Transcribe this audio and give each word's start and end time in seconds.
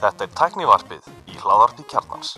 Þetta 0.00 0.26
er 0.26 0.32
tæknivarpið 0.40 1.06
í 1.30 1.36
hláðarpi 1.38 1.86
kjarnans. 1.92 2.32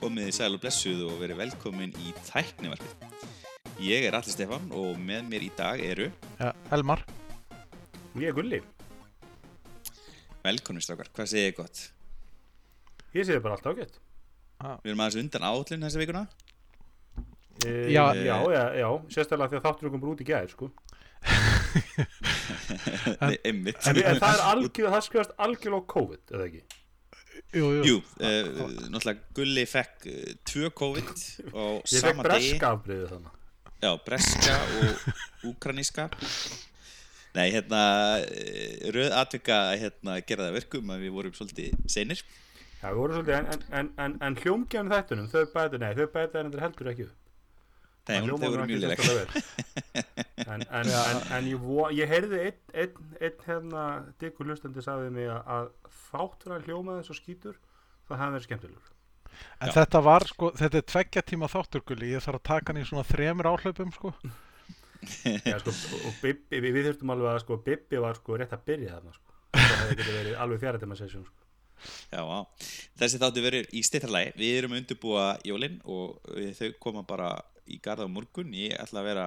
Komið 0.00 0.28
í 0.30 0.34
sæl 0.34 0.54
og 0.56 0.62
blessuð 0.62 1.02
og 1.08 1.18
verið 1.20 1.40
velkomin 1.40 1.92
í 2.04 2.12
tæknivarpið. 2.28 2.94
Ég 3.86 4.06
er 4.08 4.16
Alli 4.16 4.32
Stefán 4.32 4.70
og 4.74 4.96
með 5.00 5.26
mér 5.30 5.44
í 5.44 5.50
dag 5.56 5.80
eru 5.84 6.06
Ja, 6.40 6.52
Elmar, 6.72 7.02
Ég 8.16 8.30
er 8.30 8.36
Gulli. 8.36 8.62
velkomin 10.46 10.80
strákar. 10.80 11.10
Hvað 11.12 11.26
segir 11.32 11.50
ég 11.50 11.56
gott? 11.58 11.82
Ég 13.14 13.24
sé 13.26 13.34
þið 13.36 13.42
bara 13.42 13.54
allt 13.58 13.66
ágætt. 13.66 13.98
Við 14.56 14.90
erum 14.92 15.02
aðeins 15.04 15.20
undan 15.22 15.46
áallin 15.50 15.86
þessa 15.86 16.00
vikuna. 16.02 16.24
E, 17.64 17.70
Já. 17.92 18.02
já, 18.14 18.36
já, 18.52 18.62
já, 18.76 18.88
sérstaklega 19.12 19.48
því 19.52 19.58
að 19.60 19.64
þáttur 19.66 19.92
komur 19.94 20.12
út 20.12 20.20
í 20.20 20.26
gæðir, 20.28 20.50
sko. 20.52 20.70
Nei, 23.22 23.36
einmitt. 23.48 23.80
En, 23.88 23.96
en 24.00 24.20
það 24.20 24.32
er 24.34 24.42
algjör, 24.50 24.90
það 24.92 25.04
skrifast 25.06 25.32
algjörlega 25.46 25.80
á 25.80 25.90
COVID, 25.92 26.22
eða 26.34 26.46
ekki? 26.50 26.62
jú, 27.56 27.66
jú, 27.78 27.82
Jú, 27.86 27.96
uh, 28.20 28.60
náttúrulega 28.92 29.34
Gulli 29.36 29.64
fekk 29.70 30.06
uh, 30.10 30.14
tvö 30.48 30.70
COVID 30.76 31.10
á 31.52 31.64
Ég 31.64 31.82
fekk 31.86 32.00
sama 32.02 32.26
degi. 32.26 32.30
breska 32.32 32.70
afbreyðið 32.76 33.12
þannig. 33.14 33.34
Já, 33.84 33.90
breska 34.06 34.56
og 34.80 35.50
úkraníska. 35.52 36.08
Nei, 37.36 37.50
hérna, 37.52 37.80
eh, 38.24 38.86
röð 38.96 39.12
atvika 39.12 39.58
hérna, 39.76 40.14
gera 40.24 40.46
það 40.48 40.54
verkum 40.56 40.92
að 40.94 41.02
við 41.04 41.12
vorum 41.18 41.34
svolítið 41.36 41.74
seinir. 41.92 42.22
Já, 42.86 42.92
við 42.92 43.00
vorum 43.00 43.16
svolítið, 43.16 43.36
en, 43.36 43.62
en, 43.74 43.86
en, 43.98 44.12
en, 44.22 44.34
hljómgefn 44.38 44.90
þættunum, 44.92 45.24
þau 45.32 45.46
bæta, 45.50 45.78
nei, 45.82 45.88
þau 45.98 46.04
bæta 46.12 46.38
en 46.38 46.50
þetta 46.52 46.62
heldur 46.62 46.90
ekki 46.92 47.06
upp. 47.06 47.22
Nei, 48.06 48.18
Það 48.20 48.26
þau 48.28 48.50
voru 48.52 48.66
mjög 48.70 49.00
vel. 49.16 49.40
En, 50.46 50.62
en, 50.62 50.90
en, 50.94 51.22
en 51.34 51.46
ég, 51.50 51.56
vo, 51.58 51.88
ég 51.90 52.06
heyrði 52.06 52.42
einn 52.44 52.60
ein, 52.84 53.00
ein, 53.18 53.40
hérna, 53.48 53.86
diggur 54.22 54.46
hlustandi 54.46 54.84
sagði 54.84 55.08
mig 55.16 55.26
að, 55.32 55.40
að 55.56 55.96
þátt 56.12 56.44
fyrir 56.44 56.54
að 56.60 56.68
hljóma 56.68 56.98
þess 57.00 57.14
og 57.14 57.18
skítur, 57.18 57.56
það 58.06 58.20
hefði 58.22 58.36
verið 58.36 58.46
skemmtilegur. 58.46 58.92
en 59.32 59.72
Já. 59.72 59.74
þetta 59.80 60.02
var 60.06 60.26
sko, 60.30 60.50
þetta 60.60 60.78
er 60.78 60.86
tveggja 60.92 61.24
tíma 61.32 61.48
þátturgulli, 61.50 62.12
ég 62.12 62.22
þarf 62.22 62.38
að 62.38 62.46
taka 62.52 62.70
hann 62.70 62.82
í 62.84 62.86
svona 62.86 63.06
þremur 63.08 63.50
áhlaupum 63.50 63.90
sko. 63.96 64.12
Já, 65.50 65.56
sko, 65.64 65.74
og 65.74 66.22
Bibbi, 66.22 66.60
við, 66.60 66.70
við 66.78 66.86
þurftum 66.92 67.16
alveg 67.16 67.32
að 67.32 67.42
sko, 67.42 67.58
Bibbi 67.66 68.04
var 68.06 68.20
sko 68.20 68.38
rétt 68.38 68.54
að 68.54 68.62
byrja 68.70 68.94
þarna 69.00 69.16
sko. 69.18 69.34
það 69.56 69.76
hefði 69.82 69.98
getið 69.98 70.20
verið 70.20 70.40
alveg 70.46 70.62
fjara 70.62 70.84
tíma 70.84 71.00
sesjón 71.00 71.26
sko. 71.26 71.45
Já, 72.12 72.20
á. 72.22 72.38
Þessi 72.98 73.20
þáttu 73.22 73.42
verður 73.44 73.68
í 73.76 73.82
stittarlægi. 73.86 74.32
Við 74.40 74.58
erum 74.60 74.74
að 74.76 74.80
undirbúa 74.82 75.24
jólinn 75.46 75.80
og 75.84 76.20
við- 76.36 76.54
þau 76.60 76.70
koma 76.80 77.02
bara 77.06 77.30
í 77.68 77.80
garða 77.82 78.06
á 78.06 78.10
morgun. 78.10 78.52
Ég 78.56 78.76
ætla 78.80 79.02
að 79.02 79.08
vera 79.10 79.26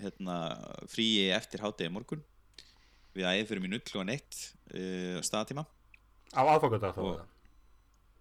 hérna, 0.00 0.36
fríi 0.88 1.28
eftir 1.34 1.60
hátegi 1.64 1.90
morgun. 1.92 2.22
Við 3.14 3.26
æðum 3.26 3.48
fyrir 3.50 3.62
mínu 3.66 3.80
klúan 3.84 4.12
eitt 4.14 4.52
uh, 4.74 5.18
staðtíma. 5.26 5.66
á 6.32 6.40
aðfokadag 6.46 6.94
þá 6.94 7.02
Og- 7.04 7.18
það. 7.18 7.26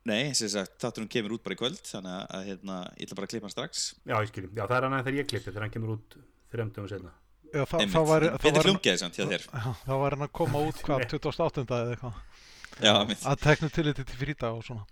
Nei, 0.09 0.31
sem 0.33 0.47
sagt, 0.49 0.77
þátturinn 0.81 1.09
kemur 1.11 1.33
út 1.35 1.43
bara 1.43 1.53
í 1.53 1.59
kvöld, 1.59 1.81
þannig 1.85 2.21
að 2.33 2.45
hérna, 2.47 2.75
ég 2.97 3.05
ætla 3.05 3.17
bara 3.19 3.27
að 3.27 3.31
klippa 3.33 3.45
hann 3.45 3.51
strax. 3.53 3.81
já, 4.07 4.15
ég 4.15 4.29
skiljum, 4.31 4.53
já 4.55 4.63
það 4.65 4.77
er 4.77 4.85
hann 4.87 5.03
þegar 5.05 5.17
ég 5.19 5.27
klippi 5.29 5.51
þegar 5.51 5.65
hann 5.67 5.73
kemur 5.75 5.91
út 5.97 6.15
þremdum 6.53 6.87
senna 6.89 7.11
Já, 7.49 7.63
þá, 7.65 7.75
Einmitt. 7.81 7.93
þá 7.93 8.01
var, 8.07 8.21
Betur 8.39 8.55
var, 8.55 8.67
hljómgeði 8.69 8.99
samt 9.01 9.15
hjá 9.19 9.25
þér. 9.29 9.43
Já, 9.49 9.61
þá 9.83 9.91
var 9.99 10.15
hann 10.15 10.25
að 10.25 10.31
koma 10.39 10.59
út 10.69 10.81
hvað 10.85 11.05
28. 11.11 11.65
eða 11.67 11.93
eitthvað 11.93 12.17
Já, 12.79 12.93
að 13.27 13.41
teknu 13.43 13.69
til 13.73 13.85
þetta 13.89 14.05
til 14.07 14.19
frýta 14.21 14.51
og 14.55 14.61
svona. 14.63 14.85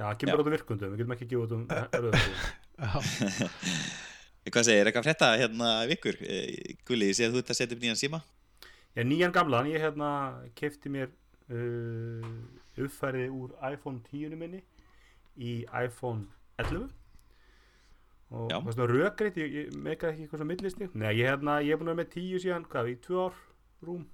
Já, 0.00 0.06
kemur 0.16 0.32
Já. 0.32 0.40
út 0.40 0.46
um 0.48 0.54
virkundum, 0.54 0.92
við 0.94 1.02
getum 1.02 1.14
ekki 1.16 1.26
gefið 1.28 1.42
út 1.44 1.52
um 1.56 1.64
eröðum 1.68 2.14
Já, 2.80 2.90
Hvað 4.50 4.64
segir, 4.66 4.80
er 4.80 4.88
eitthvað 4.88 5.04
frétta 5.04 5.26
hérna 5.36 5.66
vikur? 5.90 6.16
Eh, 6.24 6.76
Gulli, 6.88 7.10
ég 7.10 7.18
sé 7.18 7.26
að 7.28 7.34
þú 7.36 7.42
ert 7.42 7.50
að 7.52 7.58
setja 7.58 7.76
upp 7.76 7.82
nýjan 7.84 7.98
síma. 8.00 8.20
já, 8.96 9.02
nýjan 9.04 9.34
gamlan, 9.34 9.68
ég 9.68 9.82
hérna 9.84 10.08
kefti 10.56 10.88
mér 10.90 11.10
uh, 11.52 12.30
uppfærið 12.80 13.28
úr 13.36 13.52
iPhone 13.68 14.00
10 14.08 14.38
minni 14.40 14.62
í 15.36 15.60
iPhone 15.68 16.24
11 16.58 16.88
og 18.30 18.48
það 18.50 18.66
er 18.70 18.74
svona 18.78 18.88
rökriðt, 18.94 19.38
ég, 19.42 19.54
ég 19.60 19.76
meikaði 19.76 20.12
ekki 20.14 20.24
eitthvað 20.24 20.40
svo 20.42 20.48
millisti 20.48 20.88
Nei, 20.94 21.12
ég, 21.18 21.28
hérna, 21.28 21.60
ég 21.66 21.74
er 21.74 21.80
búin 21.80 21.92
að 21.92 21.96
vera 21.98 22.02
með 22.02 22.12
10 22.16 22.42
síðan, 22.46 22.66
hvað, 22.72 22.90
í 22.94 22.96
2 23.06 23.20
ár 23.26 23.38
rúm. 23.84 24.04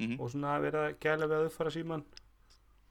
Mhm. 0.00 0.16
og 0.18 0.30
svona 0.32 0.56
verið 0.58 0.80
að 0.88 0.94
gæla 1.04 1.26
við 1.30 1.36
að 1.36 1.44
uppfæra 1.48 1.70
síman 1.70 2.00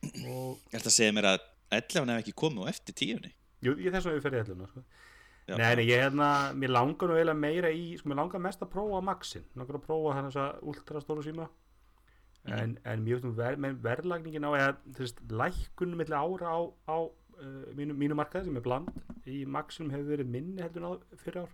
Ég 0.03 0.77
ætla 0.77 0.89
að 0.91 0.97
segja 0.97 1.15
mér 1.15 1.29
að 1.33 1.39
11 1.73 2.11
hef 2.13 2.21
ekki 2.23 2.35
komið 2.43 2.67
á 2.67 2.71
eftir 2.73 2.95
tíunni. 2.99 3.31
jú, 3.63 3.73
ég 3.79 3.93
þess 3.95 4.05
að 4.09 4.17
við 4.17 4.23
ferði 4.27 4.41
elluna 4.43 4.67
sko. 4.67 4.83
Já, 5.47 5.57
Nei, 5.59 5.75
nei, 5.75 5.85
ég 5.89 5.99
hérna, 6.05 6.27
mér 6.55 6.71
langar 6.71 7.09
nú 7.09 7.15
eiginlega 7.17 7.39
meira 7.39 7.69
í, 7.75 7.97
sko, 7.99 8.07
mér 8.09 8.19
langar 8.21 8.39
mest 8.39 8.61
að 8.63 8.69
prófa 8.71 9.01
Maxin, 9.03 9.43
langar 9.59 9.75
að 9.75 9.85
prófa 9.87 10.13
hann 10.15 10.29
þessa 10.29 10.45
ultrastóru 10.63 11.23
síma 11.25 11.49
Mhm. 12.43 12.53
en, 12.59 12.77
en 12.83 13.05
nú 13.05 13.31
ver, 13.35 13.55
verðlagningin 13.55 14.43
á 14.43 14.51
eða, 14.51 14.71
þú 14.91 14.99
veist, 14.99 15.19
lækkunum 15.31 15.97
milli 16.01 16.15
ára 16.15 16.47
á, 16.51 16.59
á 16.91 16.97
uh, 17.39 17.73
mínu, 17.75 17.95
mínu 17.95 18.15
markaði 18.19 18.49
sem 18.49 18.57
er 18.59 18.65
bland 18.65 18.89
í 19.25 19.45
Maxinum 19.47 19.91
hefur 19.95 20.09
verið 20.11 20.27
minni 20.27 20.61
heldur 20.61 20.83
en 20.83 20.89
á 20.91 20.93
fyrir 21.23 21.45
ár 21.45 21.53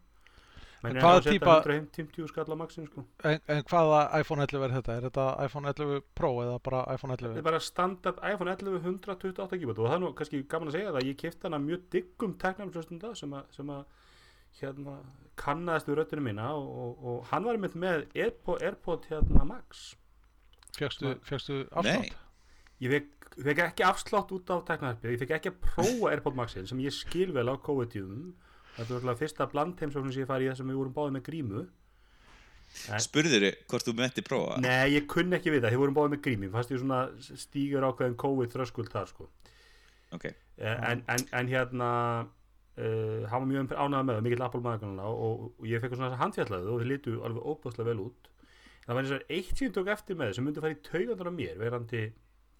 er 0.83 1.01
hvaða 1.03 1.21
típa- 1.25 1.55
150 1.65 2.27
skall 2.31 2.53
á 2.53 2.57
Maxin 2.59 2.85
sko. 2.87 3.03
en, 3.27 3.39
en 3.47 3.63
hvaða 3.67 4.01
iPhone 4.21 4.45
11 4.45 4.63
er 4.63 4.75
þetta? 4.77 4.95
Er 4.97 5.07
þetta 5.09 5.25
iPhone 5.45 5.67
11 5.73 6.01
Pro 6.15 6.31
eða 6.43 6.59
bara 6.63 6.83
iPhone 6.93 7.13
þetta 7.17 7.25
11? 7.27 7.37
er 7.37 7.47
bara 7.49 7.59
standard 7.59 8.21
iPhone 8.33 8.51
11 8.55 8.79
128 8.83 9.59
GB 9.59 9.73
og 9.75 9.89
það 9.89 9.95
er 9.97 10.03
nú 10.05 10.13
kannski 10.15 10.43
gaman 10.47 10.71
að 10.71 10.77
segja 10.77 10.91
það 10.93 11.01
að 11.01 11.09
ég 11.09 11.17
kipta 11.23 11.49
hana 11.49 11.59
mjög 11.65 11.83
diggum 11.91 12.37
teknarflöstunda 12.39 13.11
sem 13.15 13.33
að, 13.33 13.43
sem 13.57 13.69
að 13.75 13.83
hérna 14.61 14.95
kannaðist 15.39 15.87
við 15.91 15.99
röttinu 15.99 16.23
mína 16.25 16.49
og, 16.55 16.67
og, 16.83 17.05
og 17.11 17.29
hann 17.33 17.43
var 17.47 17.55
einmitt 17.59 17.75
með 17.79 18.07
Airpod, 18.15 18.63
Airpod 18.65 19.05
hérna 19.11 19.45
Max 19.47 19.95
Nei. 20.79 21.15
afslátt? 21.71 22.15
ég 22.79 22.91
fekk, 22.95 23.29
fekk 23.43 23.61
ekki 23.67 23.83
afslátt 23.87 24.31
út 24.35 24.49
af 24.55 24.63
teknarflöstunda 24.67 25.13
ég 25.15 25.19
fekk 25.25 25.35
ekki 25.37 25.51
að 25.53 25.59
prófa 25.67 26.11
Airpod 26.13 26.39
Maxin 26.39 26.67
sem 26.69 26.79
ég 26.83 26.95
skil 26.95 27.33
vel 27.35 27.47
á 27.51 27.55
COVID-tíðum 27.59 28.29
þetta 28.79 28.95
var 28.95 29.03
alltaf 29.03 29.21
fyrsta 29.23 29.49
blandheimsóknum 29.53 30.15
sem 30.15 30.23
ég 30.23 30.31
fari 30.31 30.47
í 30.47 30.51
það 30.51 30.59
sem 30.61 30.71
við 30.71 30.81
vorum 30.81 30.97
báðið 30.97 31.15
með 31.17 31.25
grímu. 31.29 31.63
Spurður 33.01 33.47
hvort 33.69 33.87
þú 33.87 33.95
metti 33.97 34.21
prófa? 34.25 34.59
Nei, 34.61 34.93
ég 34.93 35.07
kunni 35.09 35.39
ekki 35.39 35.55
við 35.55 35.63
það, 35.63 35.73
þið 35.73 35.83
vorum 35.83 35.97
báðið 35.97 36.13
með 36.13 36.21
grími 36.27 36.51
fannst 36.53 36.73
ég 36.73 36.83
svona 36.83 36.99
stígur 37.45 37.87
ákveðin 37.87 38.19
COVID 38.21 38.53
þröskuld 38.53 38.91
þar 38.93 39.09
sko. 39.09 39.29
Ok, 40.13 40.27
Eh, 40.59 40.91
en, 40.91 41.03
en, 41.07 41.21
en 41.31 41.47
hérna 41.47 41.89
uh, 42.75 43.27
hann 43.31 43.45
var 43.45 43.47
mjög 43.47 43.69
ánægða 43.71 44.01
með 44.03 44.17
það, 44.17 44.25
mikill 44.25 44.43
Apple 44.43 44.63
maður 44.65 44.97
og, 45.07 45.45
og 45.55 45.67
ég 45.69 45.79
fekk 45.79 45.95
svona 45.95 46.19
handfjallaðu 46.19 46.73
og 46.73 46.81
þið 46.81 46.89
litu 46.91 47.13
alveg 47.23 47.45
óbúðslega 47.47 47.87
vel 47.87 48.01
út. 48.03 48.27
Það 48.83 48.97
var 48.97 49.05
eins 49.05 49.13
og 49.15 49.31
eitt 49.37 49.53
sem 49.53 49.69
ég 49.69 49.75
tók 49.77 49.91
eftir 49.93 50.19
með 50.19 50.33
sem 50.35 50.47
myndi 50.47 50.63
fara 50.65 50.75
í 50.75 50.81
taugandur 50.83 51.31
á 51.31 51.33
mér, 51.37 51.55
verandi 51.61 52.01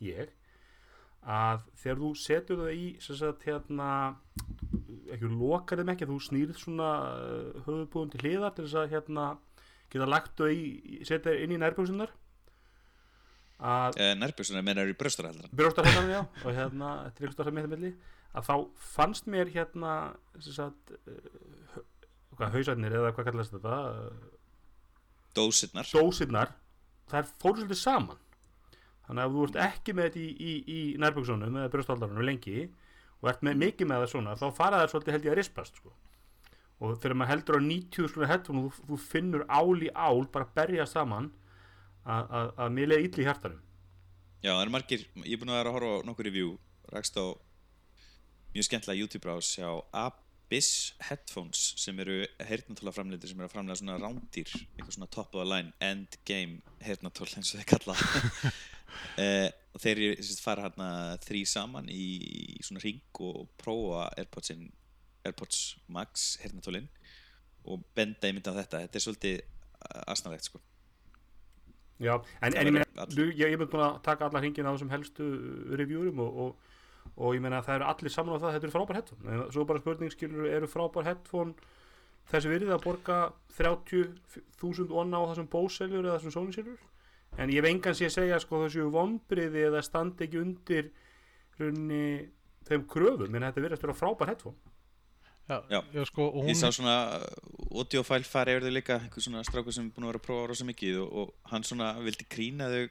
ég 0.06 0.31
að 1.28 1.66
þegar 1.81 2.00
þú 2.06 2.13
setur 2.22 2.62
það 2.62 2.78
í 2.80 2.88
sagt 3.03 3.44
hérna 3.50 3.90
ekki 5.16 5.30
lokar 5.34 5.82
þeim 5.82 5.94
ekki, 5.94 6.08
þú 6.10 6.18
snýrð 6.26 6.58
svona 6.62 6.90
uh, 7.18 7.62
höfuðbúðum 7.68 8.14
til 8.14 8.24
hliðar 8.24 8.56
til 8.56 8.66
þess 8.66 8.80
að 8.82 8.92
hérna 8.96 9.28
geta 9.90 10.10
lagt 10.10 10.44
í, 10.54 11.04
setja 11.08 11.34
inn 11.42 11.56
í 11.56 11.60
nærbúðsunar 11.62 12.14
að 13.60 13.98
uh, 14.00 14.14
nærbjörnsuna 14.16 14.64
mennar 14.64 14.88
í 14.88 14.96
bröstarhaldran. 14.98 15.52
byrjóstarhættan 15.52 16.12
já 16.14 16.22
og 16.24 16.50
hérna 16.56 16.92
það 17.18 17.52
milli 17.58 17.94
að 18.30 18.46
þá 18.48 18.56
fannst 18.94 19.28
mér 19.28 19.52
hérna 19.52 19.96
sagt 20.40 20.94
uh, 20.96 21.81
hvað 22.38 22.56
hausarnir 22.56 22.96
eða 23.02 23.14
hvað 23.18 23.31
kallast 23.31 23.56
þetta 23.58 23.80
Dósirnar. 25.36 25.90
dósirnar 25.92 26.54
þær 27.12 27.31
fóru 27.42 27.64
svolítið 27.64 27.81
saman 27.81 28.22
þannig 29.08 29.24
að 29.24 29.26
ef 29.26 29.36
þú 29.36 29.48
ert 29.48 29.60
ekki 29.66 29.96
með 29.98 30.08
þetta 30.08 30.22
í, 30.22 30.30
í, 30.30 30.54
í 30.70 30.81
nærbuksunum 31.02 31.60
eða 31.60 31.74
byrjóstarhaldarunum 31.74 32.30
lengi 32.30 32.70
og 33.19 33.31
ert 33.31 33.44
með 33.46 33.63
mikið 33.63 33.90
með 33.90 34.03
það 34.03 34.12
svona 34.13 34.38
þá 34.40 34.46
fara 34.56 34.83
þær 34.83 34.94
svolítið 34.94 35.16
held 35.16 35.27
ég 35.27 35.33
að 35.33 35.39
rispast 35.42 35.80
sko. 35.80 35.94
og 36.80 36.95
þegar 37.01 37.18
maður 37.19 37.33
heldur 37.33 37.60
á 37.60 37.62
90 37.66 38.12
sko 38.13 38.30
headphone 38.30 38.62
og 38.63 38.77
þú, 38.77 38.86
þú 38.92 39.00
finnur 39.04 39.45
ál 39.51 39.83
í 39.83 39.89
ál 39.92 40.24
bara 40.31 40.51
berja 40.56 40.88
saman 40.88 41.31
að, 42.06 42.24
að, 42.24 42.54
að 42.56 42.77
mér 42.77 42.94
leiði 42.94 43.10
illa 43.10 43.24
í 43.24 43.27
hjartanum 43.27 43.66
Já, 44.39 44.54
það 44.54 44.62
eru 44.63 44.71
margir, 44.71 45.01
ég 45.25 45.36
er 45.36 45.39
búin 45.42 45.51
að 45.51 45.57
vera 45.60 45.71
að 45.71 45.75
horfa 45.75 45.95
á 46.00 46.07
nokkur 46.07 46.27
review, 46.30 46.51
rakst 46.94 47.18
á 47.19 47.25
mjög 48.54 48.68
skemmtilega 48.69 49.01
YouTube-brás 49.01 49.50
hjá 49.60 49.68
Abyss 50.00 50.94
Headphones 51.10 51.63
sem 51.83 52.00
eru 52.00 52.22
heyrnatóla 52.48 52.94
framleitir 52.95 53.33
sem 53.33 53.42
eru 53.42 53.50
að 53.50 53.57
framlega 53.57 53.81
svona 53.81 53.98
rándýr, 54.00 54.54
eitthvað 54.77 54.95
svona 54.95 55.12
top 55.12 55.36
of 55.36 55.44
the 55.44 55.50
line 55.50 55.75
end 55.83 56.15
game 56.24 56.62
heyrnatól 56.86 57.27
eins 57.36 57.51
og 57.51 57.60
þeir 57.60 57.68
kalla 57.75 57.98
og 59.74 59.83
þeir 59.83 60.01
sem 60.18 60.31
sagt, 60.31 60.44
fara 60.44 60.66
hérna 60.66 60.89
þrý 61.24 61.44
saman 61.50 61.89
í, 61.94 62.06
í 62.57 62.66
svona 62.66 62.81
ring 62.83 63.21
og 63.25 63.50
prófa 63.62 64.07
Airpodsin, 64.18 64.69
Airpods 65.27 65.77
Max 65.92 66.31
heyrnatólin 66.44 66.89
og 67.69 67.83
benda 67.95 68.30
einmitt 68.30 68.50
á 68.50 68.54
þetta, 68.56 68.83
þetta 68.86 69.00
er 69.00 69.06
svolítið 69.06 69.39
asnalegt 70.10 70.50
sko. 70.50 70.62
Já, 72.00 72.13
en, 72.42 72.54
en 72.56 72.69
ég, 72.69 72.74
meina, 72.74 73.07
ég, 73.36 73.57
mynd 73.60 73.71
búin 73.71 73.83
að 73.83 73.98
taka 74.06 74.30
alla 74.30 74.39
hringina 74.39 74.71
á 74.71 74.74
þessum 74.74 74.94
helstu 74.94 75.25
reviewrum 75.75 76.22
og, 76.24 76.38
og, 76.44 76.77
og 77.18 77.36
ég 77.36 77.44
meina 77.44 77.60
það 77.65 77.81
eru 77.81 77.89
allir 77.92 78.13
saman 78.13 78.39
á 78.39 78.42
það 78.42 78.56
þetta 78.56 78.68
eru 78.69 78.75
frábær 78.75 79.00
headphone. 79.00 79.33
En 79.33 79.44
svo 79.51 79.65
bara 79.68 79.83
spurning 79.83 80.13
skilur 80.13 80.48
eru 80.48 80.69
frábær 80.72 81.10
headphone 81.10 81.75
þessi 82.31 82.54
virðið 82.54 82.75
að 82.77 82.86
borga 82.86 83.18
30.000 83.57 84.95
onna 85.01 85.19
á 85.19 85.27
þessum 85.33 85.50
Bose-seljur 85.51 86.07
eða 86.07 86.22
þessum 86.22 86.36
Sony-seljur 86.38 86.80
en 87.38 87.50
ég 87.50 87.62
hef 87.62 87.70
engan 87.70 87.96
sé 87.96 88.06
að 88.10 88.16
segja 88.18 88.40
sko 88.40 88.64
þessu 88.66 88.90
vonbriði 88.92 89.68
eða 89.70 89.81
standi 89.86 90.26
ekki 90.28 90.42
undir 90.42 90.92
runni 91.60 92.30
þeim 92.70 92.84
kröfum. 92.88 93.36
En 93.36 93.42
þetta 93.48 93.62
virðast 93.64 93.84
vera 93.86 93.94
frábær 93.98 94.28
headphone. 94.34 94.56
Já, 95.50 95.64
Já. 95.70 95.80
já 95.94 96.04
sko, 96.06 96.28
og 96.30 96.44
hún, 96.44 96.50
Ég 96.52 96.58
sá 96.60 96.70
svona 96.72 97.20
audiofæl 97.74 98.24
fari 98.24 98.54
yfir 98.54 98.68
þau 98.68 98.74
líka 98.76 99.00
einhver 99.02 99.22
svona 99.26 99.42
strákur 99.44 99.74
sem 99.74 99.88
er 99.88 99.94
búin 99.96 100.06
að 100.06 100.12
vera 100.14 100.20
að 100.22 100.26
prófa 100.28 100.48
rosa 100.52 100.66
mikið 100.68 101.00
og, 101.02 101.14
og 101.24 101.34
hann 101.50 101.64
svona 101.66 101.88
vildi 102.06 102.28
grína 102.30 102.68
þau 102.70 102.84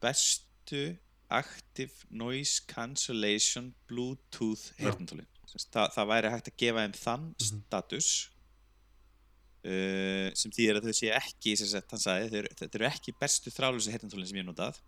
bestu 0.00 0.96
active 1.30 1.92
noise 2.10 2.62
cancellation 2.66 3.74
bluetooth 3.88 4.70
heyrnatólin 4.80 5.26
Þa, 5.50 5.88
það 5.90 6.06
væri 6.12 6.30
hægt 6.30 6.48
að 6.48 6.56
gefa 6.62 6.82
þeim 6.86 6.92
þann 6.96 7.24
Mhm. 7.34 7.60
status 7.66 8.08
uh, 9.64 10.28
sem 10.38 10.52
þýðir 10.54 10.78
að 10.80 10.88
þau 10.90 10.96
sé 11.00 11.10
ekki 11.16 11.56
sagt, 11.60 11.96
sagði, 12.00 12.40
eru- 12.42 12.54
þetta 12.60 12.80
eru 12.80 12.88
ekki 12.90 13.16
bestu 13.20 13.52
þrálusi 13.54 13.92
heyrnatólin 13.94 14.28
sem 14.30 14.40
ég 14.40 14.46
notað. 14.48 14.80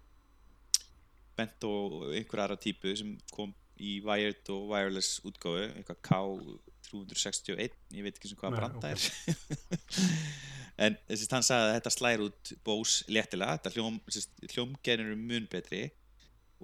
Bent 1.39 1.65
og 1.69 2.11
einhver 2.13 2.45
aðra 2.45 2.59
típu 2.61 2.93
sem 2.99 3.15
kom 3.33 3.55
í 3.83 3.97
wired 4.05 4.49
og 4.53 4.67
wireless 4.71 5.21
útgáfu 5.27 5.65
eitthvað 5.73 6.03
K361 6.07 7.73
ég 7.97 8.05
veit 8.05 8.19
ekki 8.19 8.31
sem 8.31 8.39
hvað 8.41 8.53
Nei, 8.53 8.61
branda 8.61 8.93
er. 8.93 9.01
En 10.83 10.97
þessi 11.07 11.27
hann 11.31 11.45
sagði 11.45 11.67
að 11.69 11.75
þetta 11.77 11.91
slæri 11.93 12.25
út 12.27 12.51
Bose 12.65 13.05
léttilega 13.13 13.59
þetta 13.59 13.73
hljóm, 13.75 13.99
hljómgerðin 14.55 15.11
eru 15.13 15.19
mun 15.21 15.49
betri 15.53 15.83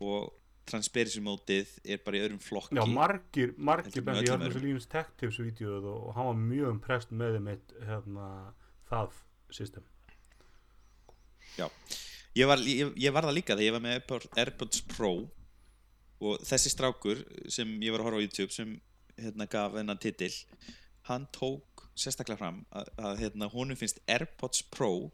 og 0.00 0.30
transparency 0.68 1.20
mótið 1.24 1.70
er 1.84 2.00
bara 2.04 2.18
í 2.18 2.22
öðrum 2.26 2.40
flokki. 2.42 2.76
Já, 2.78 2.84
margir, 2.92 3.54
margir 3.56 4.04
bendi, 4.04 4.26
ég 4.26 4.34
hörði 4.34 4.50
þessu. 4.52 4.64
Linus 4.66 4.88
Tech 4.92 5.10
Tips 5.20 5.40
vídeoð 5.42 5.88
og, 5.92 6.10
hann 6.16 6.28
var 6.30 6.38
mjög 6.42 6.74
impressed 6.76 7.14
með 7.22 7.38
þeim 7.38 7.48
eitt 7.54 7.74
hérna, 7.88 8.28
það 8.90 9.22
system. 9.58 9.86
Ég 12.38 12.46
var, 12.46 12.60
ég, 12.62 12.92
ég 13.00 13.14
var 13.14 13.26
það 13.26 13.34
líka 13.34 13.56
þegar 13.56 13.66
ég 13.66 13.74
var 13.74 13.82
með 13.82 13.96
Airpod- 13.98 14.28
Airpods 14.38 14.82
Pro 14.92 15.12
og 16.22 16.42
þessi 16.46 16.70
strákur 16.70 17.22
sem 17.50 17.70
ég 17.82 17.94
var 17.94 18.02
að 18.04 18.08
horfa 18.08 18.20
á 18.22 18.24
YouTube 18.26 18.54
sem 18.54 18.76
hérna 19.18 19.46
gaf 19.50 19.74
hennan 19.74 19.98
titil 19.98 20.30
hann 21.08 21.26
tók 21.34 21.86
sérstaklega 21.98 22.38
fram 22.38 22.60
að, 22.70 22.90
að 23.02 23.22
hérna, 23.24 23.48
honum 23.50 23.78
finnst 23.80 23.98
Airpods 24.06 24.62
Pro 24.70 25.10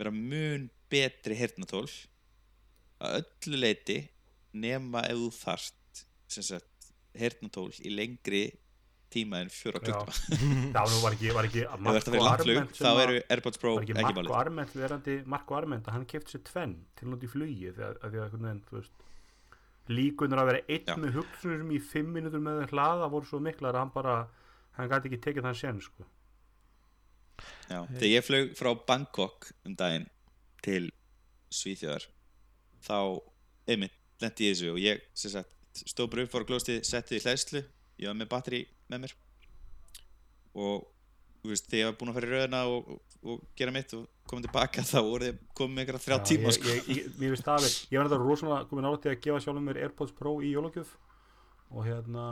vera 0.00 0.10
mun 0.14 0.66
betri 0.90 1.36
heyrnatól 1.38 1.86
að 2.98 3.20
öllu 3.20 3.60
leiti 3.62 4.00
nema 4.52 5.04
ef 5.08 5.18
þú 5.18 5.28
sagt 6.38 6.88
heyrnatól 7.18 7.70
í 7.82 7.92
lengri 7.92 8.46
tíma 9.12 9.40
en 9.42 9.50
fjóra 9.52 9.80
Það 9.80 10.90
nú 10.92 11.00
var 11.02 11.16
ekki, 11.16 11.30
var 11.32 11.48
ekki 11.48 11.64
Marko 11.80 12.24
Arment 12.28 12.76
þá 12.76 12.90
eru 13.06 13.20
Airpods 13.32 13.60
Pro 13.60 13.74
ekki 13.80 13.96
ekki 13.96 14.16
Marko 14.20 14.36
Arment 14.36 14.74
verandi 14.76 15.18
Marko 15.24 15.56
Arment 15.58 15.88
hann 15.92 16.06
kefti 16.08 16.36
sér 16.36 16.44
tvenn 16.48 16.74
til 16.98 17.08
nátt 17.08 17.24
í 17.24 17.30
flugi 17.32 17.72
líkunar 19.88 20.42
að 20.42 20.50
vera 20.50 20.62
einn 20.68 20.90
Já. 20.90 20.96
með 21.00 21.16
hugsunum 21.18 21.72
í 21.72 21.80
fimm 21.80 22.12
minútur 22.12 22.42
með 22.44 22.66
hlaða 22.72 23.08
voru 23.12 23.28
svo 23.28 23.40
miklar 23.40 23.76
að 23.76 23.84
hann 23.84 23.92
bara 23.94 24.16
hann 24.76 24.90
gæti 24.90 25.10
ekki 25.10 25.20
tekið 25.24 25.48
þann 25.48 25.58
sen 25.58 25.80
sko. 25.82 26.06
Já, 27.70 27.80
þegar 27.94 28.10
ég 28.10 28.26
flög 28.26 28.52
frá 28.58 28.70
Bangkok 28.88 29.50
um 29.66 29.76
daginn 29.78 30.08
til 30.64 30.90
Svíþjóðar 31.54 32.08
þá 32.84 32.98
einmitt 33.70 33.97
lendi 34.22 34.48
ég 34.48 34.52
í 34.52 34.56
þessu 34.58 34.70
og 34.74 34.78
ég 34.82 35.02
sem 35.14 35.32
sagt, 35.34 35.50
stóð 35.86 36.10
bara 36.12 36.24
upp, 36.26 36.32
fór 36.32 36.44
á 36.46 36.48
glósti, 36.50 36.78
setti 36.86 37.18
í 37.18 37.22
hlæðslu 37.24 37.62
ég 37.98 38.06
var 38.10 38.16
með 38.18 38.30
batteri 38.32 38.62
með 38.90 39.04
mér. 39.04 39.14
Og 40.58 40.86
þú 41.42 41.52
veist, 41.52 41.68
þegar 41.70 41.80
ég 41.82 41.88
var 41.90 41.98
búinn 42.00 42.10
að 42.12 42.16
fara 42.18 42.28
í 42.28 42.32
röðina 42.32 42.62
og, 42.72 42.88
og, 42.94 43.18
og 43.32 43.42
gera 43.58 43.74
mitt 43.74 43.92
og 43.98 44.06
koma 44.28 44.44
tilbaka 44.44 44.84
þá 44.90 44.98
voru 45.06 45.28
þið 45.28 45.38
komið 45.58 45.74
með 45.76 45.82
einhverja 45.84 46.04
þrjá 46.06 46.16
Já, 46.18 46.24
tíma 46.30 46.48
ég, 46.50 46.56
sko. 46.58 46.72
ég, 46.72 46.88
ég, 46.96 47.12
mér 47.20 47.34
finnst 47.34 47.46
það 47.48 47.62
verið 47.62 47.76
ég 47.94 48.00
var 48.02 48.10
þetta 48.10 48.20
rosalega 48.24 48.68
komin 48.72 48.88
ára 48.90 49.00
til 49.04 49.12
að 49.12 49.20
gefa 49.26 49.44
sjálfum 49.44 49.68
mér 49.70 49.80
Airpods 49.84 50.16
Pro 50.18 50.34
í 50.42 50.50
jólagjöf. 50.54 50.92
Og 51.68 51.84
hérna 51.86 52.26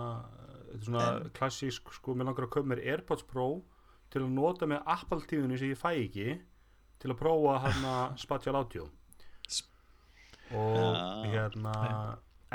þetta 0.66 0.76
er 0.80 0.84
svona 0.88 1.06
En- 1.12 1.30
klassísk 1.36 1.94
sko, 2.00 2.14
mér 2.16 2.30
langar 2.30 2.48
að 2.48 2.54
köpa 2.56 2.70
mér 2.72 2.82
Airpods 2.94 3.26
Pro 3.30 3.48
til 4.12 4.22
að 4.24 4.34
nota 4.36 4.68
með 4.70 4.84
Apple 4.96 5.22
tíðunni 5.28 5.58
sem 5.60 5.72
ég 5.72 5.80
fæ 5.80 5.90
ekki 5.94 6.28
til 7.02 7.10
að 7.12 7.18
prófa 7.20 7.56
hérna 7.66 7.94
Spatial 8.18 8.56
Audio 8.58 8.86
og 10.54 10.76
Já. 10.78 11.32
hérna 11.32 11.74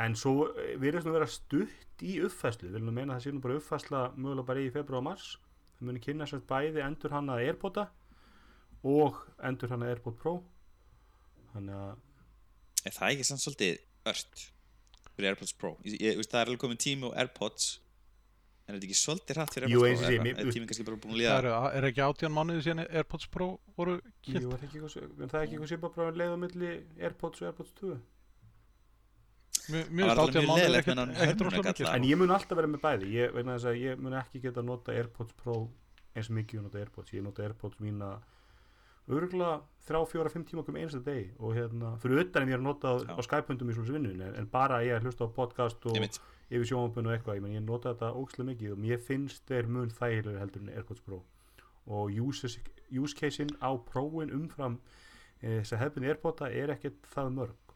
en 0.02 0.16
svo 0.16 0.52
virðist 0.80 1.08
nú 1.08 1.16
vera 1.16 1.28
stutt 1.30 2.04
í 2.06 2.18
uppfæslu, 2.26 2.70
við 2.70 2.78
viljum 2.80 2.96
meina 2.96 3.16
að 3.16 3.20
það 3.20 3.26
sé 3.26 3.34
nú 3.36 3.42
bara 3.44 3.58
uppfæsla 3.60 4.04
mögulega 4.16 4.48
bara 4.48 4.64
í 4.64 4.70
februar 4.74 5.02
og 5.02 5.08
mars. 5.10 5.28
Það 5.78 5.90
muni 5.90 6.04
kynna 6.04 6.28
sérst 6.30 6.48
bæði 6.50 6.86
endur 6.86 7.14
hann 7.16 7.30
að 7.34 7.44
Airpoda 7.48 7.88
og 8.88 9.20
endur 9.44 9.74
hann 9.74 9.84
að 9.86 9.94
Airpod 9.96 10.18
Pro. 10.22 10.38
Þannig 11.52 11.78
að 11.82 12.88
er 12.88 12.96
það 12.96 13.14
ekki 13.14 13.28
samt 13.28 13.44
svolítið 13.44 13.80
ört 14.12 14.46
fyrir 15.12 15.30
AirPods 15.32 15.56
Pro? 15.60 15.76
Ég, 15.86 16.00
ég, 16.00 16.22
það 16.26 16.40
er 16.40 16.52
alveg 16.52 16.64
komið 16.64 16.84
tími 16.86 17.12
á 17.12 17.18
AirPods 17.24 17.68
en 18.72 18.78
er 18.78 18.80
þetta 18.80 18.88
ekki 18.88 19.00
svolítið 19.02 19.38
hratt 19.38 19.56
fyrir 19.58 19.72
Jú, 19.74 19.82
AirPods 19.84 19.92
eins 19.92 20.00
og 20.00 20.06
Pro 20.06 20.12
sé, 20.12 20.16
er, 20.16 20.24
mér- 20.26 20.40
er 20.46 20.56
tíminn 20.56 20.70
kannski 20.72 20.86
bara 20.88 21.00
búin 21.04 21.12
að 21.12 21.18
það 21.18 21.22
líða 21.22 21.36
eru, 21.42 21.52
er 21.82 21.88
ekki 21.92 22.06
átján 22.08 22.34
mánuði 22.38 22.64
síðan 22.66 22.82
Airpods 22.88 23.28
Pro 23.36 23.48
voru 23.78 23.98
kynnt? 24.24 24.42
Jú, 24.42 24.50
er 24.56 24.62
það 24.62 24.66
ekki 24.70 24.82
eitthvað, 24.82 25.12
er 25.28 25.32
það 25.36 25.44
ekki 25.46 25.58
eitthvað 25.58 25.72
svipa 25.74 25.92
bara 25.98 26.16
leið 26.22 26.32
á 26.32 26.38
milli 26.46 26.72
Airpods 27.02 27.44
og 27.44 27.52
Airpods 27.52 27.76
2 27.82 28.00
Mjög 29.72 29.86
Það 29.86 29.92
mjög 29.94 30.08
var 30.08 30.20
alveg 30.22 30.32
átján 30.32 30.42
mjög 30.42 30.50
mánuði 30.50 30.62
leiðilegt 30.62 30.82
ekkert 30.82 30.98
með 30.98 31.02
þennan 31.02 31.12
ekkert 31.12 31.42
rosalega 31.42 31.62
hönnunargalla. 31.62 31.72
mikið. 31.72 31.96
En 31.96 32.10
ég 32.10 32.18
mun 32.22 32.32
alltaf 32.36 32.58
vera 32.58 32.70
með 32.72 32.82
bæði. 32.82 33.10
Ég, 33.14 33.36
þess 33.38 33.68
að 33.72 33.76
ég 33.82 34.00
mun 34.02 34.16
ekki 34.22 34.42
geta 34.42 34.64
nota 34.66 34.96
Airpods 34.96 35.36
Pro 35.38 35.56
eins 36.18 36.30
mikið 36.34 36.62
og 36.62 36.66
nota 36.66 36.80
Airpods. 36.82 37.14
Ég 37.14 37.24
nota 37.26 37.44
Airpods 37.46 37.78
mína 37.84 38.10
örgulega 39.12 39.62
þrjá, 39.88 40.02
fjóra, 40.12 40.32
fimm 40.32 40.46
tíma 40.48 40.64
komið 40.66 40.86
einsta 40.86 41.02
deg 41.06 41.32
og 41.42 41.56
hérna, 41.58 41.94
fyrir 42.02 42.22
utan 42.24 42.46
en 42.46 42.52
ég 42.52 42.58
er 42.58 42.62
að 42.62 42.68
nota 42.68 42.94
Já. 43.02 43.16
á 43.18 43.22
Skype-hundum 43.28 43.72
í 43.72 43.76
svona 43.76 43.96
vinnun 43.98 44.22
en, 44.28 44.36
en 44.40 44.50
bara 44.52 44.82
ég 44.86 44.94
er 44.96 45.02
að 45.02 45.08
hlusta 45.10 45.28
á 45.28 45.30
podcast 45.36 45.88
og 45.90 45.98
Einmitt. 45.98 46.20
Yfir 46.52 46.68
sjónvapun 46.68 47.08
og 47.08 47.16
eitthvað, 47.16 47.38
ég, 47.40 47.44
men, 47.46 47.56
ég 47.56 47.64
nota 47.66 47.94
þetta 47.94 48.12
ókslega 48.20 48.50
mikið 48.52 48.74
og 48.76 48.82
mér 48.84 49.02
finnst 49.06 49.48
þeir 49.48 49.70
mun 49.72 49.94
þægilega 49.96 50.44
heldur 50.44 50.66
en 50.66 50.74
Airpods 50.76 51.04
Pro. 51.06 51.22
Og 51.88 52.20
use, 52.22 52.52
case-in 53.18 53.54
á 53.64 53.72
Pro-in 53.88 54.34
umfram 54.36 54.78
e, 55.40 55.62
þess 55.62 55.76
að 55.76 55.84
hefðbunni 55.86 56.12
Airpoda 56.12 56.52
er 56.52 56.76
ekkert 56.76 57.08
það 57.14 57.32
mörg. 57.40 57.76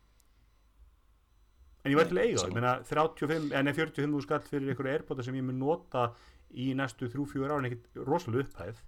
En 1.86 1.94
ég 1.94 2.00
væri 2.00 2.12
til 2.12 2.19
að 2.19 2.25
eiga 2.25 2.42
það, 2.42 2.50
ég 2.50 2.57
meina 2.57 2.75
35, 2.89 3.50
en 3.62 3.74
45 3.80 4.25
skall 4.25 4.45
fyrir 4.50 4.74
einhverju 4.74 4.94
Airpoda 4.98 5.25
sem 5.25 5.39
ég 5.39 5.48
mun 5.48 5.62
nota 5.62 6.10
í 6.51 6.72
næstu 6.77 7.10
3-4 7.13 7.48
ára 7.48 7.62
en 7.62 7.70
ekkert 7.70 8.00
rosalega 8.10 8.48
upphæð. 8.50 8.84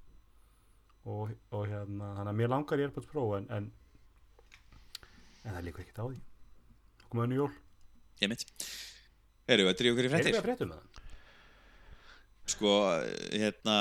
Og, 1.08 1.30
og 1.56 1.68
hérna, 1.70 2.12
þannig 2.18 2.34
að 2.34 2.40
mér 2.42 2.52
langar 2.52 2.82
í 2.82 2.88
Airpods 2.88 3.08
Pro 3.08 3.30
en, 3.38 3.48
en 3.54 3.70
en 5.48 5.56
það 5.56 5.64
líka 5.70 5.84
ekkert 5.84 6.04
á 6.04 6.06
því. 6.10 6.20
Komum 7.08 7.24
við 7.24 7.28
önnu 7.28 7.40
jól, 7.40 7.52
ég 8.24 8.34
mitt 8.34 8.46
Erum 9.48 9.68
við 9.68 9.74
að 9.74 9.78
drífa 9.82 9.96
okkur 9.96 10.06
í 10.06 10.08
erum 10.08 10.18
við 10.18 10.24
fréttir? 10.24 10.40
að 10.40 10.48
fréttum 10.48 10.72
með 10.74 10.80
það? 10.82 11.04
Sko, 12.48 12.74
hérna 13.36 13.74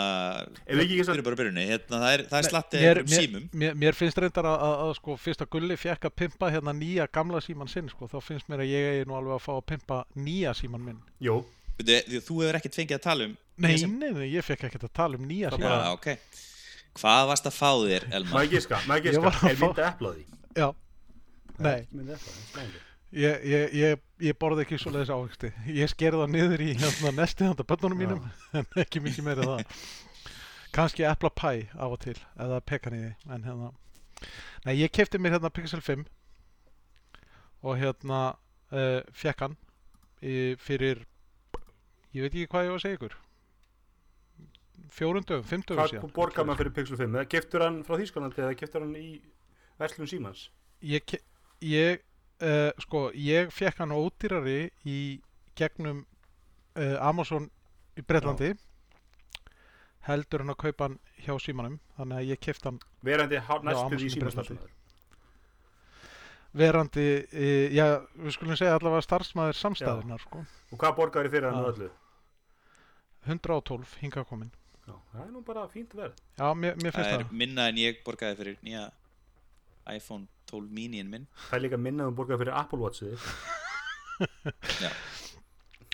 við 0.66 0.80
erum 0.98 1.22
bara 1.22 1.36
að 1.36 1.38
byrjunni, 1.38 1.64
hérna, 1.68 1.98
það 2.02 2.14
er, 2.16 2.22
það 2.26 2.38
er 2.38 2.46
Nei, 2.46 2.50
slatti 2.50 2.80
mér, 2.82 2.98
um 2.98 3.10
símum 3.12 3.44
mér, 3.62 3.76
mér 3.78 3.94
finnst 3.94 4.18
reyndar 4.18 4.48
að, 4.50 4.56
að, 4.66 4.72
að 4.82 4.94
sko, 4.98 5.14
fyrst 5.22 5.44
að 5.44 5.50
Gulli 5.54 5.76
fekk 5.78 6.08
að 6.08 6.14
pimpa 6.18 6.48
hérna 6.50 6.74
nýja 6.74 7.06
gamla 7.14 7.38
síman 7.44 7.70
sinn 7.70 7.86
sko, 7.92 8.08
þá 8.10 8.16
finnst 8.26 8.50
mér 8.50 8.64
að 8.64 8.72
ég 8.72 8.88
eigi 8.90 9.04
nú 9.06 9.14
alveg 9.20 9.36
að 9.36 9.44
fá 9.44 9.52
að 9.54 9.62
pimpa 9.70 10.00
nýja 10.18 10.54
síman 10.58 10.82
minn 10.82 10.98
Jú, 11.22 11.36
Þú, 11.76 12.00
þú 12.26 12.40
hefur 12.40 12.58
ekkert 12.58 12.80
fengið 12.80 12.98
að 12.98 13.04
tala 13.06 13.28
um 13.28 13.36
Nei, 13.36 13.68
nýja 13.68 13.82
símann? 13.84 14.02
nei, 14.02 14.10
nei, 14.18 14.28
ég 14.34 14.48
fekk 14.48 14.66
ekkert 14.66 14.88
að 14.88 14.94
tala 14.98 15.20
um 15.20 15.30
nýja 15.30 15.52
Það 15.54 15.62
síman 15.62 15.76
Já, 15.76 15.92
ok 15.94 16.08
Hvað 16.96 17.22
varst 17.30 17.46
að 17.46 17.56
fá 17.60 17.70
þér, 17.86 18.08
Elmar? 18.16 18.34
maður 18.34 18.52
giska, 18.56 18.82
maður 18.88 19.06
Ég 19.06 19.14
giska 19.14 19.24
var 19.28 19.38
að 19.38 19.50
er 19.52 19.62
myndið 19.62 19.88
epla 19.92 20.10
á 20.10 20.12
því? 20.16 20.26
Já, 20.56 20.68
Það 21.60 21.70
er 21.70 21.86
Nei. 21.94 22.66
Ég, 23.12 23.44
ég, 23.46 23.74
ég, 23.74 24.02
ég 24.26 24.38
borði 24.40 24.64
ekki 24.64 24.78
svo 24.80 24.92
leiðis 24.94 25.12
ávexti. 25.14 25.50
Ég 25.76 25.90
skerði 25.92 26.22
það 26.24 26.32
niður 26.34 26.64
í 26.66 26.68
hérna, 26.80 27.12
nesti 27.20 27.46
handa 27.46 27.66
bönnunum 27.68 28.00
mínum 28.02 28.22
en 28.56 28.68
ekki 28.82 29.02
mikið 29.04 29.26
meira 29.28 29.46
það. 29.46 29.82
Kanski 30.76 31.06
epla 31.08 31.30
pæ 31.32 31.50
á 31.76 31.86
og 31.86 31.98
til 32.02 32.16
eða 32.36 32.60
pekaniði 32.68 33.12
en 33.32 33.44
hérna. 33.46 33.70
Nei, 34.66 34.74
ég 34.80 34.92
kefti 34.92 35.20
mér 35.20 35.36
hérna 35.36 35.52
Pixel 35.52 35.80
5 35.84 36.02
og 37.66 37.78
hérna 37.80 38.20
uh, 38.72 39.00
fekk 39.16 39.44
hann 39.46 39.54
fyrir 40.60 41.04
ég 42.16 42.24
veit 42.24 42.32
ekki 42.32 42.48
hvað 42.50 42.66
ég 42.66 42.72
var 42.72 42.80
að 42.80 42.84
segja 42.84 42.98
ykkur. 42.98 43.16
Fjórum 44.96 45.24
dögum, 45.26 45.44
fimm 45.44 45.64
dögum 45.66 45.80
Hvað 45.82 45.90
síðan. 45.92 46.12
borgar 46.16 46.46
maður 46.46 46.62
fyrir 46.62 46.74
Pixel 46.76 46.98
5? 47.00 47.16
Eða 47.18 47.28
keftur 47.32 47.64
hann 47.64 47.78
frá 47.84 47.96
Þýskalandi 48.00 48.42
eða 48.44 48.56
keftur 48.60 48.84
hann 48.84 48.94
í 48.96 49.08
Verslun 49.80 50.08
Símans? 50.08 50.46
ég, 50.84 51.16
ég 51.64 52.04
uh, 52.42 52.70
sko, 52.82 53.10
ég 53.14 53.50
fekk 53.54 53.78
hann 53.84 53.92
ódýrari 53.96 54.70
í 54.84 54.98
gegnum 55.56 56.04
uh, 56.76 56.96
Amazon 57.00 57.50
í 57.96 58.02
Breitlandi 58.04 58.52
heldur 60.06 60.44
hann 60.44 60.52
að 60.54 60.60
kaupa 60.66 60.86
hann 60.88 60.98
hjá 61.24 61.34
símanum 61.42 61.78
þannig 61.96 62.18
að 62.20 62.28
ég 62.30 62.40
kefti 62.46 62.68
hann 62.68 62.80
Verandi 63.02 63.36
há- 63.40 63.62
næstu 63.64 63.86
Amazon 63.86 63.98
því 63.98 64.06
í 64.06 64.14
starfsmaður. 64.16 64.72
verandi, 66.56 67.06
e, 67.32 67.46
já, 67.76 67.86
við 68.16 68.32
skulum 68.36 68.56
segja 68.56 68.76
allavega 68.78 69.04
starfsmæður 69.04 69.58
samstæðunar, 69.58 70.22
sko. 70.24 70.44
Og 70.72 70.78
hvað 70.80 70.94
borgaður 70.96 71.28
fyrir 71.34 71.50
hann 71.52 71.66
öllu? 71.68 71.88
112 73.26 73.96
hinga 74.00 74.22
komin. 74.24 74.52
Já, 74.86 74.94
það 75.12 75.24
er 75.26 75.32
nú 75.34 75.42
bara 75.44 75.66
fínt 75.68 75.92
verð. 75.98 76.14
Já, 76.38 76.46
mér, 76.54 76.76
mér 76.80 76.94
Það 76.94 77.00
finnst 77.00 77.10
er 77.12 77.24
það. 77.26 77.34
minna 77.42 77.66
en 77.72 77.80
ég 77.82 77.98
borgaði 78.06 78.38
fyrir 78.38 78.56
nýja 78.64 78.84
iPhone 79.96 80.28
12 80.50 80.70
mini-in 80.78 81.10
minn 81.10 81.26
Það 81.48 81.56
er 81.58 81.64
líka 81.66 81.78
minna 81.80 82.06
um 82.10 82.16
borgaður 82.18 82.44
fyrir 82.44 82.54
Apple 82.60 82.78
Watchið. 82.78 83.18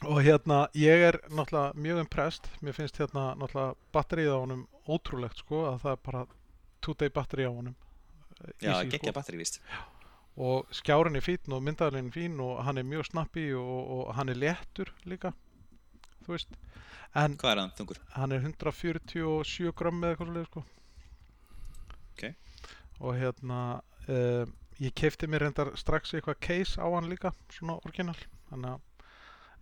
Og 0.02 0.18
hérna, 0.26 0.64
ég 0.74 0.98
er 1.06 1.20
náttúrulega 1.30 1.76
mjög 1.78 1.98
impressed. 2.02 2.48
Mér 2.62 2.74
finnst 2.74 2.96
hérna 2.98 3.28
náttúrulega 3.38 3.76
batterið 3.94 4.32
á 4.34 4.38
honum 4.42 4.64
ótrúlegt, 4.90 5.38
sko, 5.44 5.60
að 5.70 5.76
það 5.84 5.92
er 5.94 6.00
bara 6.08 6.22
two-day 6.82 7.12
batteri 7.14 7.46
á 7.46 7.52
honum. 7.54 7.76
Já, 8.58 8.80
geggja 8.90 9.12
batteri 9.14 9.38
víst 9.38 9.60
og 10.42 10.64
skjárin 10.72 11.14
er 11.18 11.22
fín 11.22 11.52
og 11.52 11.60
myndaðalinn 11.62 12.06
er 12.08 12.14
fín 12.14 12.38
og 12.40 12.62
hann 12.64 12.78
er 12.80 12.86
mjög 12.88 13.04
snappi 13.10 13.42
og, 13.52 13.90
og 13.92 14.14
hann 14.16 14.32
er 14.32 14.38
léttur 14.40 14.88
líka 15.04 15.34
þú 16.24 16.32
veist 16.32 16.54
en 17.20 17.36
Hvað 17.36 17.50
er 17.52 17.60
hann 17.60 17.74
þungur? 17.76 17.98
hann 18.16 18.32
er 18.32 18.40
147 18.40 19.74
gram 19.76 20.00
eða 20.00 20.14
eitthvað 20.14 20.30
svolítið 20.30 20.48
sko 20.48 20.64
Ok. 22.16 22.24
og 23.04 23.20
hérna 23.20 23.60
uh, 24.08 24.46
ég 24.82 24.94
kefti 24.98 25.28
mér 25.30 25.46
reyndar 25.46 25.72
strax 25.78 26.14
eitthvað 26.16 26.40
case 26.42 26.80
á 26.80 26.86
hann 26.88 27.10
líka 27.10 27.34
svona 27.52 27.78
orginal 27.86 28.18
þannig 28.50 28.72
að 28.72 28.80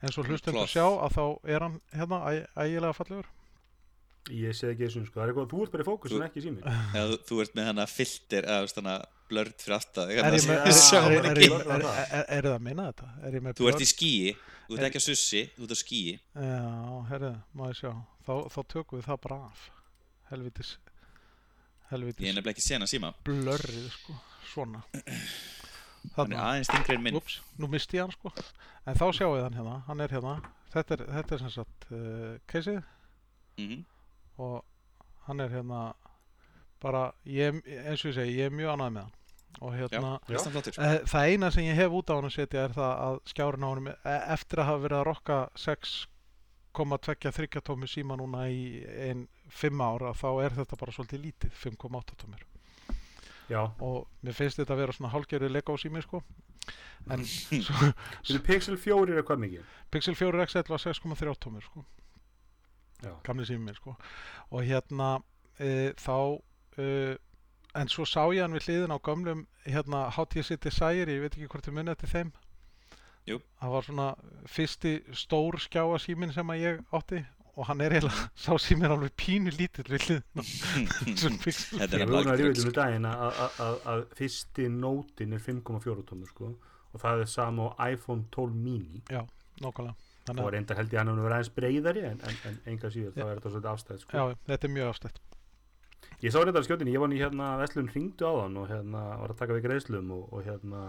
eins 0.01 0.17
og 0.17 0.31
hlustendur 0.31 0.63
Cloth. 0.63 0.73
sjá 0.73 0.87
að 0.87 1.17
þá 1.19 1.25
er 1.55 1.67
hann 1.67 1.77
hérna 1.93 2.21
ægilega 2.57 2.97
fallegur. 2.97 3.29
Ég 4.31 4.55
sé 4.55 4.69
ekki 4.71 4.85
þessu, 4.87 5.03
sko. 5.09 5.17
Það 5.17 5.23
er 5.23 5.31
eitthvað, 5.33 5.47
þú 5.51 5.63
ert 5.65 5.73
bara 5.75 5.85
í 5.85 5.87
fókus 5.89 6.13
en 6.15 6.25
ekki 6.27 6.43
sími. 6.45 6.61
Eða 6.65 7.07
þú, 7.11 7.19
þú 7.29 7.41
ert 7.45 7.57
með 7.57 7.69
hana 7.71 7.87
filter 7.91 8.47
eða 8.47 8.59
þú 8.61 8.67
veist 8.69 8.81
hana 8.81 8.95
blurred 9.31 9.63
fyrir 9.65 9.77
aftan 9.77 10.11
er 10.11 10.21
er, 10.21 10.27
er, 10.27 10.29
hann 10.29 11.15
er, 11.17 11.29
er, 11.31 11.41
er, 11.41 11.85
er, 11.87 12.25
er 12.37 12.49
það 12.49 12.55
að 12.55 12.65
minna 12.67 12.87
þetta? 12.91 13.11
Er 13.27 13.37
ég 13.39 13.45
með 13.47 13.61
Þú 13.61 13.71
ert 13.71 13.85
í 13.85 13.89
skíi, 13.89 14.35
þú 14.67 14.77
ert 14.77 14.87
ekki 14.91 15.01
að 15.01 15.07
sussi, 15.07 15.43
þú 15.57 15.67
ert 15.67 15.75
á 15.75 15.79
skíi 15.81 16.15
Já, 16.17 16.63
herrið, 17.11 17.37
má 17.57 17.65
ég 17.71 17.81
sjá. 17.81 17.93
Þá, 18.27 18.33
þá 18.55 18.61
tökum 18.75 19.01
við 19.01 19.07
það 19.09 19.21
bara 19.27 19.41
af. 19.49 19.67
Helvitis 20.31 20.73
Ég 20.81 21.97
er 21.97 21.97
helvitis 21.97 22.23
nefnilega 22.29 22.53
ekki 22.55 22.63
sen 22.63 22.85
að 22.87 22.93
síma. 22.93 23.09
blörrið 23.27 23.87
sko, 23.97 24.15
svona. 24.51 24.83
Hann 24.95 26.15
þarna, 26.17 26.43
aðeins 26.49 26.71
þingri 26.73 26.95
en 26.97 27.03
minn. 27.05 27.17
Ups, 27.21 27.41
nú 27.61 27.69
misti 27.71 27.99
ég 27.99 28.07
hann 28.07 28.15
sko. 28.15 28.33
En 28.89 28.97
þá 28.97 29.07
sjáum 29.13 29.35
við 29.37 29.43
hann 29.47 29.59
hérna, 29.61 29.77
hann 29.87 30.01
er 30.01 30.15
hérna. 30.17 30.35
Þetta 30.73 30.97
er, 30.97 31.03
þetta 31.19 31.35
er 31.37 31.43
sem 31.45 31.51
sagt 31.57 31.87
uh, 31.93 32.35
keisið 32.49 32.83
Mhm. 33.61 33.81
og 34.39 34.65
hann 35.27 35.41
er 35.45 35.49
hérna 35.53 35.81
bara, 36.81 37.13
ég, 37.29 37.59
eins 37.85 38.05
og 38.05 38.13
ég 38.13 38.15
segi, 38.17 38.37
ég 38.39 38.47
er 38.49 38.55
mjög 38.57 38.71
ánægð 38.79 38.93
með 38.95 39.03
hann. 39.03 39.17
Og 39.61 39.73
hérna 39.75 40.13
Já, 40.31 40.39
hann 40.45 40.53
flottur 40.55 40.79
Eh, 40.79 40.99
Það 41.11 41.27
eina 41.35 41.51
sem 41.51 41.65
ég 41.67 41.75
hef 41.77 41.91
út 41.99 42.09
á 42.09 42.15
hann 42.17 42.25
að 42.31 42.37
setja 42.39 42.63
er 42.65 42.73
það 42.73 42.93
að 43.09 43.17
skjárin 43.33 43.65
á 43.67 43.69
honum 43.69 43.89
e- 43.91 43.97
eftir 44.33 44.63
að 44.63 44.69
hafa 44.71 44.83
verið 44.87 44.99
að 45.01 45.07
rokka 45.11 45.39
6,23 46.73 47.61
tómi 47.67 47.89
síma 47.91 48.17
núna 48.17 48.47
í 48.49 48.81
einn 48.87 49.27
5 49.51 49.83
ára 49.83 50.15
þá 50.15 50.29
er 50.47 50.51
þetta 50.61 50.79
bara 50.81 50.93
svolítið 50.95 51.25
lítið 51.27 51.51
5,8 51.67 52.15
tómir 52.23 52.47
Já. 53.51 53.65
og 53.83 54.07
mér 54.23 54.37
finnst 54.37 54.61
þetta 54.61 54.77
að 54.77 54.83
vera 54.85 54.95
svona 54.95 55.13
hálgerið 55.15 55.51
Lego 55.51 55.77
sími 55.81 56.03
sko 56.05 56.21
en 57.11 57.25
svo, 57.67 57.91
Þetta 58.27 58.43
Pixel 58.47 58.77
4 58.79 59.17
er 59.17 59.27
hvað 59.27 59.43
mikið? 59.45 59.73
Pixel 59.91 60.15
4 60.19 60.47
XL 60.47 60.71
var 60.71 60.85
6,3 60.85 61.35
tómir 61.43 61.67
sko 61.67 61.83
Já. 63.03 63.15
gamli 63.27 63.49
sími 63.49 63.65
minn 63.67 63.79
sko 63.79 63.97
og 64.51 64.63
hérna 64.69 65.17
e, 65.59 65.91
þá 65.99 66.39
e, 66.79 67.17
en 67.75 67.91
svo 67.91 68.07
sá 68.07 68.23
ég 68.35 68.45
hann 68.45 68.55
við 68.55 68.69
hliðin 68.69 68.95
á 68.95 68.99
gömlum 68.99 69.43
hérna 69.65 70.07
HTC 70.15 70.59
Desire, 70.63 71.11
ég 71.11 71.25
veit 71.25 71.35
ekki 71.35 71.51
hvort 71.51 71.67
þið 71.67 71.77
munið 71.79 71.97
eftir 71.97 72.15
þeim 72.15 72.33
Jú. 73.29 73.41
það 73.61 73.75
var 73.75 73.87
svona 73.87 74.09
fyrsti 74.49 74.95
stór 75.17 75.59
skjáa 75.63 75.99
símin 76.03 76.33
sem 76.35 76.51
að 76.51 76.63
ég 76.63 76.81
átti 76.95 77.25
og 77.61 77.67
hann 77.69 77.83
er 77.85 77.95
eiginlega, 77.99 78.27
sá 78.45 78.55
símin 78.63 78.89
alveg 78.95 79.13
pínu 79.21 79.53
lítill 79.53 79.87
við 79.93 80.07
Pixel. 81.45 81.81
Þetta 81.83 81.99
er 81.99 82.05
hann 82.07 82.15
að 82.17 82.29
lagt 82.31 82.41
rífa 82.41 82.67
um 82.67 82.77
daginn 82.81 83.09
að, 83.11 83.25
að, 83.29 83.59
að, 83.67 83.81
að 83.93 84.05
fyrsti 84.21 84.69
nótin 84.73 85.37
er 85.37 85.43
5,4 85.45 86.07
tómur 86.09 86.31
sko. 86.33 86.53
Og 86.91 87.03
það 87.03 87.25
er 87.25 87.29
sama 87.31 87.69
á 87.77 87.93
iPhone 87.93 88.25
12 88.35 88.57
mini. 88.57 89.03
Nákvæmlega. 89.11 89.93
Og 89.95 90.27
Þannig, 90.31 90.45
að- 90.45 90.53
reyndar 90.55 90.79
held 90.81 90.93
ég 90.93 90.99
að 90.99 91.01
hann 91.01 91.11
hefur 91.13 91.27
verið 91.27 91.37
aðeins 91.37 91.53
breyðari 91.57 92.03
en, 92.07 92.19
en, 92.29 92.41
en 92.51 92.59
enga 92.73 92.91
síður 92.93 93.15
þá 93.17 93.23
er 93.25 93.31
þetta 93.39 93.51
svolítið 93.53 93.71
afstæð 93.71 94.01
sko. 94.03 94.17
já, 94.17 94.35
þetta 94.51 94.69
er 94.69 94.75
mjög 94.75 94.91
afstætt. 94.93 95.21
Ég 96.21 96.35
sá 96.35 96.39
reyndar 96.45 96.67
skjótinni, 96.67 96.93
ég 96.95 97.01
var 97.03 97.15
í 97.17 97.21
hérna 97.23 97.47
Veslun 97.61 97.89
hringdu 97.91 98.29
á 98.29 98.33
þann 98.43 98.59
og 98.61 98.69
hérna 98.69 99.05
var 99.23 99.33
að 99.33 99.41
taka 99.41 99.57
við 99.57 99.65
greiðslum 99.65 100.13
og, 100.17 100.27
og 100.37 100.45
hérna 100.45 100.83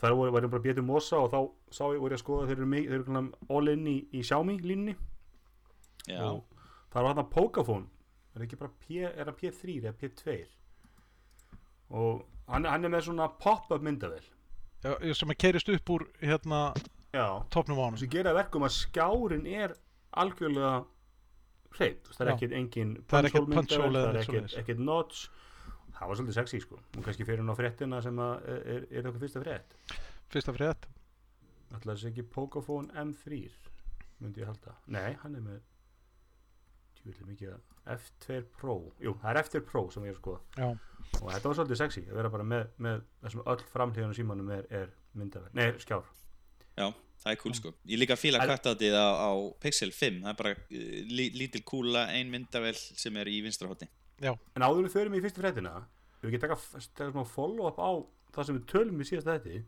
þar 0.00 0.16
voru, 0.16 0.32
var 0.34 0.46
ég 0.46 0.54
bara 0.54 0.64
bétum 0.64 0.88
mosa 0.88 1.20
og 1.20 1.28
þá 1.32 1.38
sá 1.76 1.84
ég, 1.92 2.00
voru 2.00 2.14
ég 2.14 2.18
að 2.18 2.24
skoða 2.24 2.48
þeir 2.48 2.62
eru, 2.64 2.80
eru 2.96 3.04
svona 3.06 3.22
all 3.58 3.72
in 3.72 3.86
í, 3.92 3.96
í 4.16 4.24
Xiaomi 4.24 4.56
Já, 4.56 4.64
og 4.64 5.15
það 6.06 6.96
var 6.96 7.10
hérna 7.10 7.26
Poképhone. 7.30 7.86
Er 8.36 8.44
ekki 8.44 8.58
bara 8.60 8.72
P, 8.82 9.00
er 9.06 9.28
það 9.30 9.36
P3 9.40 9.76
eða 9.80 9.94
P2 10.00 10.36
og 11.96 12.24
hann, 12.50 12.66
hann 12.66 12.84
er 12.84 12.90
með 12.90 13.06
svona 13.06 13.28
pop-up 13.40 13.84
myndavel 13.86 14.24
Já, 14.82 14.96
sem 15.14 15.30
að 15.30 15.38
kerist 15.38 15.70
upp 15.72 15.92
úr 15.94 16.04
hérna 16.20 16.60
topnum 17.50 17.78
á 17.80 17.84
honum. 17.86 17.98
Sem 17.98 18.10
gera 18.12 18.34
verkum 18.36 18.66
að 18.66 18.74
skjárin 18.76 19.46
er 19.48 19.72
algjörlega 20.20 20.72
hreitt, 21.78 22.10
það 22.12 22.26
er 22.26 22.32
ekkert 22.34 22.56
engin 22.58 22.92
er 22.98 23.06
punch-hole 23.10 23.54
punch 23.54 23.72
eða 23.76 23.88
það 23.94 24.10
er 24.10 24.20
ekkert, 24.20 24.56
ekkert 24.60 24.82
notch. 24.84 25.22
Það 25.96 26.10
var 26.10 26.18
svolítið 26.20 26.36
sexy 26.36 26.60
sko. 26.60 26.78
Og 26.98 27.06
kannski 27.06 27.24
fyrir 27.24 27.40
hún 27.40 27.54
á 27.54 27.56
fréttina 27.56 28.02
sem 28.04 28.20
að 28.20 28.50
er, 28.52 28.60
er, 28.74 28.84
er 29.00 29.08
okkur 29.08 29.22
fyrsta 29.24 29.42
frétt. 29.42 29.78
Fyrsta 30.34 30.54
frétt. 30.54 30.88
Ætla 31.72 31.94
þessi 31.94 32.10
ekki 32.12 32.26
Pocophone 32.36 32.92
M3 33.00 33.40
myndi 34.20 34.42
ég 34.44 34.48
halda, 34.48 34.76
nei 34.92 35.16
hann 35.22 35.36
er 35.36 35.44
með 35.44 35.64
F2 37.96 38.42
Pro, 38.58 38.76
jú 39.02 39.14
það 39.22 39.30
er 39.32 39.40
F2 39.44 39.62
Pro 39.68 39.82
sem 39.94 40.06
ég 40.06 40.12
er 40.12 40.16
að 40.16 40.22
skoða. 40.22 40.40
Já, 40.58 40.68
og 41.22 41.26
þetta 41.32 41.48
var 41.50 41.58
svolítið 41.60 41.80
sexy 41.80 42.02
að 42.08 42.16
vera 42.18 42.30
bara 42.34 42.46
með, 42.52 42.64
með 42.82 43.02
þessum 43.24 43.42
öll 43.52 43.66
framhlíðunum 43.72 44.16
símanum 44.18 44.50
er, 44.56 44.64
er 44.74 44.88
myndavel, 45.16 45.50
nei 45.56 45.68
skjár. 45.82 46.08
Já, 46.76 46.88
það 47.22 47.30
er 47.32 47.38
cool 47.42 47.54
sko. 47.56 47.72
Ég 47.88 48.00
líka 48.02 48.16
fíla 48.20 48.42
kvartatið 48.42 48.96
á, 48.98 49.06
á 49.16 49.30
Pixel 49.62 49.92
5 49.96 50.18
Það 50.24 50.32
er 50.32 50.40
bara 50.42 50.52
uh, 50.52 50.98
lí, 51.08 51.30
lítil 51.38 51.62
kúla, 51.64 52.02
ein 52.12 52.28
myndavel 52.32 52.74
sem 52.76 53.16
er 53.16 53.30
í 53.32 53.38
vinstra 53.46 53.70
hotni 53.70 53.88
En 54.56 54.64
áður 54.66 54.84
við 54.88 54.92
förum 54.98 55.16
í 55.16 55.22
fyrstu 55.24 55.40
fréttina 55.40 55.72
Við 56.20 56.34
getum 56.36 56.50
taka, 56.52 56.84
taka 56.98 57.14
smá 57.14 57.24
follow-up 57.28 57.80
á 57.80 57.90
það 58.36 58.48
sem 58.50 58.58
við 58.58 58.68
tölum 58.74 59.00
í 59.00 59.08
síðast 59.08 59.30
þetta 59.30 59.62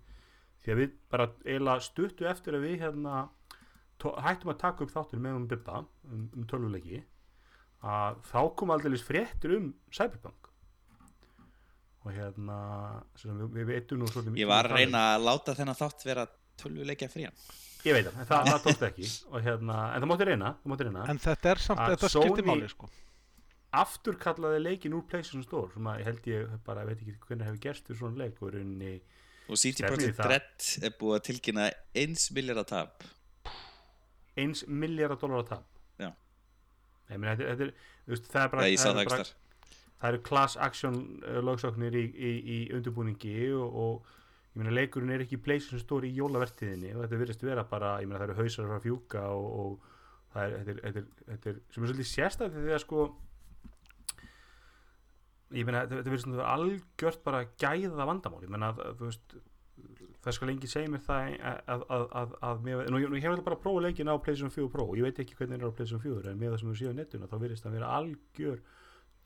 Því 0.58 0.72
að 0.74 0.80
við 0.82 0.94
bara 1.12 1.26
eiginlega 1.46 1.84
stuttu 1.86 2.28
eftir 2.28 2.56
að 2.58 2.64
við 2.66 2.80
hérna 2.82 3.18
tó- 4.02 4.16
hættum 4.24 4.52
að 4.52 4.60
taka 4.62 4.84
upp 4.84 4.92
þáttur 4.92 5.22
með 5.22 5.38
um 5.38 5.46
Bibba 5.48 5.82
um, 6.10 6.24
um 6.36 6.46
tölvuleiki 6.50 7.02
að 7.82 8.18
þá 8.30 8.40
kom 8.58 8.72
aldrei 8.74 8.98
fréttir 8.98 9.54
um 9.58 9.70
Cyberpunk. 9.94 10.48
Og 12.06 12.14
hérna 12.14 12.58
sem 13.18 13.34
við, 13.36 13.48
við 13.58 13.66
veitum 13.72 14.00
nú 14.00 14.08
svolítið 14.08 14.38
Ég 14.40 14.48
var 14.48 14.68
að 14.68 14.78
reyna 14.78 15.00
að 15.16 15.24
láta 15.26 15.54
þennan 15.58 15.76
þátt 15.76 16.06
vera 16.06 16.24
tölvuleikja 16.58 17.08
frían 17.12 17.34
Ég 17.86 17.94
veit 17.94 18.06
það, 18.08 18.16
en 18.22 18.26
það, 18.26 18.48
það 18.48 18.62
tókst 18.64 18.86
ekki. 18.88 19.10
Og 19.30 19.44
hérna, 19.44 19.76
en 19.94 20.02
það 20.02 20.08
mátti 20.10 20.26
reyna, 20.28 20.48
reyna. 20.80 21.04
en 21.12 21.20
þetta 21.22 21.50
er 21.52 21.60
samt, 21.62 21.82
Að 21.84 21.92
þetta 21.94 22.10
skiptir 22.14 22.48
máli 22.48 22.70
sko. 22.72 22.88
aftur 23.78 24.18
kallaði 24.18 24.62
leikin 24.64 24.96
úr 24.96 25.04
PlayStation 25.10 25.44
Store 25.44 25.70
sem 25.74 25.86
að 25.90 26.00
ég 26.00 26.08
held 26.08 26.28
ég 26.32 26.56
bara 26.66 26.86
veit 26.88 26.98
ekki 26.98 27.14
hvernig 27.26 27.46
hefur 27.46 27.60
gerst 27.66 27.86
fyrir 27.86 28.00
svona 28.00 28.22
leik 28.24 28.40
og 28.42 28.50
í 28.50 28.56
rauninni 28.56 28.94
Og 29.48 29.56
CD 29.56 29.84
Projekt. 29.86 30.18
Red 30.28 30.66
er 30.84 30.96
búið 31.00 31.14
að 31.16 31.22
tilkynna 31.30 31.68
1 31.96 32.26
miljard 32.36 32.60
að 32.60 32.66
tap. 32.72 33.04
Eins 34.38 34.64
miljardar 34.68 35.18
dólar 35.22 35.40
að 35.40 35.52
tap. 35.54 35.78
Já. 35.98 36.10
Nei, 37.08 37.16
meni, 37.18 37.34
þetta, 37.38 37.56
þetta 37.56 37.68
þú 38.06 38.14
veist, 38.14 38.30
það 38.32 38.42
er 38.46 38.52
bara, 38.54 38.62
Nei, 38.66 38.76
það 38.76 38.90
er 39.02 39.08
bara 39.12 39.24
þar. 39.24 39.34
það 40.00 40.08
eru 40.12 40.22
class 40.28 40.56
action 40.68 40.98
uh, 41.24 41.38
lögsóknir 41.48 41.96
í, 41.98 42.04
í, 42.12 42.32
í 42.38 42.58
undirbúningi 42.76 43.36
og, 43.56 43.78
og 43.84 44.14
ég 44.52 44.62
meina 44.62 44.74
leikurinn 44.74 45.14
er 45.14 45.22
ekki 45.24 45.38
í 45.38 45.42
PlayStation 45.44 45.80
Store 45.82 46.08
í 46.08 46.14
jólavertiðinni 46.18 46.92
og 46.96 47.04
þetta 47.04 47.20
virðist 47.22 47.44
vera 47.46 47.64
bara, 47.68 47.94
ég 48.02 48.10
meina 48.10 48.20
það 48.22 48.30
eru 48.32 48.38
hausar 48.42 48.68
frá 48.70 48.82
fjúka 48.84 49.24
og, 49.30 49.48
og 49.62 49.96
það 50.34 50.44
er, 50.44 50.54
þetta 50.58 50.72
er, 50.74 50.80
þetta 50.84 51.02
þetta 51.32 51.74
sem 51.74 51.82
er 51.84 51.92
svolítið 51.92 52.10
sérstætt 52.12 52.56
því 52.58 52.74
að 52.76 52.82
sko 52.84 53.04
ég 55.56 55.64
meina 55.64 55.84
þetta, 55.84 56.00
þetta 56.02 56.12
virðist 56.12 56.26
svona 56.28 56.48
algjört 56.52 57.22
bara 57.24 57.44
gæða 57.62 58.08
vandamál, 58.10 58.42
ég 58.44 58.52
meina 58.52 58.72
þú 58.76 59.06
veist 59.06 59.38
það 60.24 60.34
skal 60.36 60.48
lengi 60.50 60.68
segja 60.70 60.90
mér 60.90 61.02
það 61.06 61.28
að, 61.38 61.58
að, 61.74 61.82
að, 61.98 62.06
að, 62.20 62.32
að 62.48 62.62
mér, 62.66 62.80
nú, 62.90 62.98
nú 63.08 63.16
ég 63.20 63.24
hef 63.28 63.44
bara 63.46 63.56
að 63.58 63.62
prófa 63.62 63.84
leikin 63.86 64.10
á 64.10 64.14
PlayStation 64.18 64.50
4 64.54 64.72
Pro, 64.72 64.86
ég 64.98 65.06
veit 65.06 65.20
ekki 65.22 65.36
hvernig 65.38 65.60
það 65.60 65.68
er 65.68 65.70
á 65.70 65.76
PlayStation 65.78 66.02
4 66.02 66.32
en 66.32 66.40
með 66.42 66.52
það 66.54 66.60
sem 66.64 66.72
við 66.72 66.80
séu 66.82 66.90
á 66.90 66.98
netuna 66.98 67.30
þá 67.30 67.36
virðist 67.44 67.66
það 67.68 67.76
vera 67.78 67.92
algjör 67.98 68.58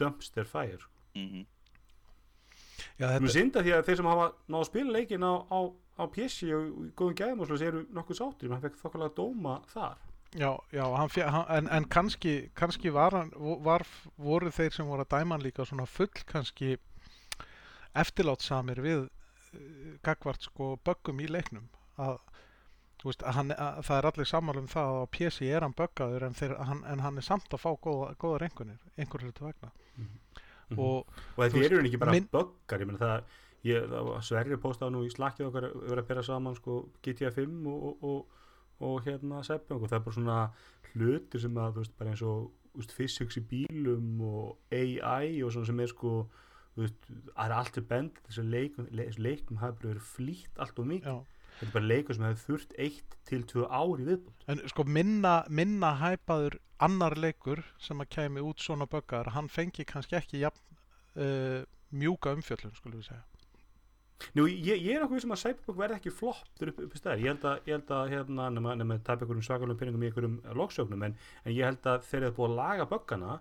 dumpster 0.02 0.49
fire 0.49 0.78
sko. 0.82 0.92
Mhm. 1.16 1.42
já, 2.99 3.06
Þetta 3.06 3.12
er 3.14 3.18
þetta, 3.20 3.32
synda 3.38 3.62
því 3.66 3.72
að 3.78 3.84
þeir 3.88 3.96
sem 4.02 4.11
hafa 4.12 4.28
náðu 4.52 4.61
að 4.62 4.68
spila 4.70 4.94
leikin 4.99 5.25
á, 5.28 5.32
á, 5.49 5.58
á 5.72 6.04
PC 6.12 6.52
og 6.56 6.62
í 6.87 6.92
góðum 6.99 7.18
gæðum 7.22 7.40
og 7.44 7.50
svo 7.50 7.58
eru 7.66 7.82
nokkuð 7.92 8.18
sáttir 8.20 8.52
menn 8.52 8.62
fekk 8.62 8.78
þokkalega 8.80 9.16
dóma 9.16 9.56
þar 9.72 9.96
já, 10.32 10.50
já 10.72 10.84
hann, 10.96 11.11
fjö- 11.12 11.28
hann, 11.28 11.44
en, 11.58 11.68
en 11.76 11.84
kannski, 11.92 12.37
kannski 12.56 12.92
var, 12.92 13.16
var, 13.64 13.84
voru 14.16 14.50
þeir 14.52 14.72
sem 14.76 14.88
voru 14.88 15.04
að 15.04 15.12
dæma 15.18 15.37
hann 15.37 15.44
líka 15.44 15.66
svona 15.68 15.84
full 15.88 16.08
kannski 16.28 16.76
eftirlátsamir 17.99 18.80
við 18.82 19.02
uh, 19.04 19.11
gagvart 20.02 20.42
sko 20.49 20.76
böggum 20.85 21.21
í 21.23 21.28
leiknum. 21.30 21.68
Að, 22.00 22.18
veist, 23.04 23.23
að, 23.23 23.35
hann, 23.37 23.52
að 23.52 23.80
það 23.88 23.99
er 23.99 24.09
allir 24.11 24.28
sammála 24.30 24.62
um 24.62 24.71
það 24.71 24.90
að 24.90 25.02
á 25.02 25.06
PC 25.16 25.49
er 25.50 25.66
hann 25.66 25.76
böggaður 25.78 26.26
en, 26.28 26.37
hann, 26.71 26.82
en 26.92 27.04
hann 27.04 27.18
er 27.21 27.26
samt 27.26 27.52
að 27.52 27.62
fá 27.64 27.71
góða, 27.85 28.12
góðar 28.23 28.47
einhvernir 28.49 28.82
einhver 28.97 29.25
hlutu 29.26 29.47
vegna. 29.49 29.73
Mhm. 29.97 30.78
og 30.80 31.04
og 31.37 31.40
þetta 31.42 31.64
eru 31.66 31.82
ekki 31.85 31.99
bara 32.00 32.12
minn- 32.14 32.28
böggar 32.32 32.80
ég 32.80 32.88
meina 32.88 32.99
það, 33.02 33.25
ég, 33.68 33.88
það 33.90 34.12
Sverrir 34.25 34.61
postaði 34.62 34.94
nú 34.94 35.02
í 35.04 35.11
slakkið 35.12 35.49
okkar 35.50 35.66
vera 35.82 36.00
að 36.00 36.09
bera 36.09 36.23
saman 36.23 36.56
sko, 36.56 36.78
GTA 37.04 37.30
5 37.35 37.66
og, 37.68 37.99
og, 38.02 38.38
og, 38.80 39.02
hérna 39.04 39.42
Cyberpunk 39.44 39.82
og 39.82 39.90
það 39.90 39.99
er 39.99 40.06
bara 40.06 40.16
svona 40.16 40.38
hlutir 40.94 41.42
sem 41.44 41.59
að 41.61 41.75
þú 41.76 41.85
veist 41.85 41.99
bara 41.99 42.14
eins 42.14 42.23
og 42.23 42.88
physics 42.97 43.37
í 43.37 43.42
bílum 43.50 44.23
og 44.25 44.56
AI 44.73 45.42
og 45.44 45.52
svona 45.52 45.68
sem 45.68 45.80
er 45.85 45.92
sko 45.92 46.14
veist, 46.78 47.06
það 47.08 47.44
er 47.44 47.54
allt 47.58 47.78
er 47.78 47.86
bend 47.92 48.18
þessu 48.26 48.44
leikum, 48.48 48.88
leikum 48.92 49.62
hafi 49.62 49.86
verið 49.86 50.10
flýtt 50.14 50.62
allt 50.62 50.80
og 50.80 50.88
mikið, 50.88 51.22
þetta 51.58 51.68
er 51.68 51.74
bara 51.76 51.90
leikur 51.90 52.18
sem 52.18 52.28
hefur 52.28 52.44
þurft 52.46 52.76
eitt 52.86 53.16
til 53.28 53.42
tvö 53.52 53.66
ári 53.68 54.08
viðbútt 54.08 54.46
En 54.52 54.62
sko 54.72 54.86
minna, 54.88 55.34
minna 55.48 55.92
hæpaður 56.00 56.58
annar 56.82 57.18
leikur 57.20 57.62
sem 57.82 58.00
að 58.02 58.10
kæmi 58.16 58.42
út 58.42 58.62
svona 58.62 58.88
böggar, 58.90 59.34
hann 59.36 59.50
fengi 59.52 59.86
kannski 59.88 60.18
ekki 60.18 60.42
jafn 60.42 60.80
uh, 61.20 61.60
mjúka 61.92 62.32
umfjöllun, 62.34 62.74
skulum 62.78 63.02
við 63.02 63.12
segja. 63.12 63.22
Nú, 64.38 64.46
ég, 64.46 64.78
ég 64.78 64.96
er 64.96 65.04
okkur 65.04 65.22
sem 65.22 65.34
að 65.34 65.40
Cyberpunk 65.42 65.78
verði 65.80 65.98
ekki 65.98 66.12
flopp 66.14 66.50
þegar 66.58 66.72
upp, 66.72 66.82
upp 66.84 66.94
í 66.94 67.00
staðar, 67.00 67.22
ég 67.22 67.32
held 67.32 67.46
að, 67.48 67.56
ég 67.66 67.74
held 67.74 67.88
að 67.96 68.12
hérna, 68.12 68.48
nema, 68.54 68.74
nema 68.78 68.98
tap 69.02 69.22
einhverjum 69.22 69.46
svakalum 69.46 69.78
pinningum 69.80 70.04
í 70.04 70.10
einhverjum 70.10 70.36
loksjóknum, 70.58 71.02
en, 71.08 71.16
en 71.42 71.56
ég 71.56 71.66
held 71.66 71.88
að 71.90 72.06
þegar 72.06 72.26
það 72.26 72.30
er 72.30 72.36
búið 72.36 72.52
að 72.52 72.60
laga 72.60 72.86
böggana 72.92 73.38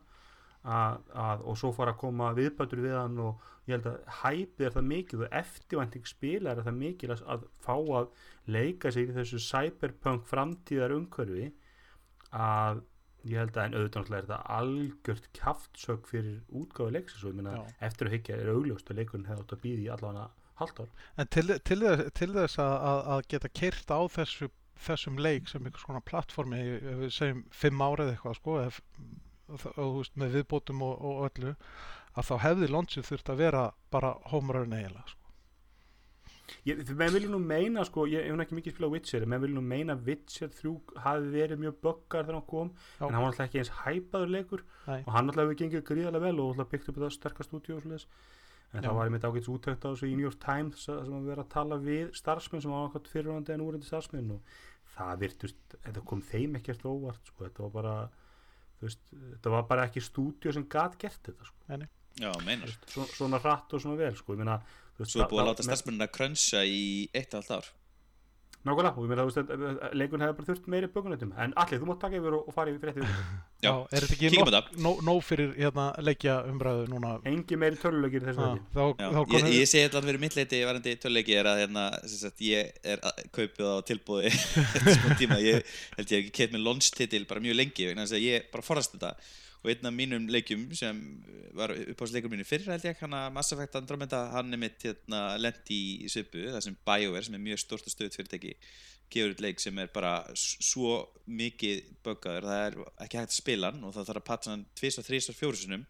að, 0.61 0.99
að, 1.17 1.47
og 1.49 1.57
svo 1.57 1.71
fara 1.73 1.95
að 1.95 2.01
koma 2.03 2.33
viðbætur 2.37 2.83
við 2.83 2.97
hann 2.97 3.17
og 3.23 3.47
ég 3.69 3.77
held 3.77 3.87
að 3.89 4.13
hæpið 4.21 4.67
er 4.67 4.75
það 4.75 4.87
mikið 4.91 5.23
og 5.25 5.35
eftirvænting 5.41 6.07
spila 6.09 6.53
er 6.53 6.63
það 6.65 6.79
mikið 6.81 7.15
að, 7.17 7.43
fá 7.63 7.75
að 7.77 8.07
leika 8.51 8.91
sig 8.93 9.09
í 9.09 9.17
þessu 9.17 9.41
Cyberpunk 9.45 10.29
framtíðar 10.29 10.95
umhverfi 10.97 11.51
að 12.31 12.81
ég 13.29 13.37
held 13.37 13.57
að 13.57 13.67
en 13.67 13.75
auðvitað 13.77 14.01
náttúrulega 14.01 14.21
er 14.21 14.27
þetta 14.27 14.57
algjört 14.57 15.27
kaftsök 15.37 16.07
fyrir 16.09 16.37
útgáfi 16.57 16.95
leiksins 16.95 17.25
og 17.25 17.35
ég 17.35 17.49
Já. 17.53 17.65
eftir 17.87 18.09
að 18.09 18.15
higgja 18.15 18.37
er 18.37 18.53
augljóst 18.55 18.89
að 18.89 19.01
leikurinn 19.01 19.27
hefði 19.29 19.45
átt 19.45 19.55
að 19.57 19.65
býði 19.65 19.85
í 19.85 19.91
allavega 19.93 20.29
halvt 20.61 20.81
ár 20.81 20.89
En 21.21 21.31
til, 21.35 21.45
til, 21.69 21.81
til 22.17 22.31
þess 22.37 22.61
að, 22.61 22.73
að, 22.91 23.01
að 23.15 23.25
geta 23.33 23.51
keirt 23.61 23.93
á 23.93 24.01
þessu, 24.15 24.49
þessum 24.87 25.21
leik 25.21 25.51
sem 25.51 25.65
einhvers 25.65 25.85
konar 25.85 26.05
plattformi, 26.07 26.61
ef 26.79 27.03
við 27.03 27.13
segjum 27.17 27.43
fimm 27.53 27.85
árið 27.85 28.15
eitthvað, 28.15 28.39
sko, 28.39 28.57
ef, 28.65 28.81
og, 29.51 29.95
veist, 29.97 30.17
með 30.19 30.37
viðbótum 30.39 30.83
og, 30.87 31.07
og 31.07 31.23
öllu, 31.29 31.55
að 32.17 32.27
þá 32.27 32.35
hefði 32.45 32.69
launchið 32.71 33.07
þurft 33.07 33.33
að 33.33 33.41
vera 33.45 33.65
bara 33.93 34.13
home 34.31 34.55
run 34.55 34.77
eiginlega, 34.77 35.07
sko. 35.07 35.21
Ég, 36.67 36.81
menn 36.97 37.13
vilja 37.13 37.29
nú 37.31 37.39
meina 37.39 37.83
sko, 37.87 38.03
ég 38.11 38.27
hef 38.27 38.41
ekki 38.43 38.57
mikið 38.57 38.75
spilað 38.75 38.93
Witcher, 38.95 39.23
en 39.23 39.31
menn 39.31 39.41
vilja 39.43 39.57
nú 39.57 39.63
meina 39.65 39.95
Witcher 40.07 40.51
3 40.51 40.99
hafi 41.05 41.31
verið 41.33 41.61
mjög 41.63 41.77
böggar 41.85 42.27
þegar 42.27 42.37
hann 42.37 42.49
kom, 42.49 42.73
Já. 42.99 43.05
en 43.07 43.15
hann 43.15 43.23
var 43.23 43.31
alltaf 43.31 43.47
ekki 43.47 43.61
eins 43.61 43.71
hæpaður 43.79 44.33
leikur 44.35 44.65
Nei. 44.87 44.99
og 44.99 45.11
hann 45.15 45.31
alltaf 45.31 45.45
hefur 45.45 45.59
gengið 45.61 45.85
gríðarlega 45.87 46.25
vel 46.27 46.43
og 46.43 46.51
alltaf 46.51 46.71
byggt 46.73 46.91
upp 46.91 46.99
þetta 46.99 47.11
sterkast 47.15 47.51
stúdíu 47.51 47.77
og 47.77 47.85
svoleiðis. 47.85 48.07
En 48.71 48.83
Já. 48.83 48.89
það 48.89 48.97
var 48.99 49.09
einmitt 49.09 49.27
ágætis 49.27 49.51
úttækt 49.51 49.87
á 49.87 49.89
þessu 49.89 50.09
í 50.11 50.13
New 50.15 50.27
York 50.27 50.39
Times 50.43 50.85
sem 50.85 51.15
að 51.17 51.31
vera 51.31 51.45
að 51.45 51.53
tala 51.55 51.79
við 51.81 52.11
starfsmenn 52.19 52.63
sem 52.63 52.71
var 52.71 52.91
ákvæmt 52.91 53.09
fyrirvændi 53.11 53.55
en 53.55 53.65
úrindi 53.65 53.89
starfsmenn 53.89 54.35
og 54.35 54.59
það 54.95 55.23
virtust, 55.25 55.75
þetta 55.87 56.03
kom 56.07 56.21
þeim 56.23 56.59
ekkert 56.59 56.85
óvart 56.87 57.31
sko, 57.31 57.47
þetta 57.47 57.65
var 57.65 57.73
bara, 57.75 57.95
veist, 58.87 59.01
þetta 59.11 59.55
var 59.55 59.65
bara 59.69 59.87
ekki 59.89 60.03
stúdíu 60.03 60.53
sem 60.55 60.67
gat 60.71 60.97
gert 61.01 61.21
þetta 61.29 61.49
sko, 61.49 61.81
Já, 62.19 62.27
meinar. 62.43 62.71
Svo, 62.91 63.05
svona 63.07 63.39
hratt 63.39 63.71
og 63.71 63.81
svona 63.81 63.95
vel 63.95 64.15
sko, 64.19 64.35
ég 64.35 64.41
meina, 64.43 64.57
Svo 65.01 65.23
er 65.23 65.29
búið 65.31 65.41
að 65.41 65.47
láta 65.49 65.65
starfsmennina 65.65 66.07
krönsa 66.11 66.63
í 66.67 66.81
eitt 67.15 67.33
og 67.33 67.41
allt 67.41 67.53
ár. 67.55 67.69
Nákvæmlega, 68.61 68.91
og 68.93 69.05
ég 69.07 69.09
meina, 69.09 69.23
að 69.25 69.93
leikun 69.97 70.21
hefði 70.21 70.35
bara 70.37 70.47
þurft 70.51 70.67
meiri 70.69 70.87
bökunetum, 70.93 71.31
en 71.41 71.53
allir, 71.57 71.79
þú 71.81 71.87
mátt 71.89 72.01
taka 72.03 72.19
yfir 72.19 72.35
og, 72.37 72.43
og 72.45 72.53
fara 72.53 72.69
yfir 72.69 72.83
fréttið 72.83 73.07
Já, 73.65 73.71
er 73.89 74.05
þetta 74.05 74.17
ekki 74.17 74.29
nóg 74.35 74.51
nó, 74.85 74.91
nó 75.07 75.15
fyrir 75.25 75.55
hérna, 75.57 75.85
leikja 76.05 76.35
umræðu 76.49 76.83
núna? 76.91 77.15
Engi 77.31 77.57
meiri 77.57 77.79
tölulegir 77.81 78.21
í 78.21 78.29
þessu 78.29 78.45
Ha, 78.45 78.51
ekki. 79.23 79.39
ég, 79.39 79.49
ég 79.63 79.71
segi 79.71 79.87
þetta 79.87 80.03
fyrir 80.05 80.21
mitt 80.21 80.37
leiti 80.37 80.61
varandi 80.69 80.93
töluleiki 81.01 81.37
er 81.41 81.49
að 81.49 81.63
hérna, 81.63 81.87
sem 82.05 82.21
sagt, 82.27 82.45
ég 82.45 82.69
er 82.85 83.01
að- 83.09 83.23
kaupið 83.33 83.65
á 83.65 83.75
tilbúði 83.89 84.29
eftir 84.77 84.97
smá 84.99 85.17
tíma, 85.17 85.41
ég 85.41 85.65
held 85.97 86.05
ég 86.05 86.17
hef 86.17 86.17
ekki 86.21 86.35
keitt 86.43 86.53
með 86.53 86.65
launch-titil 86.69 87.25
bara 87.33 87.41
mjög 87.41 87.57
lengi 87.63 87.89
vegna 87.89 88.05
þess 88.05 88.19
að 88.19 88.27
ég 88.29 88.51
bara 88.53 88.67
forðast 88.69 88.93
þetta 88.99 89.15
og 89.61 89.71
einn 89.71 89.89
af 89.89 89.93
mínum 89.93 90.27
leikjum 90.31 90.69
sem 90.77 91.01
var 91.57 91.73
uppáðsleikur 91.75 92.31
mínu 92.31 92.45
fyrir 92.47 92.71
held 92.73 92.87
ég 92.87 93.01
hann 93.03 93.17
að 93.17 93.27
Mass 93.35 93.53
Effect 93.53 93.77
Andromeda 93.77 94.23
hann 94.35 94.53
er 94.53 94.61
mitt 94.61 94.85
hérna, 94.87 95.35
lendi 95.37 95.81
í 96.05 96.09
svipu 96.11 96.47
það 96.47 96.65
sem 96.65 96.79
BioWare 96.87 97.27
sem 97.27 97.37
er 97.37 97.45
mjög 97.45 97.61
stort 97.65 97.85
og 97.85 97.93
stöðut 97.93 98.17
fyrirtæki 98.17 98.55
gefur 99.11 99.35
út 99.35 99.43
leik 99.43 99.59
sem 99.59 99.77
er 99.83 99.91
bara 99.91 100.15
svo 100.39 101.01
mikið 101.27 101.83
buggaður 102.05 102.47
það 102.47 102.65
er 102.65 102.77
ekki 103.05 103.19
hægt 103.19 103.35
að 103.35 103.41
spila 103.41 103.71
hann 103.71 103.83
og 103.85 103.95
það 103.97 104.09
þarf 104.09 104.23
að 104.23 104.29
patcha 104.29 104.53
hann 104.53 104.67
tvis 104.79 104.99
og 105.01 105.07
þrís 105.07 105.29
og 105.29 105.37
fjórusunum 105.37 105.85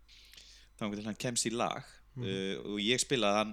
þá 0.81 0.95
til 0.95 1.07
hann 1.07 1.19
kemst 1.19 1.49
í 1.49 1.53
lag. 1.53 1.83
Uh, 2.19 2.57
og 2.67 2.79
ég 2.83 2.99
spilaði 2.99 3.39
hann 3.39 3.51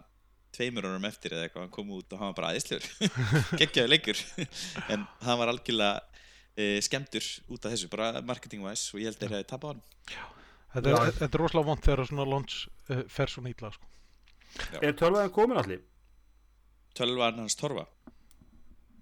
tveimur 0.57 0.87
árum 0.89 1.05
eftir 1.07 1.35
eða 1.37 1.47
eitthvað, 1.47 1.67
hann 1.67 1.75
kom 1.75 1.91
út 1.95 2.15
og 2.15 2.21
hann 2.21 2.31
var 2.33 2.39
bara 2.39 2.53
aðeinslegur 2.55 2.89
geggjaði 3.61 3.93
leikur. 3.93 4.23
En 4.93 5.05
hann 5.23 5.41
var 5.41 5.53
algjörlega 5.53 6.01
uh, 6.59 6.79
skemmtur 6.85 7.25
út 7.55 7.65
af 7.69 7.73
þessu, 7.75 7.89
bara 7.93 8.23
marketing 8.27 8.65
wise 8.67 8.91
og 8.95 9.01
ég 9.03 9.09
held 9.13 9.17
að 9.19 9.23
þeir 9.27 9.37
hefði 9.39 9.49
tapað 9.55 9.77
hann 9.77 9.85
Þetta 10.69 10.91
er, 10.93 11.13
þetta 11.17 11.33
er 11.39 11.41
rosalega 11.41 11.69
vond 11.71 11.85
þegar 11.87 12.09
svona 12.11 12.27
launch 12.29 12.57
uh, 12.93 12.99
fer 13.09 13.31
svona 13.33 13.49
ítla, 13.55 13.71
sko. 13.73 13.87
Er 14.85 14.93
tölvaðin 14.99 15.33
komin 15.33 15.61
allir? 15.63 15.81
tölvan 16.99 17.39
hans 17.41 17.55
Torfa 17.57 17.87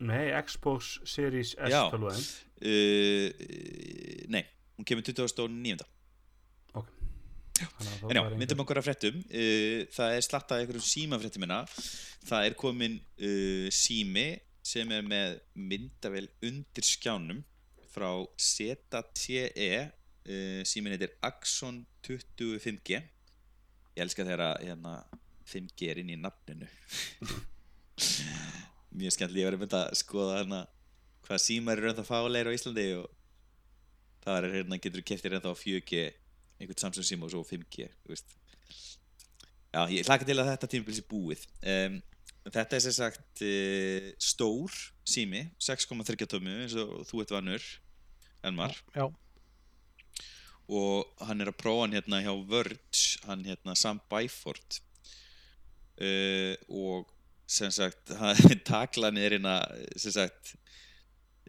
Nei, 0.04 0.28
Xbox 0.44 0.98
Series 1.08 1.54
S 1.56 1.72
Já. 1.72 1.86
tölvaðin. 1.90 2.24
uh, 2.60 3.28
nei, 4.36 4.42
hún 4.76 4.84
kemur 4.88 5.06
29. 5.06 5.86
Þannig 7.56 7.88
að 7.88 8.00
þá 8.02 8.10
En 8.12 8.18
já, 8.18 8.22
myndum 8.36 8.60
okkur 8.66 8.78
að 8.82 8.84
fréttum 8.90 9.14
uh, 9.24 9.78
Það 9.96 10.14
er 10.18 10.24
slattað 10.26 10.60
einhverjum 10.62 10.84
símafréttum 10.84 11.40
minna 11.46 11.62
Það 12.28 12.48
er 12.50 12.56
komin 12.60 12.98
uh, 13.00 13.68
sími 13.72 14.26
sem 14.66 14.90
er 14.94 15.04
með 15.06 15.36
myndavel 15.54 16.26
undir 16.44 16.86
skjánum 16.86 17.44
frá 17.92 18.10
ZTE 18.34 19.68
uh, 19.86 20.62
símin 20.66 20.96
heitir 20.96 21.14
Axon 21.24 21.84
25G 22.06 23.04
Ég 23.96 24.04
elska 24.04 24.26
þegar 24.26 24.42
að 24.50 24.64
hérna, 24.66 24.94
5G 25.48 25.86
er 25.88 25.98
inn 26.02 26.10
í 26.12 26.16
nafninu. 26.20 26.66
Mjög 28.96 29.14
skemmtilega 29.14 29.40
ég 29.40 29.46
var 29.48 29.56
einmitt 29.56 29.76
að 29.78 29.92
skoða 29.96 30.34
hérna 30.42 30.58
hvað 31.24 31.40
símar 31.40 31.80
eru 31.80 31.88
ennþá 31.90 32.04
fáleir 32.04 32.50
á 32.50 32.52
Íslandi 32.52 32.84
og 32.98 33.06
það 34.26 34.36
er 34.38 34.56
hérna 34.58 34.78
getur 34.84 35.06
keftir 35.08 35.38
ennþá 35.38 35.54
4G 35.56 36.02
einhvern 36.60 36.82
Samsung 36.82 37.08
síma 37.08 37.24
og 37.24 37.32
svo 37.32 37.40
5G 37.48 37.88
þú 38.04 38.12
veist. 38.12 38.36
Já, 39.72 39.80
ég 39.92 40.04
hlaka 40.08 40.28
til 40.28 40.36
að 40.36 40.52
þetta 40.52 40.70
tímabil 40.74 40.98
sé 40.98 41.06
búið. 41.08 41.48
Um, 41.64 41.98
Þetta 42.46 42.76
er 42.76 42.82
sem 42.84 42.94
sagt 42.94 43.42
uh, 43.42 44.10
stór 44.22 44.74
sími 45.06 45.46
6,3 45.62 46.28
tómi 46.30 46.52
eins 46.62 46.76
og 46.78 47.00
þú 47.08 47.22
ert 47.24 47.34
vannur 47.34 47.70
Elmar. 48.46 48.76
Já, 48.94 49.08
og 50.66 51.22
hann 51.26 51.42
er 51.42 51.52
að 51.52 51.58
prófa 51.60 51.84
hann 51.84 51.94
hérna 51.94 52.22
hjá 52.24 52.32
Verge 52.50 53.26
hann 53.26 53.44
hérna 53.46 53.76
Sam 53.78 54.00
Byford. 54.10 54.80
Uh, 55.96 56.54
og 56.68 57.10
sem 57.46 57.70
sagt 57.72 58.12
taklan 58.68 59.16
er 59.16 59.36
hérna 59.36 59.60
sem 59.96 60.12
sagt 60.12 60.52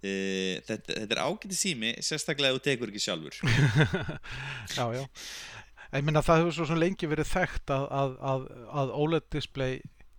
uh, 0.03 0.55
þetta, 0.67 0.93
þetta 0.93 1.17
er 1.17 1.23
ágæti 1.25 1.57
sími 1.57 1.95
sérstaklega 2.05 2.57
þú 2.57 2.63
tekur 2.69 2.93
ekki 2.93 3.05
sjálfur. 3.07 3.41
Já, 4.77 4.85
já. 4.93 5.05
Ég 5.87 6.03
minna 6.03 6.19
það 6.21 6.41
hefur 6.43 6.67
svo 6.67 6.75
lengi 6.75 7.07
verið 7.07 7.29
þekkt 7.31 7.71
að, 7.71 7.85
að, 7.95 8.15
að, 8.29 8.41
að 8.81 8.89
OLED 9.01 9.27
display 9.31 9.77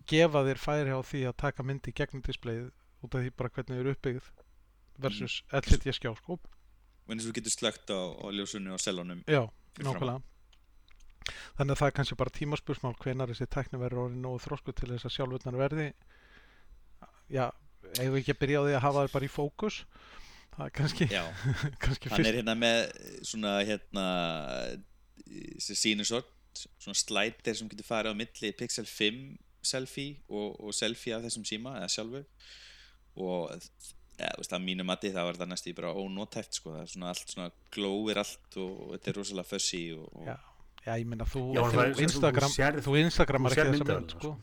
gefa 0.09 0.43
þér 0.47 0.61
færi 0.61 0.93
á 0.95 0.99
því 1.05 1.23
að 1.29 1.39
taka 1.45 1.65
myndi 1.65 1.93
gegnum 1.95 2.23
displayið 2.25 2.69
út 3.05 3.15
af 3.15 3.23
því 3.23 3.33
bara 3.39 3.53
hvernig 3.55 3.77
þau 3.77 3.83
eru 3.83 3.93
uppbyggð 3.95 4.31
versus 4.99 5.39
LCD 5.55 5.93
skjá, 5.95 6.11
sko. 6.17 6.39
og 6.39 7.13
eins 7.13 7.23
og 7.23 7.31
þú 7.31 7.37
getur 7.39 7.55
slögt 7.55 7.93
á, 7.93 7.99
á 7.99 8.27
ljósunni 8.35 8.73
og 8.75 8.81
selunum 8.83 9.23
Já, 9.29 9.45
nákvæmlega. 9.79 10.19
Þannig 11.57 11.73
að 11.75 11.79
það 11.79 11.89
er 11.89 11.95
kannski 11.97 12.17
bara 12.19 12.33
tímaspursmál 12.33 12.95
hvenar 12.99 13.31
þessi 13.31 13.47
tækni 13.53 13.79
verður 13.81 14.05
orðin 14.05 14.23
nógu 14.23 14.41
þrósku 14.45 14.73
til 14.75 14.89
þess 14.93 15.07
að 15.09 15.15
sjálfurnar 15.15 15.59
verði. 15.59 15.87
Já, 17.29 17.45
eigum 17.99 18.15
við 18.15 18.21
ekki 18.23 18.35
að 18.35 18.41
byrja 18.43 18.61
á 18.61 18.65
því 18.65 18.75
að 18.77 18.85
hafa 18.87 19.03
þær 19.03 19.13
bara 19.15 19.27
í 19.27 19.31
fókus? 19.33 19.79
Það 20.55 20.63
er 20.65 20.73
kannski, 20.79 21.07
kannski 21.83 22.11
hann 22.13 22.25
er 22.25 22.39
hérna 22.39 22.55
með 22.57 22.79
svona 23.29 23.53
hérna 23.67 24.05
sem 25.61 25.77
sýnir 25.77 26.09
svo 26.09 26.23
svona 26.57 26.97
slætir 26.97 27.55
sem 27.55 27.69
getur 27.69 27.87
farið 27.87 28.17
á 28.17 28.19
milli 28.19 28.51
Pixel 28.57 28.87
5 28.89 29.21
selfie 29.61 30.19
og, 30.29 30.59
og 30.63 30.73
selfie 30.73 31.15
af 31.15 31.23
þessum 31.25 31.45
síma 31.47 31.75
eða 31.79 31.89
sjálfu 31.93 32.21
og 33.19 33.51
ja, 34.19 34.29
veist, 34.37 34.53
að 34.55 34.63
mínu 34.65 34.85
mati 34.87 35.11
þá 35.15 35.21
er 35.29 35.39
það 35.39 35.51
næstu 35.53 35.73
bara 35.77 35.93
ónótæft 35.95 36.59
sko, 36.59 36.73
það 36.75 36.81
er 36.85 36.91
svona 36.93 37.11
allt 37.13 37.33
svona 37.33 37.49
glóir 37.75 38.19
allt 38.21 38.57
og, 38.59 38.73
og 38.85 38.93
þetta 38.97 39.11
er 39.13 39.19
rosalega 39.21 39.49
fuzzy 39.49 39.83
og, 39.95 40.09
og 40.15 40.27
Já. 40.29 40.35
já, 40.85 40.91
ég 40.99 41.07
minna 41.07 41.27
þú, 41.29 41.43
Já, 41.55 41.61
þú, 41.63 41.71
það 41.77 41.93
þú 41.99 42.05
Instagram, 42.07 42.53
sérð- 42.55 42.83
þú 42.87 42.97
Instagramar 43.03 43.55
ekki 43.55 43.63
þessa 43.65 43.77
myndavélar, 43.77 44.03
mynd 44.03 44.15
sko. 44.17 44.35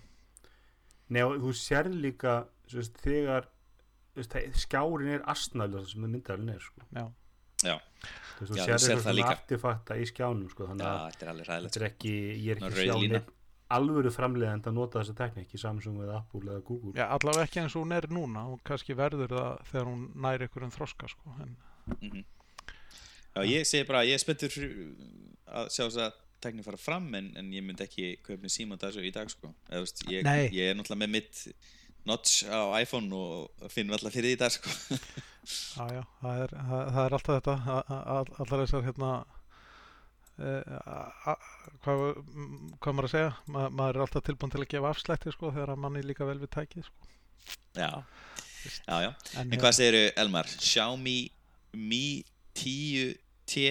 Nei, 1.08 1.22
og 1.22 1.36
þú 1.44 1.52
sérð 1.60 2.00
líka 2.02 2.34
þú 2.70 2.80
veist, 2.80 2.96
þegar 3.04 3.46
þú 4.14 4.20
veist, 4.22 4.32
það- 4.34 4.58
skjárin 4.64 5.12
er 5.16 5.24
astnælu 5.34 5.80
það 5.80 5.88
sem 5.92 6.06
myndalinn 6.06 6.54
er 6.56 6.64
sko. 6.66 6.88
Já. 6.96 7.06
Já, 7.64 7.76
þú 8.36 8.46
eitthvað 8.90 9.06
það 9.06 9.16
líka. 9.16 9.30
artifakta 9.36 9.96
í 9.96 10.04
skjánum 10.10 10.50
sko, 10.52 10.66
þannig 10.68 10.84
já, 10.84 10.92
að 10.92 11.06
þetta 11.06 11.24
er 11.24 11.30
er 11.80 11.86
ekki, 11.88 12.12
ég 12.36 12.50
er 12.52 12.58
ekki 12.60 12.74
rauð 12.74 12.84
sjá 12.84 12.96
lína. 13.00 13.20
neitt 13.20 13.30
alvöru 13.74 14.10
framleiðend 14.14 14.66
að 14.70 14.76
nota 14.76 15.00
þessa 15.00 15.14
tekni 15.18 15.42
ekki 15.42 15.58
Samsung 15.58 15.96
eða 16.04 16.20
Apple 16.20 16.40
eða 16.52 16.62
Google 16.68 16.92
Já, 16.94 17.06
allavega 17.16 17.46
ekki 17.48 17.60
eins 17.64 17.74
og 17.76 17.82
hún 17.86 17.94
er 17.96 18.06
núna 18.12 18.44
og 18.52 18.60
kannski 18.66 18.94
verður 18.94 19.32
það 19.34 19.64
þegar 19.72 19.88
hún 19.90 20.04
næri 20.26 20.46
ykkur 20.48 20.62
en 20.68 20.70
þroska 20.76 21.08
sko. 21.10 21.34
en, 21.42 21.56
Mhm. 22.02 22.24
Já, 23.36 23.42
ég 23.44 23.66
segi 23.66 23.86
bara 23.86 24.04
ég 24.04 24.14
er 24.14 24.18
spenntur 24.22 24.48
fyrir 24.50 24.94
að 25.46 25.68
sjá 25.70 25.84
þess 25.86 25.98
að 26.06 26.12
tekni 26.40 26.62
fara 26.64 26.76
fram 26.80 27.14
en, 27.14 27.32
en 27.36 27.50
ég 27.52 27.62
myndi 27.64 27.84
ekki 27.84 28.16
kaupa 28.22 28.48
síma 28.48 28.78
þessu 28.78 29.02
í 29.04 29.12
dag 29.12 29.28
sko. 29.30 29.52
Eða, 29.70 29.80
veist, 29.84 30.02
ég, 30.08 30.22
Nei. 30.24 30.48
ég 30.54 30.70
er 30.70 30.74
náttúrulega 30.74 31.02
með 31.04 31.10
mitt 31.10 31.42
notch 32.06 32.44
á 32.48 32.70
iPhone 32.80 33.12
og 33.12 33.70
finnum 33.72 33.92
alltaf 33.96 34.12
fyrir 34.14 34.30
því 34.30 34.36
í 34.36 34.40
dag 34.40 34.52
sko. 34.54 34.70
já, 35.76 35.86
já, 35.98 36.02
það 36.22 36.42
er, 36.42 36.54
það, 36.56 36.92
það 36.94 37.04
er 37.06 37.16
alltaf 37.18 37.36
þetta 37.36 37.56
allar 38.40 38.62
þessar 38.64 38.86
hérna 38.86 39.10
uh, 40.38 41.34
hvað, 41.84 42.02
hvað 42.80 42.94
maður 42.96 43.08
að 43.08 43.12
segja? 43.14 43.32
Ma, 43.52 43.68
maður 43.68 43.96
er 44.00 44.04
alltaf 44.06 44.24
tilbúin 44.26 44.52
til 44.54 44.62
að 44.62 44.70
gefa 44.74 44.90
afslætti 44.94 45.32
sko, 45.34 45.50
þegar 45.54 45.74
að 45.74 45.82
manni 45.84 46.02
líka 46.06 46.26
vel 46.28 46.38
við 46.42 46.52
tækið 46.56 46.88
sko. 46.88 47.10
Já, 47.76 47.90
já, 48.66 48.96
já. 49.06 49.10
En, 49.40 49.52
En 49.52 49.60
hvað 49.62 49.76
segiru 49.78 50.02
Elmar? 50.18 50.48
Xiaomi 50.58 51.16
Mi 51.76 52.24
10T 52.56 53.62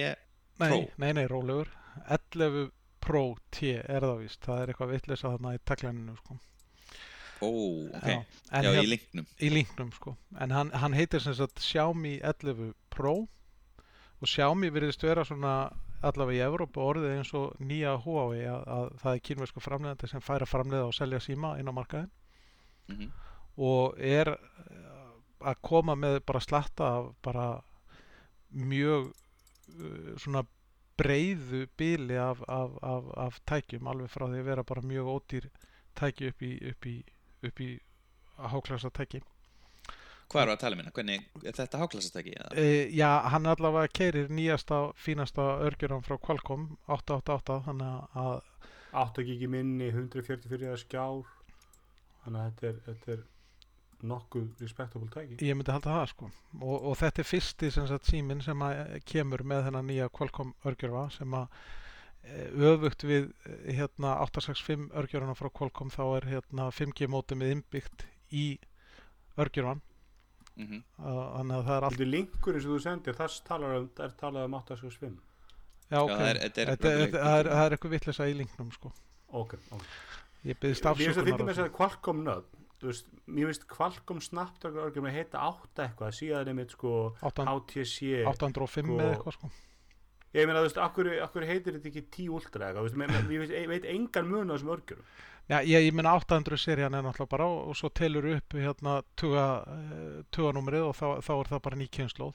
nei, 0.58 0.68
Pro? 0.70 0.80
nei, 1.02 1.12
nei, 1.18 1.26
rólegur. 1.30 1.70
11 2.08 2.70
Pro 3.02 3.24
T 3.54 3.72
er 3.78 4.02
það 4.04 4.20
víst. 4.24 4.42
Það 4.46 4.60
er 4.62 4.72
eitthvað 4.72 4.92
vitleisa 4.94 5.30
þarna 5.34 5.54
í 5.56 5.62
taklæninu 5.68 6.14
sko. 6.20 6.36
Ó, 7.44 7.48
ok. 7.92 8.06
Já, 8.08 8.16
Já, 8.16 8.60
hérna- 8.62 8.82
í 8.82 8.88
linknum. 8.88 9.26
í 9.44 9.50
linknum 9.52 9.90
sko. 9.92 10.16
En 10.40 10.50
hann, 10.54 10.70
hann 10.72 10.94
heitir 10.96 11.20
sem 11.20 11.34
sagt 11.36 11.60
Xiaomi 11.60 12.16
11 12.24 12.72
Pro. 12.90 13.26
Og 14.22 14.30
Xiaomi 14.30 14.70
virðist 14.72 15.02
vera 15.04 15.24
svona 15.28 15.70
allavega 16.04 16.42
í 16.42 16.46
Evrópu 16.46 16.82
orðið 16.82 17.14
eins 17.16 17.32
og 17.38 17.54
nýja 17.60 17.96
Huawei 18.04 18.44
að, 18.50 18.66
að 18.76 18.90
það 19.02 19.12
er 19.12 19.22
kínversku 19.28 19.62
framleiðandi 19.64 20.10
sem 20.10 20.24
fær 20.24 20.44
að 20.44 20.52
framleiða 20.52 20.90
og 20.90 20.96
selja 20.96 21.22
síma 21.24 21.54
inn 21.60 21.70
á 21.70 21.78
markaðin 21.78 22.12
mm 22.90 23.14
og 23.56 23.96
er 23.98 24.30
eh, 24.36 25.14
að 25.40 25.62
koma 25.64 25.96
með 25.96 26.20
bara 26.28 26.42
slatta 26.44 26.88
af 26.98 27.08
bara 27.24 27.46
mjög 28.56 29.08
uh, 29.10 30.12
svona 30.20 30.42
breiðu 30.96 31.66
bíli 31.76 32.16
af, 32.16 32.40
af, 32.48 32.76
af, 32.82 33.08
af 33.16 33.40
tækjum 33.48 33.88
alveg 33.90 34.12
frá 34.12 34.26
því 34.30 34.40
að 34.40 34.48
vera 34.48 34.64
bara 34.64 34.84
mjög 34.86 35.10
ódýr 35.12 35.48
tæki 35.98 36.30
upp 36.30 36.44
í, 36.46 36.52
upp 36.70 36.88
í, 36.88 36.96
í 37.44 37.72
háklasa 38.36 38.92
tæki 38.94 39.20
Hvað 40.26 40.42
eru 40.42 40.54
að 40.56 40.60
tala 40.62 40.74
um 40.76 40.82
hérna? 40.82 40.92
Hvernig, 40.96 41.26
er 41.44 41.54
þetta 41.54 41.80
háklassastæki? 41.84 42.34
eða? 42.34 42.48
E, 42.58 42.66
já, 42.96 43.10
hann 43.30 43.46
allavega 43.46 43.92
keirir 43.94 44.32
nýjasta, 44.34 44.80
fínasta 44.98 45.46
örgjuran 45.68 46.02
frá 46.06 46.16
Qualcomm 46.18 46.66
888 46.88 47.60
þannig 47.68 48.20
að 48.24 48.34
8 48.96 49.24
gigi 49.28 49.48
minni, 49.50 49.92
144 49.92 50.76
skjár 50.82 51.24
þannig 52.24 52.42
að 52.42 52.50
þetta 52.50 52.68
er, 52.68 52.78
þetta 52.88 53.14
er 53.14 53.24
nokkuð 54.06 54.60
respektabel 54.60 55.08
tæki 55.12 55.48
ég 55.48 55.56
myndi 55.56 55.72
halda 55.72 55.94
það 55.94 56.10
sko 56.12 56.28
og, 56.28 56.76
og 56.76 56.94
þetta 57.00 57.22
er 57.22 57.28
fyrsti 57.30 57.70
sem 57.72 57.88
sagt 57.88 58.10
síminn 58.10 58.42
sem 58.44 58.62
að 58.66 58.96
kemur 59.08 59.44
með 59.48 59.66
þennan 59.68 59.88
nýja 59.88 60.10
Qualcomm 60.12 60.52
örgjurva 60.68 61.06
sem 61.14 61.36
að 61.38 61.46
e, 62.26 62.44
öfugt 62.72 63.06
við 63.08 63.30
hérna 63.64 64.18
865 64.26 64.90
örgjurana 65.00 65.36
frá 65.38 65.48
Qualcomm 65.48 65.92
þá 65.94 66.04
er 66.18 66.30
hérna 66.34 66.68
5G 66.74 67.08
mótumið 67.12 67.56
innbyggt 67.56 68.06
í 68.34 68.46
örgjurvan 69.40 69.80
Mhm. 70.56 70.82
þannig 70.98 71.56
að 71.58 71.64
það 71.66 71.76
er 71.76 71.84
allt 71.84 71.92
Þetta 71.96 72.06
er 72.06 72.12
linkurinn 72.14 72.62
sem 72.62 72.70
þú 72.70 72.80
sendir, 72.80 73.14
þess 73.18 73.40
talar 73.44 73.74
um, 73.76 73.88
það 73.96 74.04
er 74.06 74.14
talað 74.20 74.44
um 74.48 74.54
865 74.54 75.18
já, 75.90 75.98
ok, 76.00 76.10
Já, 76.10 76.16
það 76.16 76.28
er- 76.28 76.36
er 76.36 76.70
er, 77.14 77.50
er 77.66 77.76
eitthvað 77.76 77.92
vitleysa 77.96 78.28
í 78.30 78.34
linknum 78.38 78.70
sko. 78.72 78.92
Ok, 79.36 79.52
ok. 79.70 79.82
Ég 80.46 80.56
byggðist 80.58 80.82
Mér 80.86 80.96
finnst 80.96 81.18
að 81.18 81.52
þetta 81.56 81.72
Qualcomm 81.76 82.22
nöfn. 82.24 82.62
Þú 82.80 82.86
veist, 82.90 83.06
Mér 83.26 83.46
finnst 83.50 83.66
Qualcomm 83.68 84.20
Snapdragon 84.22 85.06
að 85.10 85.12
heita 85.16 85.38
8 85.44 85.84
eitthvað 85.86 86.12
síðan 86.16 86.48
einmitt 86.52 86.70
sko 86.76 87.14
800 87.22 87.52
HTC 87.60 88.24
805 88.26 88.84
sko- 88.86 88.98
eða 89.00 89.14
eitthvað 89.16 89.32
sko. 89.38 89.50
Ég 90.34 90.46
meina 90.46 90.60
þú 90.60 90.66
veist, 90.68 90.76
akkur, 90.82 91.08
akkur 91.24 91.46
heitir 91.46 91.72
þetta 91.78 91.88
ekki 91.92 92.02
10 92.10 92.28
Ultra 92.36 92.66
eitthvað, 92.72 92.82
veist, 92.88 92.96
mér- 92.96 93.12
mér- 93.12 93.30
ég 93.32 93.50
ég 93.62 93.68
veit 93.68 93.84
engan 93.84 94.28
mun 94.28 94.50
á 94.50 94.54
þessum 94.56 94.72
örgjurum 94.76 95.04
Já, 95.46 95.60
ég, 95.62 95.84
ég 95.86 95.94
minna 95.94 96.16
800 96.18 96.58
serían 96.58 96.94
er 96.98 97.04
náttúrulega 97.06 97.30
bara 97.30 97.46
og, 97.46 97.68
og 97.70 97.76
svo 97.78 97.90
telur 97.94 98.26
upp 98.32 98.56
hérna 98.58 98.98
uh, 98.98 100.24
tuganúmerið 100.34 100.88
og 100.88 100.96
þá, 100.98 101.06
þá 101.22 101.32
er 101.36 101.50
það 101.52 101.62
bara 101.68 101.78
ný 101.78 101.86
kynnslóð 101.94 102.34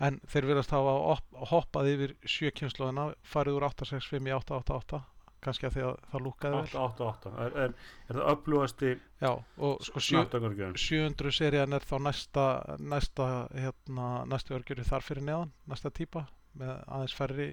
en 0.00 0.18
þeir 0.32 0.48
verðast 0.48 0.74
hafa 0.74 0.96
op, 1.12 1.40
hoppað 1.52 1.92
yfir 1.92 2.14
sjö 2.24 2.50
kynnslóðina 2.56 3.10
farið 3.22 3.60
úr 3.60 3.66
865 3.68 4.26
í 4.26 4.34
888 4.34 5.02
kannski 5.40 5.68
að 5.68 5.76
því 5.76 5.84
að 5.86 5.92
það 6.10 6.24
lúkaði 6.26 6.56
vel. 6.56 6.64
888 6.64 7.30
er, 7.44 7.54
er, 7.64 7.74
er 8.08 8.18
það 8.18 8.32
upplúasti 8.34 8.90
Já, 9.22 9.30
og 9.68 9.84
sko 9.86 10.02
sjö, 10.02 10.16
Snapdragon 10.16 10.50
örgjum 10.50 10.74
700 10.82 11.36
serían 11.36 11.76
er 11.76 11.86
þá 11.86 11.94
næsta 12.08 12.46
næsta, 12.82 13.28
hérna, 13.54 14.08
næstu 14.28 14.56
örgjur 14.58 14.82
þar 14.88 15.06
fyrir 15.06 15.26
neðan, 15.28 15.54
næsta 15.70 15.92
típa 15.94 16.26
með 16.58 16.74
aðeins 16.88 17.14
færri 17.16 17.48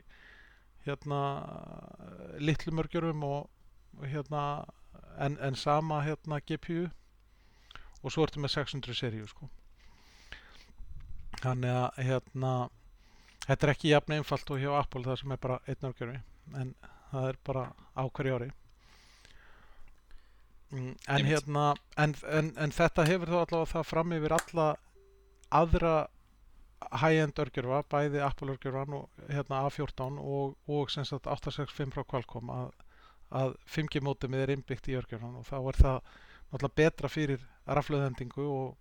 hérna 0.87 1.21
litlum 2.41 2.81
örgjurum 2.83 3.23
og, 3.27 3.39
og 3.45 3.56
hérna 4.05 4.65
en, 5.17 5.37
en 5.41 5.55
sama 5.55 6.01
hérna 6.05 6.39
GPU 6.39 6.87
og 8.03 8.13
svo 8.13 8.25
ertu 8.27 8.41
með 8.41 8.53
600 8.57 8.97
seríu 8.97 9.27
sko. 9.27 9.49
Þannig 11.41 11.73
að 11.73 12.03
hérna 12.07 12.53
þetta 13.47 13.67
er 13.67 13.73
ekki 13.73 13.91
jafn 13.91 14.17
einfalt 14.17 14.53
og 14.53 14.61
hjá 14.61 14.71
Apple 14.77 15.05
það 15.05 15.19
sem 15.21 15.33
er 15.33 15.43
bara 15.43 15.59
einn 15.65 15.89
örgjörfi 15.89 16.21
en 16.61 16.73
það 17.11 17.29
er 17.31 17.39
bara 17.49 17.65
á 17.95 18.03
hverju 18.07 18.37
ári. 18.37 18.49
Mm, 20.71 20.93
en 21.07 21.25
hérna 21.25 21.65
en, 21.95 22.13
en, 22.27 22.51
en 22.59 22.75
þetta 22.75 23.05
hefur 23.07 23.31
þá 23.31 23.39
allavega 23.39 23.71
það 23.71 23.87
fram 23.87 24.15
yfir 24.17 24.35
alla 24.35 24.67
aðra 25.55 25.93
high-end 27.01 27.39
örgjörfa, 27.41 27.83
bæði 27.89 28.19
Apple 28.23 28.53
örgjörfan 28.53 28.97
og 28.99 29.29
hérna 29.31 29.63
A14 29.67 30.19
og, 30.21 30.57
og 30.67 30.91
sem 30.93 31.07
sagt 31.07 31.27
865 31.27 31.95
frá 31.95 32.03
Qualcomm 32.03 32.51
að, 32.53 32.67
að 33.35 33.55
5G 33.67 34.01
mótumið 34.05 34.45
er 34.45 34.53
innbyggt 34.55 34.89
í 34.91 34.97
örgjörfan 34.99 35.39
og 35.41 35.47
þá 35.47 35.57
er 35.59 35.79
það 35.81 36.11
náttúrulega 36.47 36.77
betra 36.79 37.11
fyrir 37.11 37.45
rafluðhendingu 37.67 38.45
og, 38.47 38.75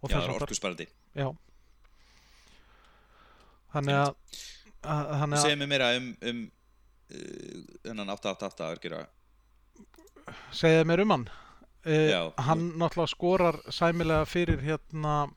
og 0.00 0.10
Já, 0.10 0.16
það 0.16 0.22
er 0.22 0.36
orkusparandi. 0.38 0.88
Já. 1.18 1.28
Þannig 3.72 3.98
að, 4.00 4.14
að 4.82 5.36
Segðu 5.40 5.58
mér 5.62 5.72
meira 5.72 5.90
um, 5.96 6.12
um 6.28 6.44
uh, 6.46 7.60
þennan 7.84 8.14
888 8.16 8.70
örgjura 8.76 9.04
segja 10.52 10.84
mér 10.84 11.02
um 11.04 11.10
hann. 11.10 11.28
Uh, 11.86 12.10
Já. 12.10 12.32
hann 12.36 12.72
náttúrulega 12.78 13.10
skorar 13.10 13.56
sæmilega 13.70 14.24
fyrir 14.24 14.60
hérna 14.62 15.32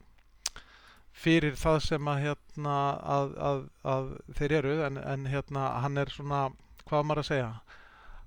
fyrir 1.15 1.55
það 1.57 1.79
sem 1.81 2.07
að 2.11 2.19
hérna 2.21 2.75
að, 3.01 3.31
að, 3.49 3.61
að 3.81 4.11
þeir 4.37 4.53
eru 4.59 4.75
en, 4.85 4.99
en 4.99 5.25
hérna 5.31 5.63
hann 5.81 5.97
er 5.97 6.11
svona 6.13 6.49
hvað 6.89 7.01
á 7.01 7.07
maður 7.07 7.23
að 7.23 7.29
segja? 7.31 7.49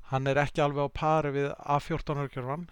Hann 0.09 0.27
er 0.31 0.41
ekki 0.41 0.63
alveg 0.65 0.89
á 0.89 0.97
pari 0.99 1.33
við 1.35 1.49
A14 1.53 2.23
örgjörfan 2.25 2.69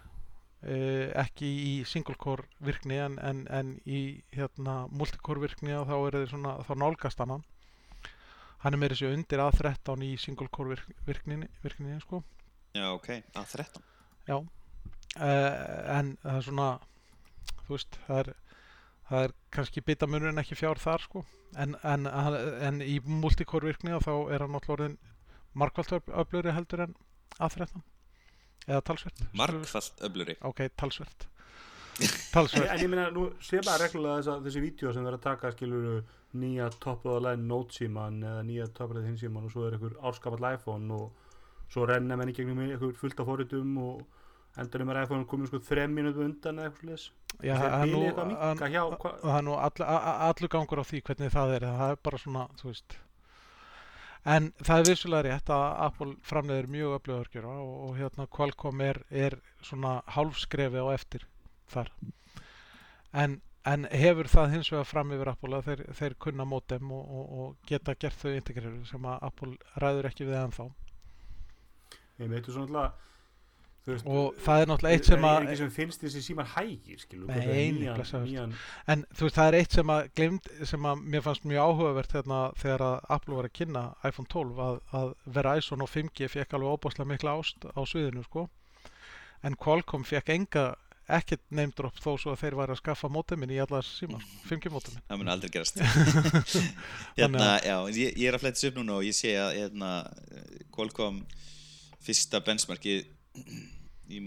uh, 0.66 1.08
ekki 1.22 1.48
í 1.48 1.72
single 1.88 2.16
core 2.20 2.46
virkni 2.64 2.98
en, 3.02 3.18
en, 3.22 3.44
en 3.52 3.74
í 3.84 4.22
hérna 4.34 4.86
multicore 4.90 5.42
virkni 5.44 5.76
þá 5.76 5.94
er 5.98 6.18
þeir 6.20 6.32
svona 6.32 6.56
þá 6.66 6.72
nálgast 6.82 7.22
hann. 7.22 7.44
Hann 8.64 8.74
er 8.74 8.80
meira 8.80 8.96
sér 8.98 9.14
undir 9.14 9.42
A13 9.44 10.02
í 10.06 10.14
single 10.18 10.48
core 10.50 10.74
virk, 10.74 10.90
virkni, 11.06 11.44
virkni 11.62 12.00
sko. 12.02 12.22
Já, 12.76 12.88
ok, 12.92 13.12
A13 13.36 13.84
Já, 14.26 14.40
uh, 14.40 15.52
en 15.96 16.16
það 16.24 16.38
er 16.40 16.46
svona, 16.48 16.70
þú 17.66 17.76
veist, 17.76 17.98
það 18.08 18.22
er, 18.22 18.30
það 19.10 19.26
er 19.26 19.34
kannski 19.54 19.84
bitamunur 19.86 20.32
en 20.32 20.42
ekki 20.42 20.58
fjár 20.58 20.80
þar 20.82 21.04
sko, 21.04 21.22
en, 21.62 21.76
en, 21.86 22.08
en 22.66 22.82
í 22.82 22.98
multicore 23.06 23.70
virkni 23.70 23.94
þá 24.02 24.12
er 24.34 24.42
hann 24.42 24.56
náttúrulega 24.56 24.76
orðin 24.80 24.98
markvælt 25.56 25.96
öfluri 26.08 26.52
heldur 26.56 26.84
en 26.86 26.96
A13, 27.36 27.80
eða 28.66 28.82
talsvert. 28.86 29.24
Markfallt 29.36 30.04
öfluri 30.08 30.36
Ok, 30.46 30.66
talsvert. 30.76 31.28
Talsvert, 32.34 32.68
en 32.68 32.82
ég 32.82 32.90
meina, 32.92 33.08
nú 33.12 33.30
sé 33.40 33.62
bara 33.64 33.80
reglulega 33.86 34.20
þessa, 34.20 34.40
þessi 34.44 34.60
vídeo 34.60 34.92
sem 34.92 35.04
verður 35.06 35.20
að 35.20 35.26
taka, 35.30 35.52
skilur 35.54 36.02
nýja 36.36 36.68
top 36.80 37.06
of 37.06 37.16
the 37.16 37.22
line 37.24 37.48
note 37.48 37.72
síman 37.72 38.18
eða 38.20 38.42
nýja 38.44 38.66
top 38.76 38.92
of 38.92 38.98
the 38.98 39.04
line 39.06 39.16
síman 39.20 39.46
og 39.48 39.54
svo 39.54 39.64
er 39.68 39.76
einhver 39.78 39.96
árskapall 40.04 40.48
iPhone 40.52 40.92
og 40.92 41.72
svo 41.72 41.86
renna 41.88 42.18
menn 42.20 42.32
í 42.32 42.36
gegnum 42.36 42.60
einhver 42.66 42.92
fullt 43.00 43.22
af 43.22 43.30
fóritum 43.30 43.78
og 43.80 44.04
endur 44.60 44.84
um 44.84 44.92
að 44.92 45.02
iPhone 45.04 45.28
komið 45.30 45.50
sko 45.50 45.62
þrem 45.70 45.96
mínútu 45.96 46.24
undan 46.24 46.60
eða 46.60 46.70
eitthvað 46.70 47.08
já, 47.44 47.56
Það 47.56 47.66
er 47.66 47.80
er 47.80 49.42
nú, 49.44 49.56
er 49.56 49.82
allur 50.28 50.52
gangur 50.52 50.80
á 50.80 50.84
því 50.88 51.02
hvernig 51.08 51.32
það 51.34 51.56
er, 51.56 51.66
það 51.80 51.96
er 51.96 52.00
bara 52.08 52.20
svona, 52.22 52.46
þú 52.60 52.70
veist, 52.70 52.98
En 54.26 54.48
það 54.58 54.80
er 54.80 54.88
vissulega 54.88 55.24
rétt 55.28 55.50
að 55.54 55.64
Apple 55.86 56.14
framleiðir 56.26 56.66
mjög 56.74 56.94
öflug 56.96 57.18
örgjur 57.20 57.44
og, 57.46 57.74
og 57.86 57.98
hérna 58.00 58.26
Qualcomm 58.36 58.80
er, 58.82 58.98
er 59.10 59.36
svona 59.62 60.00
hálfskrefi 60.16 60.82
á 60.82 60.86
eftir 60.90 61.26
þar. 61.70 61.92
En, 63.14 63.38
en 63.62 63.86
hefur 63.92 64.26
það 64.32 64.56
hins 64.56 64.72
vegar 64.74 64.88
fram 64.90 65.14
yfir 65.14 65.30
Apple 65.30 65.60
að 65.60 65.70
þeir, 65.70 65.84
þeir 66.00 66.16
kunna 66.26 66.48
mótem 66.48 66.90
og, 66.90 67.06
og, 67.06 67.30
og 67.38 67.70
geta 67.70 67.94
gert 67.94 68.18
þau 68.18 68.32
integrerur 68.32 68.90
sem 68.90 69.06
að 69.06 69.28
Apple 69.30 69.80
ræður 69.84 70.10
ekki 70.10 70.26
við 70.26 70.40
ennþá. 70.40 70.68
Ég 72.18 72.32
veitu 72.32 72.56
svona 72.56 72.88
alltaf 72.88 73.02
veist, 73.92 74.06
Og 74.06 74.38
það 74.42 74.62
er 74.62 74.70
náttúrulega 74.70 74.98
eitt 74.98 75.08
sem 75.10 75.20
Það 75.22 75.28
að... 75.30 75.36
er 75.36 75.46
ekki 75.46 75.58
sem 75.60 75.72
finnst 75.76 76.04
þessi 76.04 76.22
símar 76.26 76.48
hægir, 76.54 77.02
skilur 77.02 77.30
Nei, 77.30 77.40
nei, 77.46 77.72
nýjan, 77.76 78.02
nýjan, 78.26 78.54
En 78.94 79.04
þú 79.12 79.28
veist, 79.28 79.36
það 79.38 79.50
er 79.50 79.58
eitt 79.60 79.76
sem 79.78 79.92
að 79.96 80.08
glemd, 80.20 80.48
sem 80.72 80.88
að 80.90 81.04
mér 81.14 81.26
fannst 81.26 81.46
mjög 81.48 81.70
áhugavert 81.70 82.16
hérna 82.18 82.40
þegar 82.62 82.86
að 82.88 82.96
Apple 83.18 83.38
var 83.40 83.50
að 83.50 83.56
kynna 83.60 83.84
iPhone 84.10 84.32
12 84.32 84.64
að, 84.68 84.80
að 85.00 85.12
Verizon 85.38 85.86
og 85.86 85.92
5G 85.92 86.30
fekk 86.34 86.56
alveg 86.58 86.74
óbáslega 86.76 87.10
mikla 87.12 87.36
ást 87.40 87.68
á 87.70 87.80
sviðinu 87.86 88.26
sko. 88.26 88.48
En 89.46 89.56
Qualcomm 89.60 90.04
fekk 90.08 90.34
enga 90.34 90.66
ekkert 91.06 91.42
neymdropp 91.54 92.00
þó 92.02 92.16
svo 92.18 92.32
að 92.32 92.40
þeir 92.40 92.56
væri 92.58 92.74
að 92.74 92.80
skaffa 92.80 93.08
mótemin 93.14 93.52
í 93.54 93.60
alla 93.62 93.78
þessi 93.78 94.00
símar, 94.00 94.24
5G 94.48 94.72
mótemin. 94.74 95.04
það 95.06 95.20
mun 95.20 95.28
aldrei 95.30 95.52
gerast 95.54 95.78
hérna, 97.18 97.52
já, 97.62 97.76
ég, 97.94 98.16
ég 98.18 98.26
er 98.26 98.34
að 98.34 98.42
flæta 98.42 98.58
þessu 98.58 98.72
upp 98.72 98.80
núna 98.80 98.96
og 98.96 99.06
ég 99.06 99.14
sé 99.14 99.36
að 99.38 99.52
hérna, 99.60 99.90
Qualcomm 100.74 101.20
fyrsta 102.02 102.40
benchmarki 102.42 102.96
í, 104.12 104.18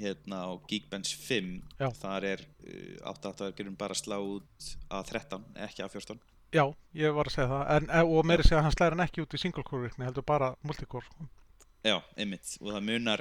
hérna 0.00 0.36
á 0.46 0.48
Geekbench 0.70 1.12
5 1.20 1.50
Já. 1.80 1.88
þar 2.00 2.22
er 2.32 2.40
uh, 2.44 3.10
8.8 3.12 3.46
verkefum 3.48 3.76
bara 3.80 3.92
að 3.96 4.02
slá 4.02 4.16
út 4.18 4.60
að 4.88 5.02
13, 5.14 5.42
ekki 5.66 5.80
að 5.84 5.92
14 5.98 6.20
Já, 6.50 6.64
ég 6.98 7.12
var 7.14 7.26
að 7.30 7.34
segja 7.36 7.52
það, 7.52 7.64
en, 7.76 7.84
eh, 7.94 8.06
og 8.10 8.20
meiri 8.26 8.42
segja 8.42 8.58
að 8.58 8.64
hann 8.66 8.74
slæðir 8.74 8.94
hann 8.96 9.04
ekki 9.04 9.22
út 9.22 9.34
í 9.36 9.38
single 9.38 9.62
core 9.66 9.84
virkni, 9.84 10.06
heldur 10.08 10.24
bara 10.26 10.48
multicore. 10.66 11.06
Sko. 11.06 11.22
Já, 11.86 11.96
einmitt, 12.18 12.48
og 12.58 12.68
það 12.74 12.82
munar 12.88 13.20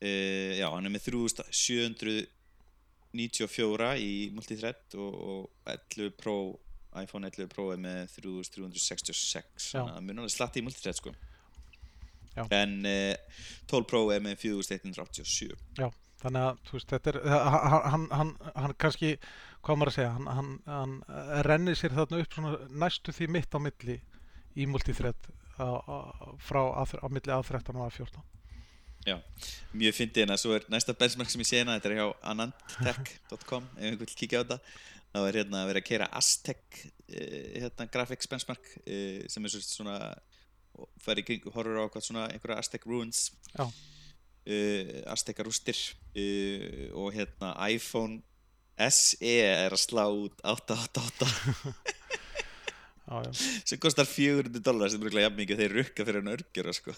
uh, 0.00 0.52
já, 0.56 0.64
hann 0.72 0.86
er 0.88 0.94
með 0.94 1.04
3794 1.10 3.90
í 4.00 4.32
multithread 4.34 4.84
og, 4.96 5.12
og 5.12 5.44
11 5.74 6.16
Pro 6.18 6.36
iPhone 6.94 7.26
11 7.28 7.48
Pro 7.52 7.72
er 7.74 7.80
með 7.82 8.06
3366 8.16 9.74
Já. 9.74 9.82
þannig 9.82 9.90
að 9.90 9.96
það 9.98 10.06
munar 10.08 10.22
alveg 10.24 10.36
slatti 10.38 10.58
í 10.60 10.64
multithread 10.66 10.98
sko 11.00 11.10
Já. 12.34 12.46
en 12.50 12.80
uh, 12.88 13.42
12 13.70 13.86
Pro 13.90 14.08
er 14.14 14.24
með 14.24 14.40
4187 14.42 15.52
Þannig 16.24 16.40
að, 16.40 16.60
veist, 16.72 16.88
þetta 16.88 17.10
er, 17.10 17.16
hann, 17.28 17.82
hann, 17.92 18.04
hann, 18.16 18.28
hann 18.56 18.74
kannski, 18.80 19.10
hvað 19.66 19.76
maður 19.76 19.90
að 19.90 19.96
segja, 19.98 20.12
hann, 20.14 20.28
hann, 20.32 20.52
hann 20.70 20.94
eh, 21.04 21.32
rennir 21.44 21.76
sér 21.76 21.92
þarna 21.92 22.20
upp 22.22 22.36
svona 22.36 22.52
næstu 22.80 23.12
því 23.12 23.28
mitt 23.34 23.52
á 23.52 23.60
milli 23.60 23.98
í 24.56 24.68
multithread 24.70 25.28
frá 25.54 26.62
að, 26.62 26.94
á 26.96 27.06
milli 27.12 27.34
A13 27.34 27.76
og 27.76 27.84
A14. 27.84 28.24
mjög 29.76 29.98
fyndið 29.98 30.24
hérna, 30.24 30.40
svo 30.40 30.56
er 30.56 30.64
næsta 30.72 30.96
benchmark 30.96 31.28
sem 31.28 31.44
ég 31.44 31.50
sé 31.50 31.60
hérna, 31.60 31.76
þetta 31.76 31.92
er 31.92 32.00
hjá 32.00 32.06
anandtech.com 32.32 33.66
ef 33.74 33.82
einhvern 33.82 34.00
vil 34.00 34.16
kíkja 34.22 34.40
á 34.40 34.42
þetta 34.46 34.58
þá 35.12 35.18
er 35.20 35.38
hérna 35.42 35.60
að 35.60 35.72
vera 35.74 35.82
að 35.84 35.88
kera 35.90 36.08
Aztec 36.22 36.80
uh, 36.80 37.50
hérna 37.58 37.90
graphics 37.92 38.32
benchmark 38.32 38.72
sem 39.28 39.44
er 39.44 39.52
svo 39.52 39.92
svona 40.74 41.04
færi 41.04 41.22
í 41.22 41.26
kring, 41.28 41.48
horfur 41.54 41.80
á 41.80 41.86
hvað 41.86 42.06
svona 42.06 42.28
einhverja 42.32 42.60
Aztec 42.60 42.86
ruins. 42.88 43.28
Uh, 44.44 45.00
Azteca 45.08 45.46
rústir. 45.46 45.78
Uh, 46.14 46.90
og 47.00 47.14
hérna 47.14 47.54
iPhone 47.70 48.20
SE 48.90 49.34
er 49.38 49.72
að 49.72 49.80
slá 49.80 50.04
út 50.10 50.40
888 50.42 51.28
Já, 53.04 53.20
já, 53.20 53.32
sem 53.68 53.78
kostar 53.78 54.08
400 54.08 54.62
dólar 54.64 54.88
sem 54.88 55.02
örugglega 55.02 55.26
jafn 55.28 55.36
mikið 55.36 55.58
og 55.58 55.60
þeir 55.60 55.74
rukka 55.76 56.06
fyrir 56.08 56.22
hann 56.22 56.30
örgjör 56.32 56.70
sko. 56.72 56.94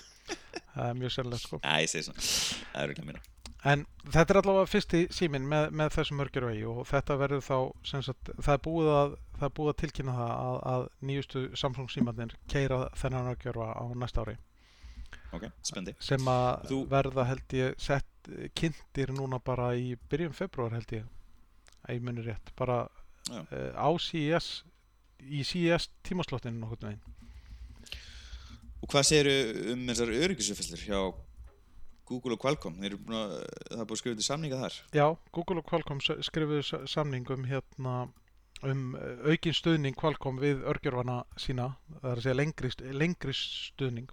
það 0.77 0.85
er 0.87 1.01
mjög 1.01 1.15
sérlega 1.17 1.41
sko. 1.43 1.59
Æ, 1.67 1.77
það 1.91 2.13
er 2.15 2.85
örugglega 2.85 3.09
minna 3.09 3.36
En 3.65 3.87
þetta 4.05 4.35
er 4.35 4.39
allavega 4.43 4.69
fyrsti 4.71 4.99
síminn 5.11 5.47
með, 5.49 5.71
með 5.75 5.95
þessum 5.97 6.21
örgjurvegi 6.23 6.65
og 6.71 6.83
þetta 6.87 7.17
verður 7.19 7.41
þá, 7.43 7.57
sagt, 7.89 8.31
það 8.37 8.53
er 8.53 8.61
búið 8.67 8.91
að, 8.95 9.15
það 9.39 9.47
er 9.49 9.55
búið 9.59 9.71
að 9.73 9.79
tilkynna 9.83 10.17
það 10.19 10.35
að, 10.35 10.59
að 10.75 10.85
nýjustu 11.11 11.43
Samsung 11.57 11.91
símannir 11.91 12.37
keira 12.53 12.83
þennan 13.01 13.31
örgjurva 13.33 13.71
á 13.75 13.85
næsta 13.97 14.23
ári. 14.27 14.37
Ok, 15.35 15.49
spendi 15.67 15.95
sem 16.03 16.29
að 16.31 16.69
Þú- 16.71 16.85
verða 16.93 17.25
held 17.27 17.57
ég 17.59 17.75
sett 17.83 18.31
kynntir 18.59 19.13
núna 19.15 19.39
bara 19.43 19.73
í 19.79 19.97
byrjun 20.11 20.35
februar 20.37 20.75
held 20.75 20.93
ég 20.95 21.05
að 21.87 21.95
ég 21.99 22.03
muni 22.07 22.25
rétt. 22.27 22.53
Bara 22.59 22.85
uh, 22.87 23.73
á 23.75 23.89
CES 24.03 24.63
í 25.27 25.43
CES 25.47 25.89
tímaslottinu 26.07 26.59
nokkurn 26.61 26.91
veginn. 26.91 27.15
Og 28.83 28.91
hvað 28.93 29.07
segirðu 29.09 29.73
um 29.73 29.87
þessar 29.89 30.13
öryggisufæslur 30.21 30.83
hjá 30.87 31.01
Google 32.07 32.37
og 32.37 32.41
Qualcomm? 32.45 32.77
Þeir 32.81 32.93
eru 32.93 32.99
búin 33.07 33.19
að, 33.19 33.35
það 33.71 33.81
er 33.81 33.89
búin 33.91 33.97
að 33.97 34.03
skrifa 34.03 34.21
til 34.21 34.27
samninga 34.29 34.61
þar. 34.63 34.79
Já, 34.95 35.07
Google 35.33 35.63
og 35.63 35.67
Qualcomm 35.71 36.01
skrifuðu 36.31 36.87
samning 36.89 37.31
um 37.35 37.45
hérna 37.51 37.97
um 38.65 38.95
uh, 38.97 39.31
aukin 39.31 39.53
stuðning 39.57 39.97
Qualcomm 40.01 40.39
við 40.41 40.63
örgjörfana 40.65 41.19
sína 41.37 41.67
það 42.01 42.07
er 42.11 42.17
að 42.17 42.23
segja 42.25 42.37
lengri, 42.41 42.71
lengri 42.97 43.35
stuðning 43.37 44.13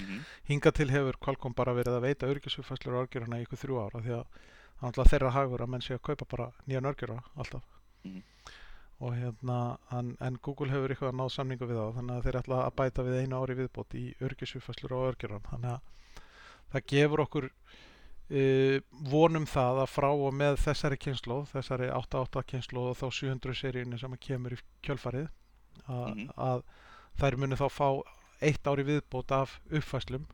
Mm 0.00 0.22
hinga 0.48 0.70
til 0.72 0.86
hefur 0.88 1.18
Qualcomm 1.20 1.52
bara 1.54 1.74
verið 1.76 1.98
að 1.98 2.04
veita 2.06 2.28
örgisufæslur 2.30 2.94
á 2.96 3.02
örgjörfana 3.04 3.40
í 3.40 3.44
ykkur 3.44 3.60
þrjú 3.60 3.80
ára 3.82 4.00
því 4.00 4.14
að 4.16 5.10
þeirra 5.10 5.32
hagur 5.34 5.60
að 5.60 5.70
menn 5.74 5.84
sé 5.84 5.92
að 5.98 6.02
kaupa 6.08 6.24
bara 6.30 6.46
nýjan 6.66 6.88
örgjörfa 6.88 7.20
alltaf 7.36 7.62
Mhm. 8.04 8.22
og 9.00 9.12
hérna 9.18 9.58
en, 9.92 10.16
en 10.20 10.38
Google 10.40 10.70
hefur 10.72 10.94
eitthvað 10.94 11.18
náð 11.18 11.28
samningu 11.34 11.66
við 11.68 11.76
það 11.82 11.98
þannig 11.98 12.16
að 12.16 12.24
þeir 12.24 12.38
ætla 12.40 12.60
að 12.64 12.74
bæta 12.80 13.04
við 13.04 13.18
einu 13.20 13.42
ári 13.42 13.56
viðbót 13.60 13.94
í 14.00 14.04
örgisufæslur 14.24 14.94
á 14.96 14.98
örgjörfan 15.10 15.48
þannig 15.50 15.74
að 15.74 15.80
það 16.72 16.86
gefur 16.92 17.22
okkur 17.26 17.48
uh, 17.50 18.76
vonum 19.10 19.46
það 19.50 19.82
að 19.84 19.90
frá 19.96 20.08
og 20.12 20.34
með 20.34 20.58
þessari 20.64 20.98
kynnslóð 21.02 21.48
þessari 21.54 21.90
8.8 21.96 22.44
kynnslóð 22.54 22.90
og 22.92 22.98
þá 23.00 23.06
700 23.20 23.58
seríunni 23.62 23.98
sem 24.00 24.16
kemur 24.28 24.56
í 24.56 24.60
kjölfarið 24.86 25.28
að, 25.86 26.10
Mhm. 26.14 26.28
að 26.36 26.62
þær 27.20 27.36
muni 27.42 27.56
þá 27.58 27.66
fá 27.74 27.88
eitt 28.40 28.64
ári 28.70 28.84
viðbót 28.88 29.32
af 29.36 29.58
uppfæslum 29.70 30.26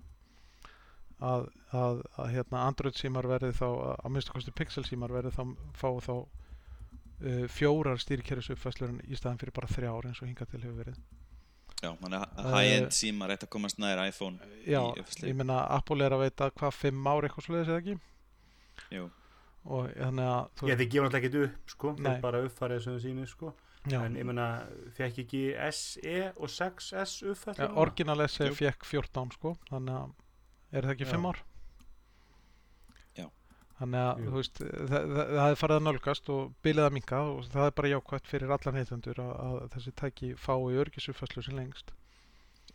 að, 1.21 1.47
að, 1.73 2.03
að 2.21 2.29
hérna 2.35 2.67
Android 2.69 2.95
símar 2.99 3.27
verði 3.27 3.53
þá 3.57 3.67
að 4.05 4.11
minnstu 4.13 4.35
kosti 4.37 4.53
Pixel 4.53 4.85
símar 4.85 5.11
verði 5.15 5.33
þá 5.33 5.43
fá 5.75 5.89
þá 6.05 6.13
uh, 6.21 7.47
fjórar 7.49 7.99
stýrikerfis 8.03 8.53
uppfæslur 8.53 8.93
í 9.09 9.17
staðan 9.17 9.41
fyrir 9.41 9.55
bara 9.57 9.71
þrjá 9.73 9.91
ári 9.97 10.11
eins 10.13 10.21
og 10.23 10.29
hinga 10.29 10.45
til 10.51 10.61
hefur 10.61 10.83
verið 10.85 11.01
Já, 11.83 11.91
þannig 12.01 12.19
að 12.23 12.39
Eh, 12.41 12.51
high-end 12.55 12.95
símar 12.97 13.33
ætti 13.35 13.47
að 13.47 13.53
komast 13.53 13.79
nær 13.83 14.01
iPhone 14.07 14.39
Já, 14.65 14.81
ég 15.27 15.35
meina 15.37 15.59
Apple 15.77 16.05
er 16.07 16.15
að 16.17 16.23
veita 16.25 16.51
hvað 16.57 16.73
fimm 16.79 17.07
ári 17.13 17.29
eitthvað 17.29 17.47
svoleiðis 17.47 17.69
eða 17.73 17.81
ekki 17.83 17.97
Jú, 18.97 19.11
og 19.67 19.91
þannig 19.93 20.31
að 20.33 20.49
þú 20.57 20.71
Ég 20.71 20.81
þið 20.81 20.91
gefa 20.95 21.05
náttúrulega 21.07 21.21
ekkert 21.27 21.39
upp 21.45 21.75
sko, 21.75 21.93
Nei. 21.97 22.03
þeir 22.07 22.21
bara 22.25 22.43
uppfærið 22.47 22.83
sem 22.87 22.97
þau 22.97 23.05
sínu 23.07 23.27
sko 23.29 23.53
já, 23.87 23.99
En 24.07 24.17
ég 24.17 24.27
meina, 24.31 24.47
fekk 24.97 25.21
ekki 25.27 25.43
SE 25.77 26.17
og 26.37 26.49
6S 26.57 26.95
ja, 27.23 27.35
uppfærslu? 27.35 27.69
Original 27.85 28.25
SE 28.29 28.49
fekk 28.57 28.89
14 28.89 29.37
sko 29.37 29.57
þannig 29.69 30.01
að 30.01 30.17
er 30.73 30.89
það 30.89 30.97
ekki 30.97 31.07
Já. 31.11 31.13
5 31.13 31.29
ár? 31.33 31.43
Þannig 33.77 34.01
að 34.01 34.21
Jú. 34.23 34.31
þú 34.31 34.41
veist, 34.41 34.59
það, 34.63 34.95
það, 35.13 35.31
það 35.37 35.51
er 35.51 35.59
farið 35.61 35.77
að 35.77 35.85
nálgast 35.87 36.31
og 36.33 36.53
bilið 36.65 36.87
að 36.87 36.95
minka 36.97 37.19
og 37.29 37.49
það 37.53 37.67
er 37.67 37.75
bara 37.77 37.91
jákvæmt 37.93 38.31
fyrir 38.31 38.55
allar 38.57 38.77
neytendur 38.79 39.21
að, 39.21 39.33
að 39.47 39.59
þessi 39.75 39.93
tæki 40.01 40.31
fái 40.41 40.79
örgisuffæslu 40.81 41.45
sem 41.45 41.59
lengst. 41.59 41.93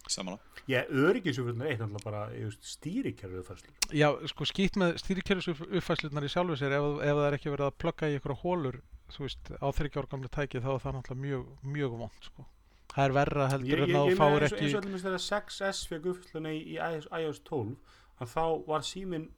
samanlega. 0.10 0.42
Já, 0.70 0.82
öryggisupfærslu 0.90 1.66
er 1.66 1.72
eitt 1.72 1.82
náttúrulega 1.82 2.06
bara 2.06 2.22
ég 2.36 2.48
veist, 2.50 2.64
stýrikerfi 2.70 3.42
uppfærslu 3.42 3.98
Já, 3.98 4.08
sko 4.30 4.46
skýt 4.50 4.78
með 4.82 4.96
stýrikerfisuffæslunar 5.02 6.26
í 6.26 6.32
sjálfu 6.34 6.58
sér 6.62 6.78
ef, 6.78 6.88
ef 7.02 7.18
það 7.18 7.28
er 7.28 7.38
ekki 7.38 7.54
verið 7.54 7.68
að 7.68 7.78
plugga 7.82 8.10
í 8.10 8.18
ykkur 8.20 8.38
hólur 8.42 8.80
þú 9.12 9.26
veist, 9.26 9.52
á 9.58 9.68
þryggja 9.78 10.02
ára 10.02 10.12
gamla 10.14 10.32
tæki 10.38 10.62
þá 10.62 10.72
er 10.76 10.82
það 10.86 10.98
náttúrulega 10.98 11.26
mjög, 11.26 11.46
mjög 11.78 11.98
vond 12.02 12.28
sko. 12.30 12.46
Það 12.92 13.06
er 13.06 13.16
verra 13.16 13.46
Ég, 13.46 13.52
heldur 13.56 13.72
ég, 13.72 13.82
en 13.82 13.90
ég 13.90 13.94
meina 13.96 14.20
fáir 14.20 14.46
eins 14.46 14.52
og 14.52 14.58
ekki 14.58 14.66
eins 14.68 14.76
og 14.76 14.82
allir 14.86 15.04
þegar 15.06 15.24
6S 15.28 15.84
fekk 15.92 16.10
uppfærsluna 16.12 16.52
í, 16.54 16.62
iOS, 16.76 17.08
iOS 17.22 17.42
12 17.48 17.98
að 18.22 18.34
þá 18.36 18.44
var 18.68 18.86
síminn 18.86 19.30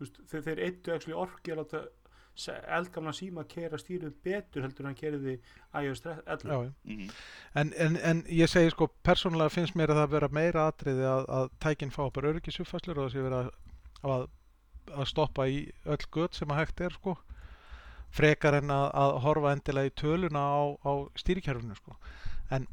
veist, 0.00 0.20
þeir, 0.30 0.42
þeir 0.48 0.62
eittu 0.66 0.94
actually 0.94 1.16
orki 1.20 1.52
að 1.54 1.60
láta 1.62 1.82
se- 2.40 2.56
eldgamla 2.78 3.12
síma 3.16 3.44
kera 3.50 3.78
stýrið 3.80 4.14
betur 4.24 4.62
heldur 4.64 4.84
en 4.86 4.90
hann 4.92 4.98
keriði 5.00 5.34
iOS 5.82 6.02
11 6.06 6.44
Já, 6.46 6.58
já. 6.64 6.72
Mm 6.84 7.08
En, 7.60 7.72
en, 7.86 7.96
en 8.06 8.20
ég 8.30 8.46
segi 8.48 8.70
sko, 8.70 8.86
persónulega 9.02 9.50
finnst 9.50 9.74
mér 9.74 9.90
að 9.90 9.98
það 10.04 10.12
vera 10.14 10.28
meira 10.38 10.66
atriði 10.70 11.06
að, 11.10 11.24
að 11.38 11.48
tækinn 11.64 11.90
fá 11.90 12.04
bara 12.14 12.30
öryggisuffæslur 12.30 13.00
og 13.02 13.08
það 13.08 13.16
sé 13.16 13.24
vera 13.26 13.40
að, 14.06 14.28
að 14.94 15.08
stoppa 15.10 15.48
í 15.50 15.64
öll 15.84 16.04
gött 16.14 16.38
sem 16.38 16.50
að 16.54 16.60
hægt 16.62 16.80
er 16.86 16.94
sko. 16.94 17.16
Frekar 18.10 18.56
en 18.58 18.70
að, 18.74 18.86
að 19.02 19.16
horfa 19.24 19.52
endilega 19.54 19.90
í 19.90 19.96
töluna 20.00 20.40
á, 20.42 20.60
á 20.82 20.92
stýrikerfinu 21.18 21.76
sko. 21.78 21.94
En, 22.50 22.64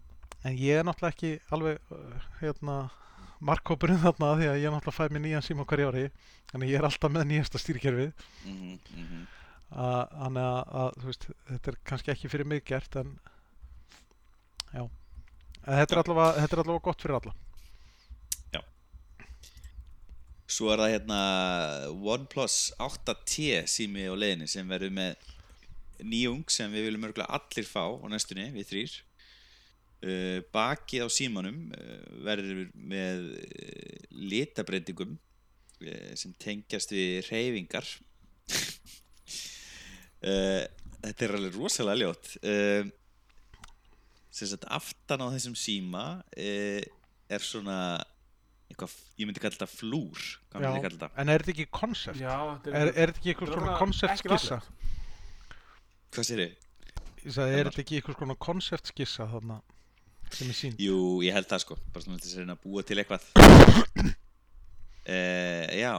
en 0.46 0.56
ég 0.58 0.80
er 0.80 0.86
náttúrulega 0.88 1.14
ekki 1.14 1.34
alveg 1.54 1.82
uh, 1.94 2.30
hérna 2.40 2.78
markkópurinn 3.40 4.02
þarna 4.02 4.34
því 4.40 4.50
að 4.52 4.60
ég 4.64 4.74
náttúrulega 4.74 4.98
fæ 4.98 5.14
mér 5.14 5.24
nýjan 5.26 5.46
síma 5.46 5.66
á 5.66 5.70
hverju 5.70 5.90
ári 5.92 6.06
þannig 6.52 6.72
ég 6.72 6.80
er 6.80 6.88
alltaf 6.88 7.12
með 7.14 7.28
nýjasta 7.32 7.62
stýrikerfið 7.62 8.12
-hmm, 8.12 8.78
mm 8.96 9.08
-hmm. 9.08 9.26
að, 9.72 10.16
þannig 10.22 10.48
að, 10.82 11.02
veist, 11.06 11.28
þetta 11.50 11.72
er 11.72 11.78
kannski 11.84 12.12
ekki 12.12 12.30
fyrir 12.30 12.46
mig 12.46 12.64
gert 12.66 12.96
en 12.96 13.20
já. 14.74 14.90
En 15.68 15.78
þetta 15.78 15.96
er 15.96 16.02
allavega, 16.04 16.42
þetta 16.42 16.56
er 16.56 16.64
allavega 16.64 16.84
gott 16.84 17.02
fyrir 17.02 17.20
alla. 17.20 17.34
Svo 20.48 20.70
er 20.72 20.80
það 20.80 20.94
hérna 20.94 21.22
OnePlus 21.92 22.72
8T 22.80 23.66
sími 23.68 24.06
á 24.08 24.16
leiðinni 24.16 24.48
sem 24.48 24.70
verður 24.70 24.94
með 24.96 25.18
nýjung 26.00 26.46
sem 26.48 26.72
við 26.72 26.88
viljum 26.88 27.04
örgulega 27.04 27.36
allir 27.36 27.68
fá 27.68 27.84
á 27.84 28.08
næstunni, 28.08 28.46
við 28.56 28.70
þrýr 28.70 28.94
Bakið 30.54 31.06
á 31.06 31.10
símanum 31.10 31.72
uh, 31.74 32.02
verður 32.26 32.68
með 32.78 33.24
uh, 33.42 33.96
litabreitingum 34.14 35.16
uh, 35.18 36.12
sem 36.20 36.36
tengjast 36.38 36.94
við 36.94 37.26
reyfingar 37.32 37.88
uh, 40.22 40.66
Þetta 41.08 41.24
er 41.28 41.34
alveg 41.38 41.58
rosalega 41.58 41.98
ljót 42.02 42.30
uh, 42.42 42.84
sem 44.34 44.50
sagt 44.52 44.68
aftan 44.70 45.24
á 45.26 45.28
þessum 45.34 45.56
síma 45.58 46.06
uh, 46.22 46.82
er 47.28 47.44
svona 47.44 47.78
eitthvað, 48.68 48.94
ég 49.18 49.28
myndi 49.28 49.42
kalla 49.42 49.56
þetta 49.56 49.70
flúr 49.72 50.20
hvað 50.52 50.62
myndi 50.62 50.78
ég 50.78 50.86
kalla 50.86 50.98
þetta? 50.98 51.10
en 51.22 51.32
er 51.32 51.44
þetta 51.44 51.54
ekki 51.56 51.68
koncept? 51.80 52.20
Já, 52.22 52.36
þetta 52.58 52.76
Er, 52.76 52.92
er 52.92 53.12
þetta 53.12 53.22
ekki 53.22 53.32
eitthvað 53.34 53.54
svona 53.54 53.70
bara 53.70 53.80
koncept 53.82 54.14
ekki 54.14 54.30
skissa? 54.34 54.60
Hvað 56.14 56.28
sér 56.30 56.44
þið? 56.44 56.54
Ég 57.24 57.36
sagði, 57.36 57.58
er 57.58 57.70
þetta 57.70 57.84
ekki 57.84 58.00
eitthvað 58.00 58.20
svona 58.20 58.38
koncept 58.48 58.92
skissa 58.92 59.28
þarna 59.32 59.58
sem 60.36 60.50
er 60.52 60.58
sín? 60.58 60.76
Jú, 60.82 60.98
ég 61.26 61.34
held 61.38 61.48
það 61.50 61.62
sko. 61.64 61.78
Bara 61.94 62.04
svona 62.06 62.20
til 62.20 62.28
þess 62.30 62.38
að 62.38 62.44
reyna 62.44 62.56
að 62.58 62.64
búa 62.66 62.84
til 62.88 62.98
eitthvað. 63.02 63.24
Uh, 65.08 65.66
Já, 65.80 65.94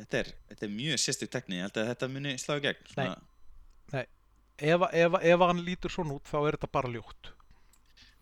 þetta 0.00 0.18
er, 0.22 0.30
þetta 0.50 0.66
er 0.66 0.72
mjög 0.74 0.98
sérstök 1.02 1.30
tekni 1.30 1.58
ég 1.60 1.66
held 1.68 1.76
að 1.78 1.90
þetta 1.92 2.08
muni 2.10 2.32
slá 2.42 2.56
í 2.58 2.62
gegn 2.64 2.88
svona, 2.90 3.18
Ef, 4.58 4.82
ef, 4.90 5.14
ef 5.22 5.42
hann 5.46 5.60
lítur 5.62 5.92
svona 5.94 6.16
út 6.16 6.26
þá 6.26 6.38
er 6.48 6.56
þetta 6.56 6.70
bara 6.74 6.90
ljótt. 6.90 7.28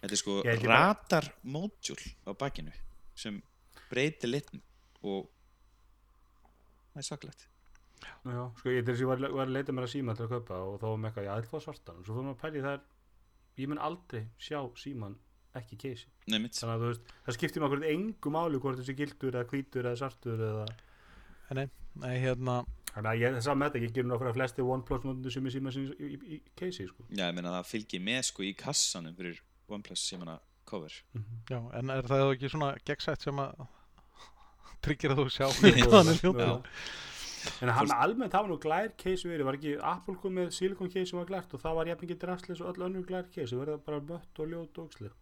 Þetta 0.03 0.13
er 0.13 0.21
sko 0.21 0.35
Ég 0.45 0.51
held 0.51 0.67
ég 0.67 0.69
bara- 0.69 0.91
radar 0.91 1.29
módjúl 1.49 2.03
á 2.29 2.31
bakinu 2.37 2.75
sem 3.17 3.39
breytir 3.89 4.29
litn 4.29 4.61
og 5.01 5.31
það 6.93 7.01
er 7.01 7.07
svaklegt 7.09 7.47
Já, 8.27 8.43
sko 8.61 8.69
ég, 8.75 8.85
þess 8.85 8.99
að 8.99 9.03
ég 9.07 9.09
var, 9.09 9.25
var 9.33 9.47
að 9.49 9.55
leita 9.57 9.73
mér 9.73 9.87
að 9.89 9.95
síma 9.95 10.13
til 10.19 10.27
að 10.27 10.35
kaupa 10.37 10.59
og 10.69 10.77
þá 10.83 10.85
var 10.91 10.99
með 11.01 11.09
eitthvað, 11.09 11.25
já, 11.31 11.33
þetta 11.41 11.55
var 11.57 11.65
svartan 11.65 11.97
og 11.97 12.05
svo 12.05 12.13
fyrir 12.19 12.27
maður 12.29 12.37
að 12.37 12.43
pæli 12.45 12.65
það 12.67 12.77
er, 12.77 12.85
ég 13.63 13.71
mun 13.73 13.81
aldrei 13.89 14.23
sjá 14.37 14.59
síman 14.85 15.17
ekki 15.61 15.79
keisi 15.81 16.09
Nei, 16.31 16.39
mitt 16.43 16.59
þannig 16.59 16.75
að 16.75 16.83
þú 16.83 16.91
veist, 16.91 17.15
það 17.27 17.39
skiptir 17.39 17.63
með 17.63 17.69
okkur 17.71 17.87
engu 17.93 18.33
máli 18.35 18.61
hvort 18.63 18.81
þessi 18.81 18.97
gildur 18.99 19.37
eða 19.37 19.51
hvítur 19.53 19.89
eða 19.91 20.01
svartur 20.03 20.45
eða 20.51 20.67
Nei, 21.55 21.69
nei, 22.03 22.17
hérna, 22.19 22.57
þannig 22.91 23.11
að 23.13 23.21
ég, 23.21 23.35
það 23.37 23.45
saman 23.47 23.61
með 23.61 23.69
þetta, 23.69 23.83
ég 23.85 23.95
gerir 23.95 24.09
nú 24.11 24.17
að 24.19 24.35
flesti 24.35 24.65
OnePlus 24.67 25.05
notendur 25.07 25.35
sem 25.35 25.47
er 25.47 25.55
síma 25.55 25.73
í, 25.73 25.85
í, 25.87 26.09
í 26.35 26.39
keisi 26.59 26.89
sko. 26.89 27.07
Já, 27.13 27.29
ég 27.29 27.37
meina 27.37 27.53
það 27.55 27.69
fylgir 27.71 28.03
með 28.03 28.23
sko 28.31 28.47
í 28.47 28.53
kassanum 28.59 29.15
fyrir 29.15 29.39
OnePlus 29.71 30.07
hana 30.17 30.39
cover. 30.67 30.97
Já, 31.47 31.59
en 31.79 31.95
er 31.95 32.09
það 32.11 32.33
ekki 32.33 32.51
svona 32.51 32.73
gegnsætt 32.89 33.29
sem 33.29 33.43
að 33.45 33.63
tryggir 34.87 35.15
að 35.15 35.23
þú 35.23 35.29
sjá 35.37 35.47
er 36.43 36.65
en 37.63 37.71
hann 37.71 37.93
almennt 37.95 38.35
hafa 38.35 38.51
nú 38.51 38.57
glær 38.59 38.89
keisi 38.99 39.29
verið, 39.31 39.47
var 39.47 39.59
ekki 39.59 39.77
Apple 39.79 40.17
kom 40.19 40.35
með 40.35 40.49
silikon 40.57 40.91
keisi 40.91 41.13
sem 41.13 41.21
var 41.21 41.29
glært 41.29 41.53
og 41.55 41.63
það 41.63 41.77
var 41.79 41.91
jafn 41.93 42.07
ekki 42.09 42.17
drastlis 42.25 42.63
og 42.63 42.73
öll 42.73 42.89
önnur 42.89 43.07
glær 43.07 43.29
keisi, 43.31 43.55
verða 43.59 43.79
bara 43.87 44.01
mött 44.09 44.41
og 44.43 44.51
ljót 44.51 44.81
og 44.81 44.89
ógsli 44.89 45.13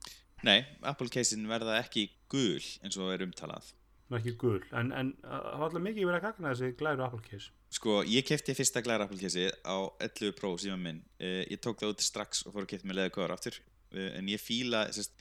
Nei, 0.44 0.58
Apple 0.84 1.08
casein 1.12 1.46
verða 1.48 1.78
ekki 1.80 2.08
gul 2.32 2.60
eins 2.84 2.98
og 3.00 3.12
er 3.14 3.24
umtalað. 3.24 3.70
Ekki 4.14 4.34
gul, 4.38 4.60
en, 4.76 4.90
en 4.94 5.08
uh, 5.24 5.30
það 5.32 5.54
var 5.58 5.62
alltaf 5.66 5.82
mikið 5.82 6.04
verið 6.06 6.18
að 6.18 6.24
gagna 6.26 6.50
þessi 6.52 6.74
glæru 6.78 7.02
Apple 7.06 7.22
keisi 7.24 7.48
Sko, 7.74 7.94
ég 8.06 8.26
kefti 8.28 8.54
fyrsta 8.54 8.82
glæra 8.84 9.06
Apple 9.08 9.18
case 9.18 9.48
á 9.66 9.76
11 10.04 10.34
Pro 10.38 10.52
síma 10.60 10.76
minn. 10.78 11.00
Uh, 11.18 11.40
Ég 11.50 11.58
tók 11.64 11.80
það 11.80 11.94
út 11.96 12.04
strax 12.04 12.44
og 12.46 12.54
fór 12.54 12.66
að 12.66 12.74
kefti 12.74 12.90
með 12.90 13.00
leða 13.00 13.14
cover 13.16 13.34
aftur. 13.34 13.56
Uh, 13.96 14.12
En 14.20 14.28
ég 14.30 14.38
fíla, 14.42 14.84
sérst, 14.94 15.16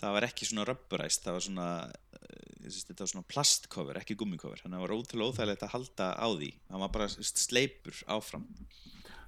það 0.00 0.14
var 0.16 0.28
ekki 0.30 0.48
svona 0.48 0.64
rubberized 0.70 1.26
Það 1.26 1.36
var 1.36 1.44
svona, 1.48 1.66
sérst, 2.62 2.88
þetta 2.88 3.04
var 3.04 3.12
svona 3.12 3.28
plastcover, 3.34 4.00
ekki 4.00 4.16
gummikover 4.22 4.62
Þannig 4.62 4.78
að 4.78 4.80
það 4.80 4.86
var 4.86 4.96
ótrúlega 4.96 5.34
óþægilegt 5.34 5.66
að 5.66 5.74
halda 5.74 6.08
á 6.16 6.28
því. 6.30 6.50
Það 6.70 6.84
var 6.86 6.94
bara 6.96 7.10
sérst, 7.18 7.44
sleipur 7.44 8.02
áfram. 8.16 8.46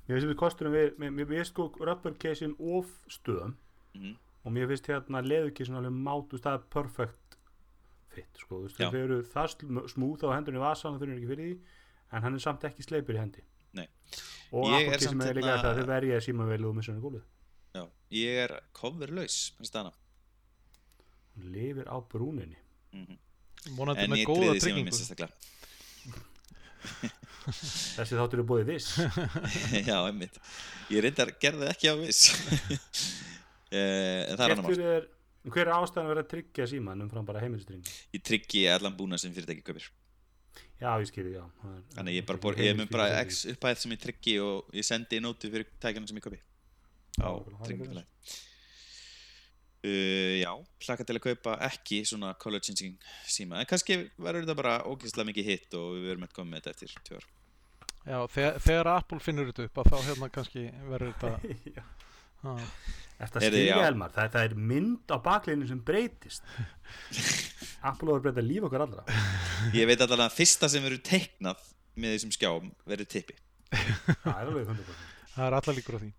Mér 0.07 0.17
finnst 0.17 0.31
við 0.31 0.39
kostunum 0.47 0.79
við, 0.79 0.95
mér, 1.03 1.13
mér 1.19 1.29
finnst 1.35 1.53
sko 1.53 1.69
rubber 1.83 2.17
casein 2.23 2.55
of 2.59 2.89
stöðum. 3.13 3.59
Mhm. 3.99 4.17
Og 4.43 4.53
mér 4.55 4.69
finnst 4.71 4.89
hérna 4.91 5.23
leður 5.25 5.53
casein 5.57 5.79
alveg 5.79 5.95
mátu, 5.95 6.41
er 6.43 6.65
perfect 6.73 7.37
fit 8.13 8.43
sko, 8.43 8.59
þú 8.59 8.67
veist, 8.67 8.77
þau 8.83 9.01
eru 9.03 9.19
það 9.33 9.47
smúð 9.95 10.27
á 10.29 10.35
hendunni 10.37 10.61
í 10.61 10.65
vasan 10.65 10.95
og 10.97 11.01
þau 11.01 11.07
eru 11.09 11.17
ekki 11.17 11.31
fyrir 11.33 11.47
því 11.49 11.57
en 12.13 12.27
hann 12.27 12.35
er 12.37 12.45
samt 12.45 12.67
ekki 12.69 12.85
sleipur 12.85 13.17
í 13.17 13.23
hendi. 13.23 13.43
Nei. 13.73 13.87
og 14.53 14.69
Apple 14.69 14.93
er 14.93 15.01
líka 15.39 15.49
hérna- 15.49 15.63
það 15.65 15.79
þau 15.81 15.87
verja 15.89 16.19
síma 16.21 16.45
vel 16.51 16.65
og 16.69 16.75
missa 16.77 16.93
hann 16.93 17.01
í 17.01 17.05
gólfið. 17.07 17.25
Já, 17.73 17.85
ég 18.13 18.41
er 18.45 18.53
coverlaus, 18.77 19.39
hún 19.63 19.93
lifir 21.55 21.87
á 21.89 21.97
brúninni. 22.05 22.59
Mm 22.93 23.19
Vonandi 23.77 24.03
En 24.03 24.11
með 24.11 24.19
ég 24.19 24.27
góða 24.27 24.37
triði 24.37 24.59
síma 24.59 24.65
tryggingu. 24.65 24.85
minn 24.85 24.97
sérstaklega. 24.99 25.33
Þessi 27.97 28.17
þáttur 28.19 28.43
er 28.43 28.47
búið 28.47 28.65
viss. 28.73 28.89
Já, 29.89 29.97
einmitt. 30.07 30.39
Ég 30.91 31.03
reyndar 31.05 31.31
gerði 31.43 31.69
ekki 31.71 31.91
á 31.91 31.95
viss 31.99 32.23
En 33.73 34.37
það 34.39 34.45
er 34.47 34.55
annar 34.57 34.67
mál. 34.69 34.87
er, 34.93 35.09
hver 35.49 35.67
er 35.67 35.73
ástæðan 35.79 36.05
að 36.07 36.13
vera 36.13 36.25
að 36.27 36.31
tryggja 36.35 36.69
síman 36.71 37.03
umfram 37.07 37.27
bara 37.29 37.43
heimilistring 37.43 37.83
Ég 38.13 38.23
tryggi 38.29 38.65
allan 38.71 38.97
búna 38.99 39.19
sem 39.19 39.33
fyrirtæki 39.35 39.65
kaupir. 39.67 39.89
Já 40.83 40.91
ég 41.01 41.09
skilji, 41.09 41.33
já. 41.39 41.45
Það 41.63 41.75
er- 41.77 41.83
Þannig 41.97 42.13
að 42.13 42.17
ég 42.19 42.31
er 42.35 42.41
bor, 42.43 42.57
ég 42.59 42.77
með 42.77 42.91
bara 42.93 43.21
x 43.25 43.45
upphæð 43.53 43.77
sem 43.83 43.93
ég 43.97 44.01
tryggi 44.03 44.39
og 44.43 44.73
ég 44.77 44.85
sendi 44.85 45.21
nótu 45.23 45.51
fyrir 45.51 45.69
tækjana 45.81 46.09
sem 46.11 46.19
ég 46.19 46.25
kaupi. 46.27 46.41
Á 47.23 47.31
tryggingafélagi 47.65 48.07
uh, 49.85 50.35
Já, 50.43 50.53
hlaka 50.87 51.05
til 51.07 51.17
að 51.19 51.25
kaupa 51.27 51.57
ekki 51.69 52.03
svona 52.09 52.33
color 52.41 52.63
changing 52.65 52.97
síma. 53.29 53.61
En 53.63 53.69
kannski 53.71 53.99
verður 54.19 54.45
þetta 54.47 54.59
bara 54.59 54.77
ógeðslega 54.87 55.29
mikið 55.31 55.51
hitt 55.51 55.79
og 55.79 55.97
við 55.97 56.09
verum 56.11 56.27
eitthvað 56.27 56.51
með 56.51 56.69
þetta 56.69 56.89
eftir 56.91 57.19
ár. 57.19 57.27
Já, 58.03 58.19
þegar, 58.35 58.57
þegar 58.67 58.91
Apple 58.97 59.21
finnur 59.23 59.51
þetta 59.53 59.69
upp 59.69 59.79
að 59.83 59.91
þá 59.93 59.99
hérna 60.09 60.29
kannski 60.35 60.65
verður 60.91 61.13
þetta 61.15 61.31
Þetta 62.43 63.43
Heyrðu, 63.45 63.61
skilja. 63.61 63.81
Elmar, 63.87 64.13
það, 64.15 64.33
það 64.35 64.49
er 64.49 64.55
mynd 64.73 65.15
á 65.15 65.17
bakleginu 65.23 65.69
sem 65.71 65.83
breytist. 65.87 66.43
Apple 67.93 68.11
á 68.11 68.15
að 68.17 68.25
breyta 68.27 68.45
líf 68.45 68.67
okkar 68.67 68.87
allra. 68.87 69.07
Ég 69.77 69.87
veit 69.87 70.01
allavega 70.01 70.27
að 70.27 70.37
fyrsta 70.41 70.71
sem 70.73 70.83
verður 70.83 71.05
teiknað 71.07 71.71
með 71.95 72.17
þessum 72.17 72.35
skjám 72.35 72.69
verður 72.89 73.11
tippi. 73.15 73.39
Það 73.73 74.33
er 74.33 74.51
alveg 74.51 74.69
100% 74.69 75.11
það 75.33 75.47
er 75.47 75.57
allar 75.59 75.77
líkur 75.79 75.99
á 75.99 76.01
því. 76.03 76.13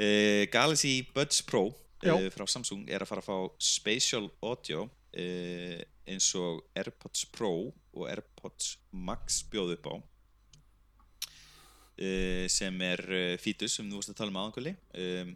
Uh, 0.00 0.44
Galaxy 0.52 0.94
Buds 1.14 1.42
Pro 1.46 1.66
uh, 1.70 2.28
frá 2.32 2.46
Samsung 2.48 2.86
er 2.88 3.02
að 3.02 3.10
fara 3.10 3.24
að 3.24 3.28
fá 3.28 3.64
Spatial 3.70 4.28
Audio 4.40 4.86
uh, 4.86 5.80
eins 6.10 6.30
og 6.38 6.62
AirPods 6.78 7.26
Pro 7.34 7.52
og 7.70 8.06
AirPods 8.08 8.76
Max 8.94 9.42
bjóð 9.50 9.76
upp 9.76 9.90
á 9.90 9.94
uh, 12.00 12.46
sem 12.50 12.82
er 12.86 13.02
uh, 13.08 13.34
Fetus 13.40 13.76
sem 13.78 13.90
þú 13.90 14.00
varst 14.00 14.12
að 14.14 14.20
tala 14.20 14.32
um 14.32 14.40
aðanguli 14.42 14.74
um, 15.04 15.34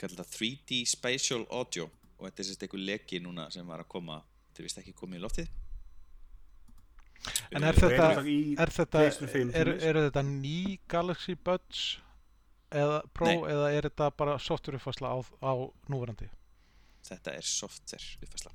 kallar 0.00 0.22
þetta 0.22 0.38
3D 0.38 0.82
Spatial 0.90 1.42
Audio. 1.50 1.88
Og 2.18 2.28
þetta 2.28 2.42
er 2.42 2.48
sérst 2.48 2.62
eitthvað 2.64 2.86
leki 2.86 3.20
núna 3.22 3.48
sem 3.54 3.66
var 3.66 3.82
að 3.82 3.90
koma 3.94 4.20
þetta 4.48 4.62
er 4.62 4.68
vist 4.68 4.80
ekki 4.82 4.94
komið 4.98 5.20
í 5.20 5.22
loftið. 5.24 5.50
En 7.54 7.66
er 7.66 7.76
þetta, 7.78 8.06
er 8.18 8.62
er 8.64 8.72
þetta, 8.74 8.98
PlayStation 8.98 9.30
5 9.30 9.52
er, 9.58 9.70
er 9.78 9.98
þetta 10.08 10.22
ný 10.26 10.78
Galaxy 10.90 11.36
Buds 11.38 11.82
eða 12.74 13.02
Pro 13.14 13.28
Nei. 13.28 13.50
eða 13.52 13.68
er 13.76 13.86
þetta 13.86 14.08
bara 14.18 14.38
software 14.42 14.80
uppfærsla 14.80 15.12
á, 15.14 15.18
á 15.22 15.52
núverandi? 15.92 16.30
þetta 17.06 17.36
er 17.38 17.46
software 17.46 18.26
uppfæsla 18.26 18.54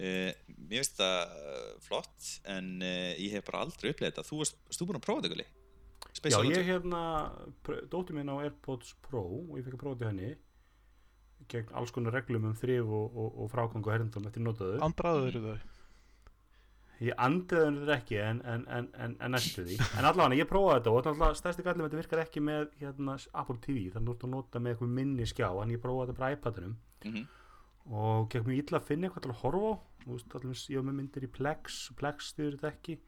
uh, 0.00 0.30
mér 0.54 0.80
finnst 0.80 0.96
það 1.00 1.34
uh, 1.40 1.68
flott 1.84 2.30
en 2.56 2.72
uh, 2.82 3.12
ég 3.20 3.36
hef 3.36 3.44
bara 3.50 3.62
aldrei 3.66 3.90
upplegað 3.92 4.14
þetta 4.14 4.26
þú 4.30 4.40
varst, 4.42 4.58
varst 4.68 4.80
þú 4.82 4.88
búin 4.90 5.00
að 5.00 5.06
prófa 5.08 5.22
þetta 5.24 5.34
Gulli? 5.34 5.46
Já, 6.24 6.38
ég 6.46 6.66
hérna 6.68 7.00
dóttir 7.90 8.14
minn 8.16 8.30
á 8.30 8.36
AirPods 8.44 8.94
Pro 9.04 9.22
og 9.24 9.54
ég 9.58 9.64
fekk 9.66 9.76
að 9.78 9.82
prófa 9.84 10.00
til 10.02 10.10
henni 10.12 10.34
gegn 11.50 11.72
alls 11.76 11.90
konar 11.92 12.14
reglum 12.16 12.46
um 12.48 12.54
þrif 12.56 12.86
og, 12.88 13.16
og, 13.20 13.32
og 13.44 13.50
frágang 13.52 13.82
og 13.84 13.92
herndum 13.92 14.28
eftir 14.30 14.44
notaðu 14.44 14.78
Andraður 14.86 15.26
eru 15.32 15.42
þau? 15.48 15.70
Ég 17.04 17.18
henni 17.20 17.80
þetta 17.82 17.94
ekki 17.98 18.18
en, 18.22 18.38
en, 18.48 18.62
en, 18.70 18.86
en, 19.02 19.16
en 19.26 19.34
næstu 19.34 19.64
því 19.66 19.76
En 19.98 20.06
allavega, 20.08 20.38
ég 20.38 20.48
prófaði 20.48 20.78
þetta 20.78 20.92
og 20.94 21.00
náttúrulega 21.02 21.38
stærsti 21.42 21.64
gallum 21.66 21.88
þetta 21.88 21.98
virkar 22.00 22.22
ekki 22.22 22.42
með 22.46 22.68
hérna, 22.80 23.16
Apple 23.42 23.58
TV 23.66 23.82
þannig 23.92 23.98
að 23.98 24.06
þú 24.06 24.14
ert 24.14 24.26
að 24.28 24.32
nota 24.36 24.62
með 24.62 24.76
eitthvað 24.76 24.92
minni 25.00 25.26
skjá 25.28 25.48
en 25.64 25.74
ég 25.74 25.82
prófaði 25.82 26.12
þetta 26.12 26.20
bara 26.22 26.30
á 26.30 26.34
iPadunum 26.38 26.76
Mhm. 27.04 27.24
Og 27.90 28.28
gekk 28.32 28.46
mjög 28.48 28.60
illa 28.62 28.78
að 28.80 28.86
finna 28.88 29.08
eitthvað 29.08 29.26
til 29.26 29.32
að 29.34 29.40
horfa 29.42 29.72
á. 29.72 29.74
Veist, 30.04 30.34
allir, 30.36 30.62
ég 30.70 30.76
var 30.80 30.86
með 30.88 30.96
myndir 31.00 31.24
í 31.24 31.30
Plex 31.32 31.76
Plex 31.96 32.30
styrir 32.32 32.56
þetta 32.58 32.70
ekki. 32.72 32.98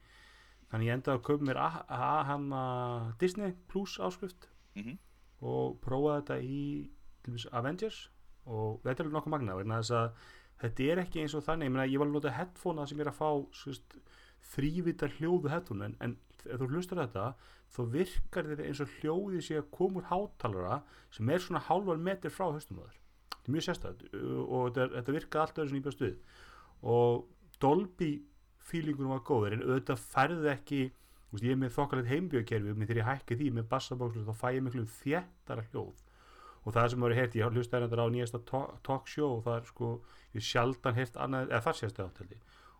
Þannig 0.71 0.87
ég 0.89 0.95
endaði 0.97 1.17
að 1.17 1.25
kaupa 1.27 1.47
mér 1.47 1.59
hana 2.27 2.61
Disney 3.21 3.53
Plus 3.71 3.97
áskrift 3.99 4.47
Mhm. 4.75 4.97
og 5.41 5.79
prófaði 5.81 6.21
þetta 6.21 6.37
í 6.43 6.89
dæmis 7.23 7.45
Avengers. 7.53 8.09
Og 8.45 8.81
þetta 8.83 9.03
er 9.03 9.09
nokkuð 9.09 9.33
magna 9.33 9.55
þetta 10.61 10.83
er 10.91 10.97
ekki 11.03 11.21
eins 11.21 11.33
og 11.35 11.43
þannig. 11.43 11.65
Ég, 11.67 11.71
meina, 11.71 11.87
ég 11.91 11.99
var 11.99 12.07
að 12.07 12.13
nota 12.13 12.31
headphonea 12.31 12.87
sem 12.87 12.97
ég 12.97 13.05
er 13.05 13.11
að 13.11 13.19
fá 13.19 13.47
svist, 13.53 13.97
þrývita 14.55 15.09
hljóðu 15.17 15.49
headphone 15.49 15.85
en, 15.85 15.95
en 16.01 16.17
ef 16.45 16.59
þú 16.59 16.67
hlustar 16.71 17.01
þetta 17.07 17.35
þá 17.75 17.81
virkar 17.91 18.47
þetta 18.47 18.63
eins 18.67 18.79
og 18.81 18.87
að 19.59 19.71
koma 19.71 19.99
úr 19.99 20.07
hátalara 20.11 20.81
sem 21.11 21.29
er 21.29 21.39
svona 21.43 21.59
hálfar 21.67 21.97
metr 21.99 22.29
frá 22.31 22.47
höstum 22.53 22.79
á 22.79 22.87
þér 22.87 22.97
þetta 23.33 23.47
er 23.47 23.55
mjög 23.55 23.65
sérstætt 23.67 24.05
og 24.17 24.63
þetta, 24.75 24.87
þetta 24.95 25.15
virkaði 25.17 25.43
allt 25.43 25.61
öðru 25.61 25.69
sem 25.71 25.79
ég 25.79 25.85
bjóst 25.87 26.03
við. 26.05 26.17
Og 26.83 27.25
Dolby 27.63 28.11
feelingunum 28.67 29.13
var 29.15 29.23
góður 29.27 29.55
en 29.57 29.63
auðvitað 29.65 30.03
færði 30.03 30.51
ekki 30.53 30.81
veist, 31.31 31.43
ég 31.43 31.53
er 31.55 31.61
með 31.61 31.73
þokkalegt 31.77 32.11
heimbjöðkerfi 32.11 32.73
og 32.73 32.81
þegar 32.83 33.01
ég 33.01 33.07
hækki 33.11 33.37
því 33.39 33.47
með 33.57 33.69
bassabókslu 33.71 34.25
þá 34.27 34.35
fæ 34.41 34.47
ég 34.57 34.63
miklu 34.67 34.85
þéttara 34.97 35.65
hljóð. 35.71 36.03
Og 36.67 36.75
það 36.75 36.89
sem 36.91 37.03
voru 37.05 37.15
heyrt, 37.15 37.35
ég 37.39 37.53
hlusta 37.55 37.79
þetta 37.79 38.03
á 38.03 38.07
nýjasta 38.11 38.39
talk- 38.43 38.79
talk 38.83 39.07
show 39.07 39.37
og 39.37 39.43
það 39.45 39.59
er 39.61 39.67
sko 39.71 39.91
sjaldan 40.37 40.97
heyrt 40.97 41.15
annað, 41.17 41.47
eða 41.49 41.63
það 41.65 41.77
sést 41.79 41.97
það 41.97 42.09
áttaldi 42.11 42.35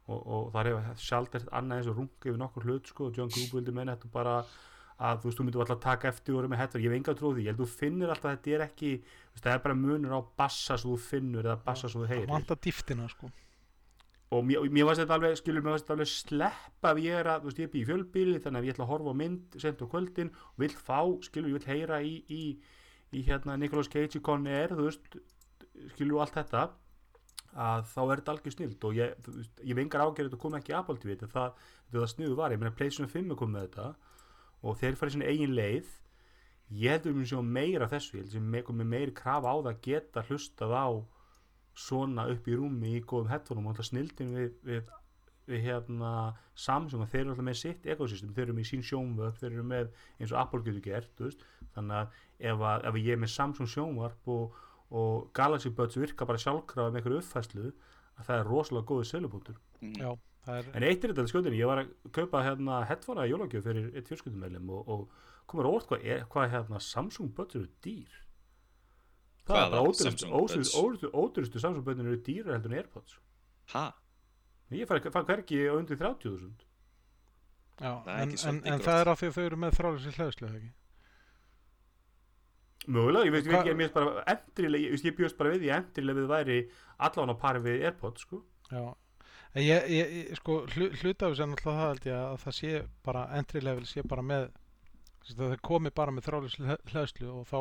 og, 0.07 0.19
og 0.27 0.49
það 0.53 0.67
hefur 0.69 0.99
sjaldan 1.01 1.41
heyrt 1.41 1.53
annað 1.57 1.79
eins 1.79 1.87
og 1.89 1.95
runga 1.97 2.27
yfir 2.27 2.37
nokkur 2.41 2.67
hlut 2.67 2.91
sko 2.91 3.07
og 3.07 3.17
John 3.17 3.31
Gruber 3.33 3.57
vildi 3.57 3.73
menna 3.73 3.95
þetta 3.95 4.11
bara 4.13 4.35
að 4.97 5.19
þú 5.21 5.29
veist, 5.29 5.37
þú 5.37 5.45
myndir 5.45 5.63
alltaf 5.63 5.81
taka 5.83 6.09
eftir 6.09 6.33
og 6.33 6.39
vera 6.41 6.51
með 6.51 6.61
hettar, 6.63 6.81
ég 6.81 6.89
hef 6.89 6.97
enga 6.97 7.13
trú 7.17 7.29
á 7.29 7.33
því, 7.35 7.43
ég 7.45 7.51
held 7.51 7.59
þú 7.61 7.67
finnir 7.69 8.13
alltaf 8.13 8.29
að 8.31 8.37
þetta 8.37 8.53
er 8.55 8.63
ekki, 8.65 8.93
þú 9.05 9.35
veist, 9.35 9.43
það 9.43 9.51
er 9.53 9.65
bara 9.65 9.75
munur 9.77 10.15
á 10.17 10.21
bassa 10.41 10.77
sem 10.77 10.89
þú 10.89 10.97
finnur 11.03 11.45
eða 11.45 11.57
bassa 11.67 11.91
sem 11.91 12.01
þú 12.01 12.07
það 12.07 12.13
heyrir. 12.15 12.31
vantar 12.31 12.61
dýftina 12.65 13.09
sko. 13.11 13.29
Og 14.27 14.41
mér, 14.43 14.65
mér 14.73 14.87
varst 14.89 15.03
þetta 15.03 15.15
alveg, 15.15 15.37
skilur, 15.39 15.63
mér 15.63 15.75
varst 15.75 15.85
þetta 15.85 15.95
alveg 15.95 16.09
sleppa 16.11 16.91
ef 16.91 17.03
ég 17.03 17.19
er 17.21 17.29
að, 17.31 17.45
þú 17.45 17.51
veist, 17.51 17.61
ég 17.61 17.69
er 17.69 17.73
býð 17.75 17.83
í 17.83 17.87
fjölbíli 17.91 18.41
þannig 18.43 18.59
að 18.59 18.67
ég 18.67 18.75
ætla 18.75 18.87
að 18.87 18.91
horfa 18.91 19.13
á 19.13 19.19
mynd 19.21 19.59
sent 19.61 19.83
á 19.85 19.87
kvöldin 19.93 20.33
og 20.33 20.65
vil 20.65 20.73
fá, 20.73 20.99
skilur, 21.29 21.53
ég 21.53 21.61
vil 21.61 21.69
heyra 21.69 22.01
í, 22.03 22.17
í, 22.27 22.41
í 23.13 23.23
hérna 23.29 23.55
Nicolas 23.61 23.87
Cage 23.93 24.19
í 24.19 24.23
Con 24.25 24.49
Air, 24.49 24.73
þú 24.75 24.89
veist, 24.89 25.15
skilur 25.93 26.25
allt 26.25 26.35
þetta 26.41 26.65
að 27.57 27.87
þá 27.93 28.01
er 28.03 28.19
þetta 28.19 28.33
algjör 28.35 28.57
snild. 28.57 28.83
Og 28.83 28.99
ég, 28.99 29.31
ég 29.63 29.71
hef 29.71 29.81
engar 29.85 30.03
ágjörð 30.03 30.27
þetta 30.27 30.41
kom 30.43 30.59
ekki 30.59 30.75
Apple 30.75 30.99
TV, 30.99 31.15
þetta 31.15 31.29
er 31.29 31.33
það, 31.37 31.65
er 31.87 31.99
það 32.01 32.11
sniðu 32.17 32.37
var, 32.41 32.53
ég 32.53 32.61
meina 32.61 32.75
PlayStation 32.75 33.13
5 33.13 33.31
er 33.31 33.39
komið 33.39 33.55
með 33.55 33.67
þetta 33.69 33.87
og 34.67 34.79
þeir 34.81 34.99
farið 34.99 35.17
sinni 35.17 35.29
eigin 35.31 35.55
leið. 35.57 35.93
Ég 36.77 36.97
heldur 36.97 37.15
mér 37.15 37.29
sjá 37.29 37.39
meira 37.41 37.87
þessu, 37.87 38.17
ég 38.17 38.25
heldur 38.25 38.41
sem 38.41 38.57
komið 38.67 38.91
meiri 38.91 39.13
krafa 39.15 39.53
á 39.53 39.55
það 39.55 39.71
að 39.71 39.83
geta 39.87 40.25
hlustað 40.27 40.75
á 40.75 40.87
svona 41.77 42.25
upp 42.31 42.47
í 42.49 42.55
rúmi 42.57 42.95
í 42.97 43.03
góðum 43.05 43.31
headphoneum 43.31 43.67
og 43.67 43.75
alltaf 43.75 43.91
snildin 43.91 44.33
við, 44.33 44.53
við, 44.65 44.93
við 45.47 45.65
hérna 45.67 46.11
Samsung 46.57 47.03
að 47.05 47.11
þeir 47.11 47.21
eru 47.21 47.33
alltaf 47.33 47.47
með 47.47 47.59
sitt 47.59 47.89
ekosystem, 47.93 48.31
þeir 48.33 48.47
eru 48.47 48.55
með 48.57 48.69
sín 48.71 48.85
sjónvörp 48.85 49.37
þeir 49.41 49.51
eru 49.51 49.65
með 49.71 49.91
eins 50.17 50.33
og 50.33 50.39
Apple 50.41 50.63
getur 50.65 50.85
gert 50.87 51.21
veist. 51.21 51.43
þannig 51.75 51.99
að 51.99 52.17
ef, 52.49 52.63
að 52.71 52.87
ef 52.89 52.99
ég 53.03 53.11
er 53.13 53.21
með 53.21 53.33
Samsung 53.35 53.69
sjónvarp 53.69 54.31
og, 54.33 54.57
og 54.89 55.29
Galaxy 55.37 55.73
Buds 55.77 55.99
virka 56.01 56.27
bara 56.29 56.41
sjálfkrafa 56.41 56.89
með 56.89 57.01
einhverju 57.01 57.21
uppfæslu 57.21 57.67
að 57.67 58.25
það 58.31 58.39
er 58.39 58.49
rosalega 58.49 58.89
góður 58.89 59.09
selubútur 59.11 59.61
já, 60.01 60.09
er 60.55 60.69
en 60.77 60.85
eitt 60.87 61.03
er 61.03 61.13
þetta 61.13 61.25
skjöldinni, 61.31 61.59
ég 61.59 61.67
var 61.69 61.81
að 61.83 61.89
kaupa 62.15 62.43
hérna 62.45 62.77
headphone 62.89 63.23
að 63.23 63.31
jólagjöf 63.33 63.65
fyrir 63.67 63.89
eitt 63.95 64.07
fjölskyldumælum 64.11 64.69
og, 64.77 64.87
og 64.87 65.09
komur 65.49 65.69
óvart 65.71 65.87
hvað, 65.91 66.05
er, 66.15 66.23
hvað 66.31 66.49
hérna 66.55 66.81
Samsung 66.83 67.33
Buds 67.35 67.55
eru 67.59 67.67
dýr. 67.85 68.15
Það 69.47 69.61
Hvaða 69.61 69.81
er 69.83 69.93
Samsung 70.03 70.33
ódýrustu- 70.39 71.11
ódýrustu 71.23 71.59
Samsung 71.63 71.85
Buds 71.87 71.99
eru 72.03 72.17
dýrar 72.27 72.57
heldur 72.57 72.71
en 72.73 72.79
Airpods. 72.81 73.19
Ha? 73.73 73.85
ég 74.71 74.87
fann, 74.87 75.01
hvergi 75.27 75.61
á 75.67 75.73
undir 75.77 75.95
30.000 75.99 76.65
Já, 77.77 77.91
Það 78.03 78.19
en, 78.21 78.31
en, 78.49 78.57
en 78.73 78.79
það 78.81 78.99
er 79.03 79.09
af 79.11 79.19
því 79.21 79.27
að 79.29 79.35
þau 79.37 79.43
eru 79.45 79.57
með 79.61 79.75
þrálisir 79.77 80.15
hlæðslu 80.17 80.47
ekki? 80.49 80.69
Mögulega, 82.87 83.27
ég 83.27 83.33
veit 83.35 83.47
ég 83.47 83.55
ekki, 83.57 83.73
endrileg, 84.33 84.83
ég, 84.87 85.03
ég 85.05 85.15
bjóst 85.17 85.37
bara 85.37 85.51
við 85.53 85.65
að 85.67 85.75
endrileg 85.81 86.17
við 86.17 86.27
væri 86.31 86.57
allan 87.07 87.33
á 87.33 87.35
pari 87.37 87.61
við 87.65 87.83
Airpods 87.89 88.23
sko. 88.23 88.39
Já, 88.71 88.81
ég, 89.55 89.89
ég, 89.89 90.13
ég 90.27 90.37
sko 90.39 90.61
hlu, 90.75 90.89
hluta 91.01 91.27
af 91.27 91.33
þessu 91.33 91.43
er 91.45 91.51
náttúrulega 91.51 91.81
það 91.81 91.91
held 91.91 92.07
ég 92.09 92.21
að 92.21 92.39
það 92.43 92.57
sé 92.59 92.71
bara 93.07 93.25
entry 93.39 93.63
level 93.63 93.85
sé 93.87 94.03
bara 94.07 94.25
með 94.27 94.49
að 95.27 95.43
það 95.43 95.59
komi 95.67 95.91
bara 95.91 96.13
með 96.15 96.29
þrálisir 96.29 96.77
hlæðslu 96.91 97.31
og 97.33 97.47
þá 97.49 97.59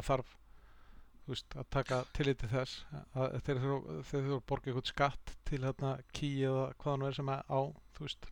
þarf 0.00 0.36
veist, 1.30 1.56
að 1.56 1.68
taka 1.72 2.02
tillit 2.16 2.40
til 2.42 2.50
þess 2.50 2.84
að 3.14 3.38
þeir 3.46 3.62
þurfa 3.62 3.96
þeir 4.10 4.26
þurfa 4.26 4.36
að 4.36 4.44
borga 4.50 4.70
eitthvað 4.70 4.90
skatt 4.90 5.32
til 5.48 5.62
hérna 5.64 5.94
ký 6.16 6.30
eða 6.50 6.66
hvað 6.80 6.94
hann 6.96 7.08
er 7.08 7.16
sem 7.16 7.32
er 7.34 7.42
á 7.46 7.60
þú 7.96 8.06
veist, 8.06 8.30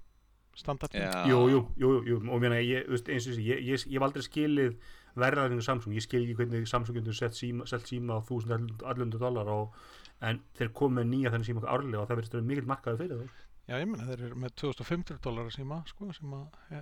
standardin 0.58 1.04
Já. 1.04 1.26
jú, 1.30 1.40
jú, 1.52 1.60
jú, 1.78 1.92
jú, 2.08 2.20
og 2.26 2.42
mér 2.42 2.58
ég, 2.58 2.88
þú 2.88 2.96
veist, 2.96 3.12
eins 3.12 3.28
og 3.28 3.34
þessi, 3.34 3.46
ég, 3.46 3.62
ég, 3.68 3.84
ég 3.86 3.98
hef 3.98 4.08
aldrei 4.08 4.26
skilið 4.26 4.78
verðræðinu 5.18 5.64
Samsung, 5.64 5.94
ég 5.96 6.04
skil 6.04 6.22
ekki 6.24 6.36
hvernig 6.38 6.68
Samsung 6.70 6.98
getur 6.98 7.16
sett 7.16 7.38
síma, 7.38 7.66
síma 7.66 8.18
á 8.18 8.20
1000 8.22 9.18
dólar 9.18 9.50
og, 9.50 9.78
en 10.24 10.40
þeir 10.58 10.72
komu 10.74 11.04
nýja 11.06 11.30
þennan 11.32 11.46
síma 11.46 11.66
árlega 11.70 12.02
og 12.02 12.08
það 12.10 12.20
verður 12.22 12.46
mikill 12.48 12.66
markaði 12.70 13.00
fyrir 13.04 13.20
það 13.22 13.44
Já, 13.68 13.74
ég 13.82 13.88
meina 13.90 14.06
þeir 14.08 14.22
eru 14.30 14.38
með 14.40 14.54
2500 14.62 15.18
dólar 15.24 15.50
síma 15.52 15.82
sko, 15.90 16.08
sem 16.16 16.30
að, 16.32 16.46
ja, 16.72 16.78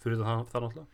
fyrir 0.00 0.22
það, 0.22 0.46
það 0.52 0.64
náttúrulega. 0.64 0.86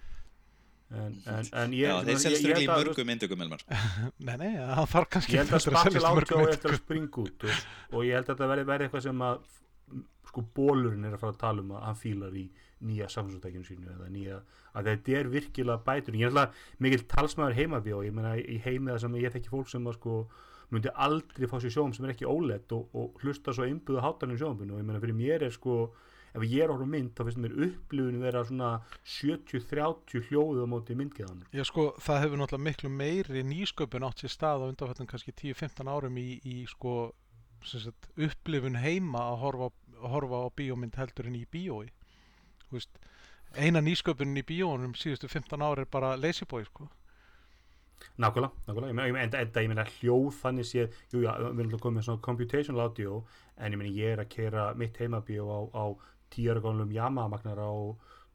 En, 0.93 1.13
en, 1.31 1.47
en 1.63 1.75
ég, 1.79 1.87
Já, 1.87 2.01
þeir 2.03 2.11
ég- 2.13 2.23
selst 2.25 2.43
ég 2.43 2.51
ekki 2.53 2.65
held 2.67 2.67
í 2.67 2.89
mörgum 2.89 3.09
myndugum 3.09 3.45
Elmar. 3.47 3.63
Nei, 4.27 4.35
nei, 4.43 4.51
það 4.59 4.91
þarf 4.93 5.11
kannski 5.15 5.37
ég 5.39 5.45
held 5.47 5.55
að 5.57 5.69
í 5.71 6.03
Audio 6.03 6.15
mörgum 6.19 6.43
er 6.43 6.53
eftir 6.57 6.75
að 6.75 6.81
springa 6.83 7.23
út 7.23 7.47
og, 7.47 7.63
og 7.95 8.05
ég 8.09 8.19
held 8.19 8.27
að 8.27 8.35
þetta 8.35 8.51
verði, 8.51 8.75
eitthvað 8.89 9.07
sem 9.07 9.25
að 9.29 9.47
sko 10.33 10.45
bólurinn 10.57 11.07
er 11.07 11.15
að 11.17 11.23
fara 11.23 11.35
að 11.37 11.41
tala 11.47 11.65
um 11.65 11.73
að 11.77 11.87
hann 11.87 11.99
fílar 12.03 12.37
í 12.43 12.45
nýja 12.83 13.09
samsótækjum 13.15 13.65
sínu 13.69 13.91
eða 13.95 14.11
nýja, 14.11 14.39
að 14.75 14.89
þetta 14.91 15.17
er 15.21 15.29
virkilega 15.33 15.85
bætur 15.87 16.17
ég 16.19 16.27
er 16.27 16.33
alltaf 16.33 16.63
mikill 16.83 17.05
talsmaður 17.15 17.59
heimabjó 17.61 18.01
ég 18.03 18.15
meina 18.17 18.35
í 18.41 18.57
heimiða 18.65 18.99
sem 19.05 19.17
ég 19.23 19.35
þekki 19.37 19.53
fólk 19.53 19.71
sem 19.71 19.87
að 19.87 19.99
sko 20.01 20.17
myndi 20.73 20.93
aldrei 21.07 21.49
fá 21.51 21.59
sér 21.61 21.75
sjóum 21.75 21.93
sem 21.93 22.07
er 22.07 22.15
ekki 22.15 22.29
óleitt 22.29 22.73
og, 22.73 22.89
og 22.97 23.21
hlusta 23.23 23.53
svo 23.53 23.67
einbúðu 23.69 24.03
hátanum 24.05 24.41
sjóumbinu 24.41 24.77
og 24.77 24.83
ég 24.83 24.89
meina 24.89 25.03
fyrir 25.03 25.19
mér 25.19 25.47
er 25.47 25.55
sko 25.55 25.77
ef 26.33 26.45
ég 26.49 26.65
er 26.65 26.73
á 26.73 26.77
mynd 26.81 27.13
þá 27.13 27.27
finnst 27.27 27.41
mér 27.45 27.57
upplifun 27.67 28.23
vera 28.23 28.45
svona 28.49 28.71
70-30 29.05 30.29
hljóðu 30.29 30.65
á 30.65 30.67
móti 30.73 30.97
myndgeðan 30.97 31.45
Já 31.53 31.65
sko, 31.69 31.91
það 32.01 32.23
hefur 32.25 32.41
náttúrulega 32.41 32.69
miklu 32.69 32.93
meiri 32.93 33.45
nýsköpun 33.49 34.07
átt 34.09 34.25
sér 34.25 34.33
stað 34.33 34.65
á 34.65 34.71
undanfættum 34.71 35.11
kannski 35.11 35.35
10-15 35.37 35.93
árum 35.93 36.17
í, 36.17 36.29
í 36.41 36.57
sko 36.71 36.95
sagt, 37.69 38.09
upplifun 38.17 38.81
heima 38.81 39.27
að 39.33 39.39
horfa, 39.45 39.71
horfa 40.15 40.41
á 40.41 40.49
bíómynd 40.57 40.97
heldur 40.99 41.29
en 41.29 41.37
í 41.39 41.45
bíói. 41.53 41.93
Eina 43.53 43.83
nýsköpunin 43.85 44.41
í 44.41 44.47
bíónum 44.49 44.97
síðustu 44.97 45.29
15 45.29 45.61
ári 45.61 45.85
er 45.85 45.91
bara 45.93 46.17
Lazy 46.17 46.49
Boy 46.49 46.65
sko 46.65 46.89
Nákvæmlega, 48.23 48.53
nákvæmlega, 48.69 48.93
ég 48.93 49.17
meina, 49.17 49.43
enda, 49.43 49.63
ég 49.63 49.71
meina 49.73 49.87
hljóð 49.99 50.31
þannig 50.41 50.69
sé, 50.69 50.87
jú, 51.13 51.23
já, 51.25 51.33
við 51.39 51.63
erum 51.63 51.69
alltaf 51.69 51.85
komið 51.85 51.99
með 51.99 52.09
svona 52.09 52.25
computational 52.27 52.87
audio, 52.87 53.21
en 53.57 53.77
ég 53.77 53.81
meina, 53.81 53.95
ég 53.97 54.17
er 54.17 54.25
að 54.25 54.33
kera 54.37 54.67
mitt 54.79 55.01
heimabíó 55.01 55.47
á, 55.49 55.61
á 55.73 55.85
10 56.33 56.53
ára 56.53 56.65
gálum 56.65 56.93
Yamaha-magnar 56.97 57.63
á 57.63 57.73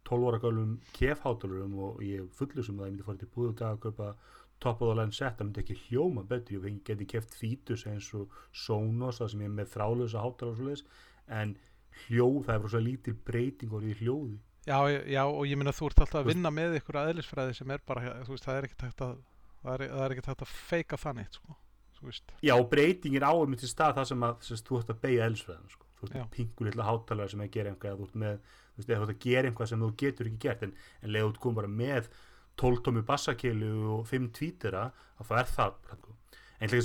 12 0.07 0.27
ára 0.31 0.41
gálum 0.41 0.75
kefhátalurum 0.95 1.77
og 1.83 2.03
ég 2.05 2.27
fullur 2.37 2.65
sem 2.65 2.77
það, 2.77 2.87
ég 2.87 2.93
myndi 2.95 3.07
fara 3.07 3.21
til 3.21 3.31
búðu 3.35 3.55
dag 3.59 3.75
að 3.75 3.81
kaupa 3.87 4.11
top 4.59 4.81
of 4.81 4.89
the 4.89 4.97
line 4.97 5.13
set, 5.13 5.37
það 5.37 5.49
myndi 5.49 5.63
ekki 5.63 5.79
hljóma 5.87 6.23
betur, 6.27 6.65
ég 6.65 6.81
geti 6.87 7.07
keft 7.09 7.35
Fítus 7.37 7.85
eins 7.89 8.09
og 8.17 8.33
Sonos, 8.51 9.19
það 9.21 9.33
sem 9.33 9.43
ég 9.43 9.51
er 9.51 9.57
með 9.59 9.71
þrálusa 9.75 10.23
hátalar 10.23 10.53
og 10.53 10.61
svoleiðis, 10.61 10.85
en 11.27 11.55
hljóð, 12.05 12.39
það 12.47 12.53
er 12.55 12.63
bara 12.63 12.73
svo 12.73 12.83
lítil 12.83 13.15
breyting 13.27 13.73
orðið 13.73 13.93
í 13.93 13.99
hljóði. 14.01 14.37
Já, 14.67 14.79
já, 15.07 15.21
og 15.23 15.45
ég 15.47 15.59
meina 15.59 15.71
þú 15.75 15.91
ert 15.91 16.01
alltaf 16.03 16.21
að 16.23 16.31
vinna 16.33 16.51
með 16.51 16.79
ykkur 16.81 16.99
aðeinsfræði 17.03 17.53
sem 17.55 17.69
er 17.71 17.83
bara, 17.87 18.17
þú 18.27 18.33
veist, 18.33 18.47
það 18.47 18.57
er 18.57 18.67
ekki 18.67 18.79
tægt 18.81 19.03
að 19.05 19.13
það 19.63 19.73
er, 19.73 19.85
er 20.05 20.15
ekki 20.15 20.25
tægt 20.27 20.45
að 20.45 20.53
feika 20.69 20.99
þannig 21.01 21.31
sko, 21.37 21.57
Já, 22.45 22.53
breytingin 22.69 23.25
á 23.25 23.33
um 23.33 23.55
til 23.57 23.69
stað 23.71 23.97
það 23.97 24.09
sem 24.11 24.25
að 24.27 24.41
sem 24.45 24.63
þú 24.67 24.79
ert 24.81 24.91
að 24.93 24.99
beigja 25.03 25.27
elsfræðin 25.31 25.71
sko. 25.73 25.85
þú 25.97 26.09
með 26.13 26.27
pingur 26.35 26.67
litla 26.69 26.85
hátalara 26.85 27.31
sem 27.33 27.41
að 27.41 27.53
gera 27.55 27.71
einhvað 27.73 28.01
þú 28.03 28.09
ert 28.93 29.09
að 29.09 29.19
gera 29.23 29.49
einhvað 29.49 29.71
sem 29.71 29.81
þú 29.81 29.89
getur 29.97 30.29
ekki 30.29 30.43
gert 30.45 30.65
en, 30.67 30.75
en 31.01 31.13
leið 31.15 31.29
út 31.31 31.39
kom 31.41 31.57
bara 31.57 31.71
með 31.71 32.11
12 32.61 32.83
tómi 32.85 33.01
bassakilu 33.05 33.71
og 33.95 34.05
5 34.09 34.29
tvítera 34.37 34.83
að 35.17 35.31
það 35.31 35.41
er 35.41 35.49
það 35.55 35.73
sko. 35.97 36.13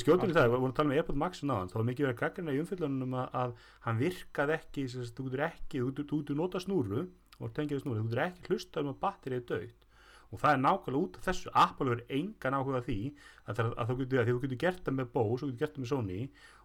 skjótum 0.02 0.28
við 0.28 0.36
það, 0.36 0.48
við 0.48 0.56
vorum 0.56 0.72
að 0.72 0.78
tala 0.78 0.88
um 0.90 0.96
Airpod 0.96 1.20
Max 1.20 1.44
náðan, 1.48 1.70
þá 1.72 1.76
var 1.78 1.86
mikið 1.88 2.06
verið 2.06 2.16
að 2.16 2.22
gaggrina 2.22 2.52
í 2.52 2.60
umfyllunum 2.60 3.14
að, 3.16 3.28
að 3.42 3.54
hann 3.86 4.00
virkaði 4.02 4.56
ekki 4.58 4.84
þú 4.92 5.28
getur 5.28 5.44
ekki, 5.46 5.80
þú 5.80 5.92
getur- 6.00 6.40
nota 6.40 6.60
snúru 6.60 7.04
og 7.40 7.54
tengið 7.56 7.80
snúru, 7.84 8.02
þú 8.02 8.08
getur 8.10 8.24
ekki 8.26 8.52
hlusta 8.52 8.84
um 8.84 8.92
að 8.92 9.00
batterið 9.04 9.40
er 9.40 9.46
dögt 9.52 9.88
og 10.32 10.40
það 10.40 10.54
er 10.54 10.60
nákvæmlega 10.62 11.04
út 11.04 11.16
af 11.18 11.26
þessu. 11.28 11.50
Apple 11.62 11.92
verður 11.92 12.56
áhuga 12.56 12.78
af 12.80 12.86
því 12.88 12.98
að, 13.46 13.56
það, 13.58 13.72
að 13.76 13.90
þú 13.90 13.96
getur, 14.00 14.20
að 14.22 14.30
getur 14.44 14.60
gert 14.62 14.84
það 14.86 14.96
með 14.98 15.10
Bose 15.16 15.44
og 15.44 15.50
getur 15.50 15.60
gert 15.62 15.74
það 15.76 15.84
með 15.84 15.92
Sony 15.92 16.20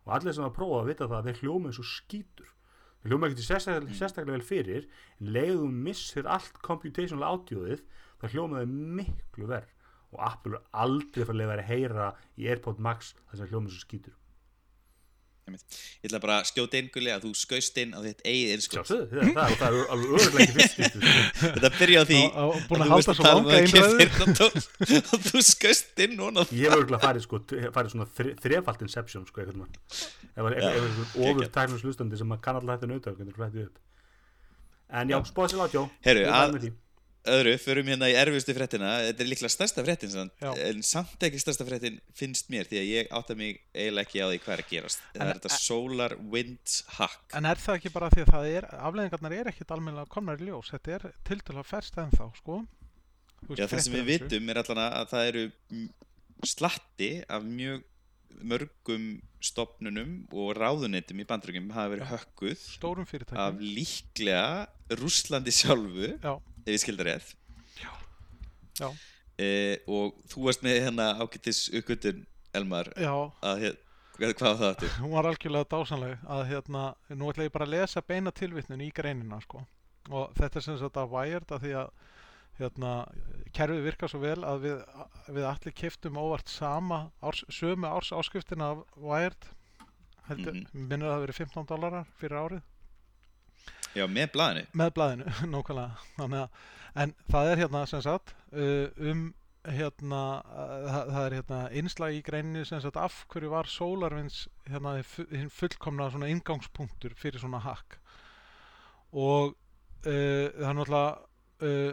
og 0.06 0.14
allir 0.18 0.38
sem 0.38 0.48
að 0.48 0.56
prófa 0.58 0.78
að 0.82 0.92
vita 0.92 1.08
það 1.08 1.18
að 1.18 1.28
þeir 1.28 1.42
hljóma 1.42 1.72
eins 1.72 1.82
og 1.82 1.90
skítur. 1.92 2.52
Þeir 2.98 3.12
hljóma 3.12 3.28
ekkert 3.28 3.48
sérstaklega, 3.48 3.98
sérstaklega 4.00 4.38
vel 4.38 4.48
fyrir 4.48 4.88
en 5.20 5.34
leiðu 5.36 5.68
missir 5.88 6.30
allt 6.32 6.62
computational 6.66 7.28
audioið 7.34 7.84
það 8.22 8.38
hljóma 8.38 8.64
þeir 8.64 8.78
miklu 9.02 9.50
verð 9.52 9.74
og 10.16 10.24
Apple 10.24 10.56
er 10.56 10.70
aldrei 10.86 11.26
að 11.28 11.36
leiða 11.42 11.58
að 11.58 11.68
heyra 11.68 12.08
í 12.40 12.48
AirPod 12.48 12.80
Max 12.80 13.14
það 13.28 13.42
sem 13.42 13.52
hljóma 13.52 13.68
eins 13.68 13.78
og 13.78 13.84
skítur 13.84 14.16
Ég 15.48 16.08
ætla 16.10 16.20
bara 16.24 16.36
að 16.42 16.48
skjóta 16.50 16.78
inn 16.82 16.90
gulli 16.92 17.12
að 17.14 17.24
þú 17.24 17.30
skaust 17.40 17.78
inn 17.80 17.94
á 17.96 18.00
þitt 18.04 18.24
eigið 18.28 18.64
sjálfsögðu, 18.66 19.06
það, 19.14 19.32
það, 19.38 19.54
það 19.62 19.78
er 19.78 19.92
alveg 19.96 20.16
örgulega 20.18 20.44
ekki 20.44 20.58
fyrst 20.58 20.76
sko. 20.78 21.00
Þetta 21.56 21.72
byrja 21.78 22.02
á 22.02 22.06
því 22.10 22.20
Á- 22.20 22.36
á- 22.36 22.58
búin 22.68 22.84
að 22.84 22.92
þú 23.08 23.16
langa 23.28 23.38
að 23.38 23.60
einræðu. 23.62 23.72
keyptir 23.72 23.98
heyrnartól 24.04 24.52
og 25.16 25.28
þú 25.30 25.44
skaust 25.48 26.04
inn 26.08 26.18
núna. 26.20 26.46
Ég 26.52 26.68
hef 26.68 26.78
örgulega 26.82 27.02
farið, 27.06 27.26
sko, 27.28 27.40
farið 27.78 27.94
svona 27.96 28.08
þre, 28.20 28.34
þrefald 28.44 28.84
inception 28.88 29.28
sko, 29.30 29.44
eitthvað 29.46 29.62
mann 29.64 29.78
ef 29.78 30.42
það 30.42 30.50
er 30.52 30.60
eitthvað 30.68 31.30
ofur 31.32 31.52
tæknum 31.58 31.80
slustandi 31.82 32.20
sem 32.20 32.28
maður 32.30 32.44
kann 32.50 32.60
alltaf 32.60 32.90
nauta 32.92 33.16
það 33.18 33.32
flætti 33.40 33.64
upp. 33.68 33.80
En 35.02 35.10
já, 35.12 35.18
spóða 35.32 35.50
sér 35.56 35.64
átjó 35.66 35.88
Heyrðu, 36.06 36.22
Ég 36.24 36.28
er 36.28 36.36
að-. 36.38 36.68
Öðru, 37.34 37.54
förum 37.62 37.90
hérna 37.92 38.08
í 38.12 38.16
erfiðustu 38.18 38.56
fréttina. 38.58 38.92
Þetta 39.08 39.24
er 39.26 39.30
líklega 39.32 39.52
stærsta 39.54 39.84
Já. 40.42 40.50
En 40.68 40.82
samt 40.88 41.26
ekki 41.28 41.42
stærsta 41.44 41.68
fréttin 41.68 42.00
finnst 42.18 42.50
mér 42.54 42.68
Því 42.70 42.80
að 42.82 42.88
ég 42.92 43.12
átta 43.20 43.36
mig 43.40 43.60
eiginlega 43.74 44.08
ekki 44.08 44.24
á 44.24 44.28
því 44.32 44.40
hvað 44.46 44.56
er 44.58 44.64
að 44.64 44.72
gerast. 44.72 45.04
Það 45.14 45.22
En- 45.22 45.28
er 45.28 45.40
þetta 45.42 45.60
Solar 45.60 46.16
Winds 46.36 46.78
Hack? 46.98 47.20
En 47.38 47.46
er 47.52 47.56
það 47.64 47.80
ekki 47.80 47.94
bara 47.94 48.10
því 48.14 48.26
að 48.26 48.34
það 48.36 48.50
er, 48.58 48.70
afleðingarnar 48.90 49.38
er 49.40 49.52
ekkit 49.54 49.76
almennilega 49.78 50.14
komnar 50.18 50.42
í 50.42 50.50
ljós, 50.50 50.72
þetta 50.76 50.96
er 51.00 51.08
til 51.28 51.40
til 51.40 51.56
að 51.58 51.70
ferst 51.72 51.96
ennþá, 52.02 52.32
sko. 52.42 52.62
Veist, 53.48 53.60
Já, 53.62 53.68
það 53.70 53.84
sem 53.86 53.94
við 53.94 54.08
vitum 54.14 54.50
er 54.50 54.58
allan 54.64 54.82
að 54.88 55.12
það 55.12 55.28
eru 55.32 55.44
slatti 56.48 57.12
af 57.30 57.44
mjög 57.46 57.84
mörgum 58.48 59.06
stopnunum 59.42 60.12
og 60.34 60.52
ráðunetum 60.58 61.22
í 61.22 61.26
bandröngum 61.30 61.72
hafa 61.74 61.90
verið 61.96 62.12
hökkuð 62.12 62.66
af 63.38 63.58
líklega 63.62 64.68
Rússlandi 65.00 65.54
sjálfu 65.54 66.12
Já, 66.22 66.34
ef 66.68 66.74
ég 66.76 66.82
skildar 66.84 67.08
rétt 67.14 67.34
Já. 67.80 67.92
Já. 68.82 68.90
Eh, 69.38 69.78
og 69.88 70.18
þú 70.32 70.48
varst 70.48 70.64
með 70.66 70.80
hérna 70.84 71.12
ágættis 71.22 71.68
uppgötun 71.78 72.26
Elmar 72.58 72.90
já, 72.98 73.12
að 73.46 73.60
hér, 73.64 73.76
hvað 74.18 74.58
það 74.58 74.70
áttu? 74.72 74.88
hún 75.02 75.12
var 75.14 75.28
algjörlega 75.30 75.68
dásanleg 75.74 76.24
að 76.26 76.46
hérna, 76.52 76.84
nú 77.14 77.28
ætla 77.30 77.46
ég 77.46 77.54
bara 77.54 77.68
að 77.68 77.74
lesa 77.76 78.02
beina 78.02 78.32
tilvitnun 78.34 78.82
í 78.82 78.88
greinina, 78.96 79.38
sko. 79.44 79.62
Og 80.10 80.32
þetta 80.40 80.58
er 80.58 80.66
sem 80.66 80.78
sagt 80.80 80.98
að 80.98 81.12
Wired 81.12 81.52
að 81.54 81.66
því 81.68 81.74
að 81.84 81.92
hérna, 82.58 82.94
kerfið 83.54 83.84
virkar 83.86 84.10
svo 84.10 84.22
vel 84.24 84.40
að 84.48 84.64
við, 84.66 84.80
við 85.38 85.46
allir 85.52 85.76
keftum 85.78 86.18
óvart 86.18 86.50
sama 86.50 87.12
árs, 87.22 87.44
sömu 87.54 87.86
árs 87.92 88.10
áskriftina 88.18 88.72
af 88.74 88.82
Wired 88.98 89.52
heldur, 90.32 90.54
mm 90.56 90.66
Mhm. 90.74 90.88
minnir 90.90 91.12
að 91.12 91.14
það 91.14 91.26
verið 91.28 91.40
15 91.44 91.68
dólarar 91.70 92.08
fyrir 92.18 92.40
árið 92.42 92.62
Já, 93.96 94.06
með 94.12 94.32
blaðinu. 94.36 94.64
Með 94.78 94.94
blaðinu, 94.98 95.34
nákvæmlega. 95.54 96.48
En 96.98 97.14
það 97.30 97.52
er 97.52 97.62
hérna 97.62 97.84
sem 97.90 98.02
sagt 98.02 98.34
uh, 98.52 98.88
um 98.98 99.28
hérna 99.68 100.22
uh, 100.48 100.88
það, 101.12 101.22
er 101.26 101.36
hérna 101.38 101.60
innslag 101.76 102.16
í 102.16 102.24
greininni 102.26 102.66
sem 102.68 102.82
sagt 102.84 102.98
af 103.00 103.20
hverju 103.32 103.52
var 103.52 103.70
SolarWinds 103.70 104.46
hérna 104.70 104.96
fullkomna 105.54 106.10
svona 106.14 106.32
ingangspunktur 106.32 107.16
fyrir 107.20 107.44
svona 107.44 107.62
hack. 107.66 108.00
Og 109.14 109.54
uh, 109.54 110.08
það 110.08 110.70
er 110.70 110.80
náttúrulega 110.80 111.12
uh, 111.68 111.92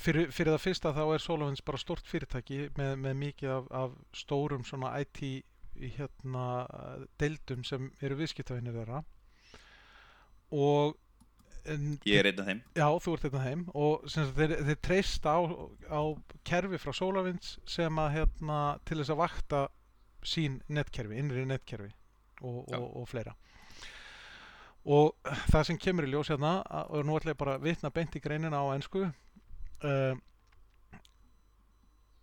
fyrir, 0.00 0.32
fyrir 0.34 0.54
það 0.54 0.64
fyrsta 0.66 0.94
þá 0.96 1.04
er 1.06 1.24
SolarWinds 1.26 1.64
bara 1.66 1.80
stort 1.80 2.10
fyrirtæki 2.10 2.66
með, 2.78 2.96
með 3.06 3.16
mikið 3.24 3.54
af, 3.56 3.70
af 3.84 3.96
stórum 4.24 4.66
svona 4.66 4.96
IT 5.00 5.24
hérna 5.80 6.44
deildum 7.20 7.62
sem 7.64 7.86
eru 8.04 8.18
viðskiptavinir 8.18 8.74
þeirra 8.76 9.00
og 10.50 10.96
en, 11.68 11.98
Ég 12.08 12.20
er 12.20 12.30
einn 12.30 12.40
af 12.40 12.48
þeim. 12.48 12.62
Já, 12.78 12.86
þú 13.04 13.14
ert 13.14 13.26
þetta 13.26 13.42
heim 13.44 13.66
og 13.74 14.06
sem 14.10 14.26
sagt, 14.26 14.38
þeir, 14.38 14.54
þeir 14.68 14.80
treyst 14.86 15.28
á, 15.28 15.38
á 15.92 16.00
kerfi 16.48 16.80
frá 16.80 16.94
SolarWinds 16.96 17.58
sem 17.68 18.00
að 18.00 18.14
hérna 18.16 18.60
til 18.88 19.00
þess 19.00 19.14
að 19.14 19.20
vakta 19.20 19.60
sín 20.26 20.58
netkerfi, 20.68 21.18
innri 21.20 21.44
netkerfi 21.48 21.92
og, 22.40 22.64
og, 22.72 22.88
og 23.02 23.06
fleira. 23.08 23.36
Og 24.88 25.12
það 25.52 25.66
sem 25.68 25.78
kemur 25.80 26.08
í 26.08 26.10
ljós 26.14 26.32
hérna 26.32 26.58
og 26.88 27.04
nú 27.04 27.18
ætla 27.18 27.34
ég 27.34 27.40
bara 27.40 27.58
að 27.58 27.68
vitna 27.68 27.92
beint 27.92 28.16
í 28.16 28.22
greinina 28.24 28.62
á 28.64 28.72
ennsku 28.72 29.04
uh, 29.04 30.14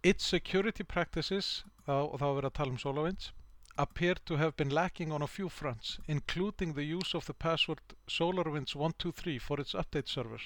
Its 0.06 0.26
security 0.26 0.86
practices 0.86 1.66
þá, 1.86 2.08
og 2.08 2.18
þá 2.18 2.26
er 2.28 2.38
verið 2.40 2.50
að 2.50 2.58
tala 2.58 2.74
um 2.74 2.82
SolarWinds 2.82 3.32
appear 3.78 4.16
to 4.26 4.38
have 4.38 4.56
been 4.58 4.70
lacking 4.70 5.12
on 5.12 5.22
a 5.22 5.28
few 5.28 5.50
fronts, 5.50 6.00
including 6.08 6.74
the 6.74 6.84
use 6.84 7.14
of 7.14 7.26
the 7.26 7.34
password 7.34 7.80
SolarWinds123 8.08 9.42
for 9.42 9.60
its 9.60 9.74
update 9.74 10.08
server. 10.10 10.42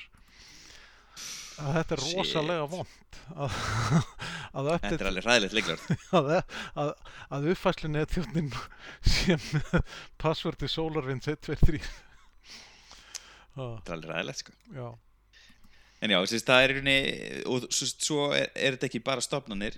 Að 1.62 1.76
þetta 1.78 1.96
er 1.96 2.02
Shit. 2.02 2.18
rosalega 2.18 2.68
vond 2.72 3.18
að, 3.44 3.52
að, 3.52 4.70
Þetta 4.72 4.76
update, 4.76 4.96
er 4.96 5.10
alveg 5.10 5.26
ræðilegt 5.28 5.56
leiklar 5.58 5.82
að, 6.18 6.94
að, 7.36 7.48
uppfæslu 7.54 7.92
netþjóðnin 7.92 8.50
sé 9.14 9.36
með 9.36 9.76
passwordi 10.22 10.70
SolarWinds123. 10.72 11.82
Ah, 13.52 13.76
Þetta 13.78 13.92
er 13.92 13.98
alveg 13.98 14.14
ræðilegt 14.14 14.44
sko 14.46 14.56
já, 14.74 14.88
En 16.02 16.16
já, 16.16 16.18
það 16.34 16.64
er 16.64 16.72
í 16.72 16.78
rauninni 16.80 17.42
og 17.52 17.68
svo, 17.70 18.32
er, 18.34 18.48
er 18.56 18.78
þetta 18.78 18.88
ekki 18.88 19.04
bara 19.06 19.22
stopnanir 19.22 19.76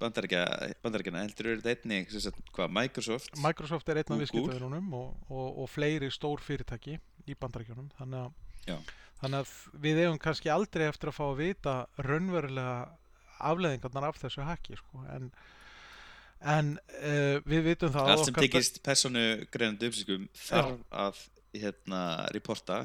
bandaríkjana, 0.00 1.22
heldur 1.22 1.50
eru 1.52 1.62
þetta 1.64 1.88
einnig 1.88 2.12
sagt, 2.12 2.52
hvað, 2.56 2.72
Microsoft? 2.76 3.32
Microsoft 3.42 3.88
er 3.88 4.00
einn 4.00 4.04
af 4.04 4.12
Google. 4.12 4.24
viðskiptavinunum 4.24 4.94
og, 4.98 5.10
og, 5.30 5.62
og 5.62 5.70
fleiri 5.72 6.10
stór 6.12 6.42
fyrirtæki 6.44 6.98
í 7.26 7.36
bandaríkjunum. 7.40 7.88
Þannig 7.98 8.26
að, 8.26 8.94
þannig 9.22 9.42
að 9.42 9.54
við 9.86 10.02
eigum 10.04 10.20
kannski 10.22 10.52
aldrei 10.52 10.86
eftir 10.90 11.12
að 11.12 11.18
fá 11.18 11.24
að 11.28 11.40
vita 11.40 11.76
raunverulega 12.06 12.78
afleðingarnar 13.50 14.10
af 14.10 14.20
þessu 14.20 14.44
hacki 14.46 14.76
sko. 14.78 15.02
en, 15.12 15.30
en 16.40 16.76
uh, 17.00 17.40
við 17.48 17.72
vitum 17.72 17.92
það 17.92 18.04
að 18.04 18.14
allt 18.14 18.28
sem 18.28 18.38
tekist 18.38 18.82
personu 18.84 19.24
greinandi 19.52 19.90
upplýsingum 19.90 20.28
þarf 20.46 20.78
að 20.92 21.24
hérna, 21.56 22.00
reporta 22.36 22.84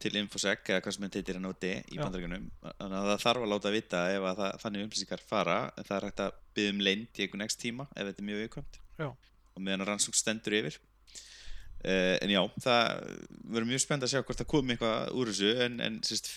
til 0.00 0.16
Infosec 0.20 0.68
eða 0.70 0.82
hvað 0.84 0.94
sem 0.96 1.06
þetta 1.06 1.20
heitir 1.20 1.38
hann 1.38 1.48
úti 1.50 1.70
í 1.70 1.96
Já. 1.96 2.02
bandaríkjunum. 2.02 2.46
Þannig 2.66 2.98
að 3.00 3.08
það 3.10 3.24
þarf 3.24 3.44
að 3.46 3.52
láta 3.52 3.72
vita 3.74 4.02
ef 4.14 4.28
að 4.30 4.38
það, 4.42 4.60
þannig 4.62 4.86
upplýsingar 4.86 5.24
fara. 5.30 5.56
En 5.76 5.88
það 5.88 5.96
er 5.96 6.06
hægt 6.08 6.22
að 6.24 6.38
byggja 6.56 6.74
um 6.74 6.84
leynd 6.86 7.08
í 7.20 7.24
einhvern 7.24 7.44
next 7.44 7.60
tíma 7.62 7.86
ef 7.94 8.08
þetta 8.10 8.22
er 8.22 8.28
mjög 8.30 8.42
viðkvæmt. 8.44 8.80
Og 9.50 9.64
meðan 9.66 9.84
að 9.84 9.90
rannsókn 9.90 10.20
stendur 10.20 10.56
yfir. 10.60 10.78
Uh, 11.80 12.16
en 12.20 12.32
já, 12.32 12.40
það 12.60 12.88
verður 13.54 13.68
mjög 13.70 13.82
spennt 13.86 14.04
að 14.04 14.12
sjá 14.12 14.20
hvort 14.20 14.40
það 14.42 14.50
komi 14.52 14.76
eitthvað 14.76 15.14
úr 15.16 15.32
þessu. 15.32 15.52
En, 15.64 15.80
en 15.84 15.98
sérst, 16.06 16.30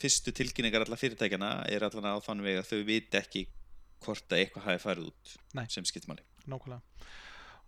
fyrstu 0.00 0.34
tilkynningar 0.34 0.86
alla 0.86 0.98
fyrirtækjana 0.98 1.50
er 1.70 1.86
allan 1.86 2.12
á 2.14 2.22
þann 2.24 2.44
veg 2.46 2.60
að 2.62 2.70
þau 2.72 2.80
viti 2.88 3.20
ekki 3.20 3.46
hvort 4.00 4.32
að 4.32 4.44
eitthvað 4.44 4.66
hafi 4.70 4.82
farið 4.82 5.10
út 5.10 5.34
Nei. 5.58 5.66
sem 5.72 5.86
skiptir 5.86 6.10
máli. 6.10 6.24
Nákvæmlega 6.48 6.80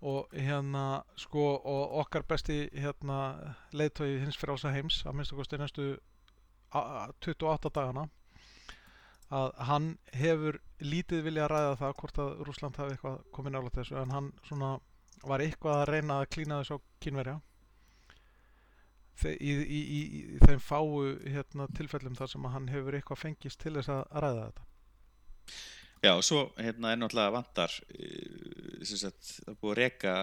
og 0.02 0.32
hérna 0.34 1.02
sko 1.16 1.44
og 1.56 1.92
okkar 2.02 2.24
besti 2.28 2.56
hérna 2.74 3.18
leiðtói 3.72 4.18
hins 4.24 4.36
fyrir 4.40 4.56
ása 4.56 4.72
heims 4.74 5.02
að 5.06 5.58
næstu 5.62 5.86
a- 6.72 7.04
a- 7.04 7.12
28 7.20 7.70
dagana 7.70 8.08
að 9.30 9.52
hann 9.68 9.86
hefur 10.12 10.58
lítið 10.80 11.22
vilja 11.28 11.44
að 11.46 11.52
ræða 11.54 11.76
það 11.80 11.94
hvort 12.00 12.18
að 12.24 12.42
Rúsland 12.48 12.76
hafi 12.76 12.96
eitthvað 12.96 13.22
komið 13.32 13.54
nála 13.54 13.70
þessu 13.76 13.96
en 14.02 14.10
hann 14.10 14.32
svona 14.48 14.72
var 15.24 15.40
eitthvað 15.40 15.78
að 15.82 15.88
reyna 15.92 16.18
að 16.20 16.28
klína 16.34 16.58
þessu 16.60 16.76
á 16.76 16.78
kínverja. 17.00 17.36
Þe- 19.22 19.36
í, 19.38 19.52
í, 19.62 19.80
í, 19.98 20.00
í 20.34 20.38
þeim 20.42 20.60
fáu 20.60 20.88
hérna, 21.22 21.68
tilfellum 21.76 22.16
þar 22.18 22.28
sem 22.32 22.44
hann 22.44 22.68
hefur 22.72 22.96
eitthvað 22.98 23.22
fengist 23.22 23.60
til 23.62 23.74
þess 23.78 23.92
að 23.92 24.02
ræða 24.24 24.46
þetta 24.48 24.68
Já, 26.02 26.12
og 26.16 26.24
svo 26.26 26.40
hérna 26.58 26.90
er 26.92 26.98
náttúrulega 26.98 27.34
vantar 27.36 27.74
uh, 27.94 28.80
sem 28.82 28.98
sagt, 29.04 29.36
það 29.44 29.52
er 29.52 29.60
búið 29.60 29.72
að 29.72 29.78
reka 29.78 30.14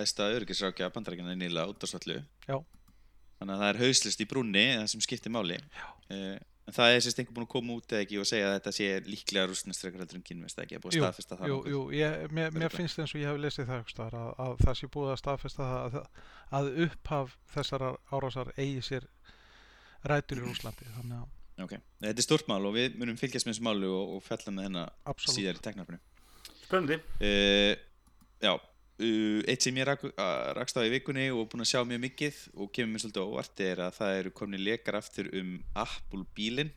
aðstæða 0.00 0.40
öryggisrákja 0.40 0.90
bandarækjana 0.96 1.36
nýla 1.38 1.68
út 1.70 1.86
svollu 1.86 2.18
Já. 2.48 2.56
þannig 3.38 3.54
að 3.54 3.62
það 3.62 3.70
er 3.70 3.80
hauslist 3.84 4.24
í 4.24 4.28
brúnni 4.28 4.66
það 4.72 4.90
sem 4.92 5.04
skiptir 5.06 5.34
máli. 5.36 5.60
Uh, 6.10 6.34
en 6.66 6.74
það 6.74 6.92
er 6.92 7.04
sérst 7.04 7.20
einhver 7.22 7.36
búin 7.36 7.46
að 7.46 7.52
koma 7.52 7.76
út 7.78 7.94
eða 7.94 8.02
ekki 8.02 8.18
og 8.18 8.26
segja 8.26 8.48
að 8.48 8.56
þetta 8.56 8.72
sé 8.74 8.88
líklega 9.06 9.46
rústnestrekar 9.50 10.02
heldur 10.02 10.18
en 10.18 10.26
kynvest 10.26 10.62
ekki 10.62 10.78
að 10.78 10.82
búið 10.82 10.96
að 10.96 11.04
staðfesta 11.04 11.38
það 11.38 11.52
Jú, 11.52 11.58
jú, 11.70 11.82
ég, 11.94 12.16
mér, 12.34 12.56
mér 12.56 12.74
finnst 12.74 12.98
eins 12.98 13.14
og 13.14 13.22
ég 13.22 13.30
hef 13.30 13.38
lesið 13.44 13.70
það 13.70 13.92
staðar 13.92 14.18
að, 14.18 14.32
að 14.42 14.56
það 14.64 14.78
sé 14.80 14.90
búið 14.96 15.12
að 15.12 15.20
staðfesta 15.22 15.68
það 15.70 16.00
að, 16.00 16.24
að 16.58 16.70
upphaf 16.88 17.38
þessar 17.54 17.86
árásar 18.10 18.52
eigi 18.56 18.82
sér 18.88 19.06
rætur 20.10 20.42
í 20.42 20.46
Rúslandi 20.48 20.90
þannig 20.96 21.20
að 21.22 21.35
Ok, 21.56 21.72
þetta 22.02 22.20
er 22.20 22.24
stort 22.24 22.48
mál 22.50 22.60
og 22.68 22.74
við 22.76 22.98
munum 23.00 23.16
fylgjast 23.16 23.48
með 23.48 23.54
þessu 23.54 23.64
málu 23.64 23.88
og, 23.88 24.16
og 24.16 24.24
fjalla 24.26 24.52
með 24.52 24.66
hennar 24.68 25.20
síðar 25.24 25.56
í 25.56 25.62
teknarfinu 25.64 26.00
Spennandi. 26.66 26.98
uh, 27.24 27.72
Já, 28.44 28.52
uh, 28.52 29.40
eitt 29.48 29.64
sem 29.64 29.78
ég 29.80 29.86
rak, 29.88 30.02
uh, 30.04 30.50
rakst 30.58 30.76
á 30.76 30.84
í 30.84 30.92
vikunni 30.92 31.30
og 31.32 31.46
búin 31.48 31.64
að 31.64 31.70
sjá 31.70 31.80
mjög 31.88 32.02
mikið 32.02 32.40
og 32.54 32.72
kemur 32.76 32.92
mér 32.92 33.04
svolítið 33.06 33.30
óvart 33.30 33.62
er 33.64 33.80
að 33.86 33.96
það 33.96 34.18
eru 34.20 34.34
komin 34.36 34.64
lekar 34.66 34.98
aftur 35.00 35.30
um 35.32 35.56
Apple 35.72 36.26
bílinn 36.36 36.74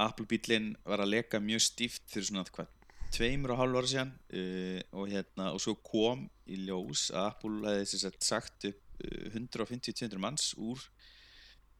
Apple 0.00 0.26
bílinn 0.26 0.72
var 0.86 1.04
að 1.04 1.12
leka 1.14 1.40
mjög 1.42 1.62
stíft 1.68 2.06
fyrir 2.10 2.26
svona 2.26 2.46
hvað 2.50 2.72
tveimur 3.14 3.54
og 3.54 3.60
hálf 3.60 3.78
ára 3.78 3.90
síðan 3.92 4.10
uh, 4.10 4.80
og, 4.94 5.06
hérna, 5.10 5.52
og 5.54 5.62
svo 5.62 5.76
kom 5.86 6.26
í 6.50 6.58
ljós 6.66 7.08
að 7.14 7.28
Apple 7.28 7.62
hefði 7.68 7.86
sem 7.92 8.02
sagt, 8.04 8.26
sagt 8.26 8.66
upp 8.70 9.06
uh, 9.06 9.38
150-200 9.38 10.22
manns 10.22 10.50
úr 10.58 10.82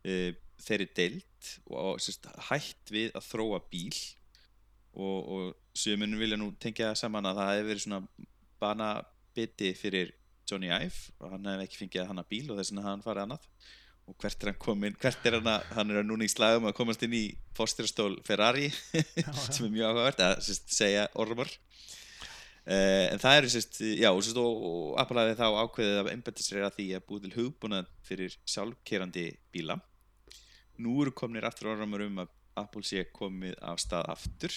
uh, 0.06 0.30
þeirri 0.64 0.88
deild 0.96 1.50
og 1.72 2.00
sagt, 2.02 2.28
hætt 2.50 2.92
við 2.92 3.14
að 3.16 3.26
þróa 3.30 3.60
bíl. 3.72 3.98
Og, 4.90 5.18
og 5.30 5.76
sömurinn 5.78 6.18
vilja 6.18 6.38
nú 6.40 6.50
tengja 6.58 6.94
saman 6.98 7.28
að 7.30 7.38
það 7.38 7.52
hefði 7.52 7.68
verið 7.68 7.84
svona 7.84 8.00
banabiti 8.60 9.70
fyrir 9.78 10.10
Johnny 10.50 10.70
Ive 10.72 11.12
og 11.20 11.34
hann 11.34 11.46
hefði 11.46 11.68
ekki 11.68 11.78
fengið 11.84 12.02
að 12.02 12.10
hanna 12.10 12.26
bíl 12.32 12.48
og 12.48 12.58
þess 12.58 12.72
vegna 12.72 12.86
hann 12.88 13.04
farið 13.04 13.26
annað. 13.26 13.46
Og 14.10 14.16
hvert 14.18 14.42
er 14.42 14.50
hann 14.50 14.58
komin, 14.58 14.96
hvert 14.98 15.26
er 15.28 15.36
hann 15.38 15.50
að 15.52 15.66
hann 15.76 15.92
er 15.92 16.00
að 16.00 16.08
núna 16.08 16.26
í 16.26 16.32
slagum 16.32 16.66
að 16.66 16.76
komast 16.80 17.04
inn 17.06 17.14
í 17.14 17.24
fórstyrastól 17.54 18.16
Ferrari 18.26 18.70
sem 19.54 19.68
er 19.68 19.74
mjög 19.76 19.90
áhugavert 19.92 20.24
að 20.26 20.40
sérst, 20.48 20.72
segja 20.74 21.04
ormar 21.20 21.52
uh, 22.66 23.06
en 23.12 23.22
það 23.22 23.36
eru 23.36 23.52
sérst, 23.54 23.78
já, 24.00 24.10
sérst, 24.10 24.40
og, 24.40 24.64
og 24.70 24.98
Apple 25.02 25.22
hafði 25.22 25.38
þá 25.38 25.46
ákveðið 25.62 26.00
að 26.00 26.10
einbætti 26.14 26.46
sér 26.46 26.66
að 26.66 26.80
því 26.80 26.88
að 26.96 27.06
búið 27.06 27.28
til 27.28 27.36
hugbúnað 27.36 27.94
fyrir 28.08 28.36
sjálfkerandi 28.50 29.28
bíla 29.54 29.78
nú 30.80 31.00
eru 31.04 31.14
komnir 31.16 31.46
aftur 31.48 31.72
áramur 31.74 32.04
um 32.06 32.22
að 32.24 32.36
Apple 32.60 32.84
sé 32.86 33.04
komið 33.14 33.56
af 33.62 33.80
stað 33.82 34.08
aftur 34.14 34.54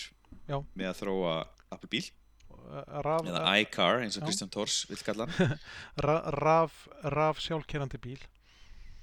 Já. 0.49 0.57
með 0.73 0.89
að 0.89 0.99
þróa 1.03 1.33
Apple 1.75 1.89
bíl. 1.91 2.05
Raf, 3.03 3.25
eða 3.27 3.41
iCar 3.59 4.03
eins 4.05 4.15
og 4.17 4.23
Já. 4.23 4.27
Kristján 4.29 4.51
Tors 4.53 4.77
vil 4.87 4.99
kalla 5.03 5.27
raf, 6.45 6.85
raf 7.11 7.41
sjálfkerandi 7.43 7.99
bíl. 8.01 8.21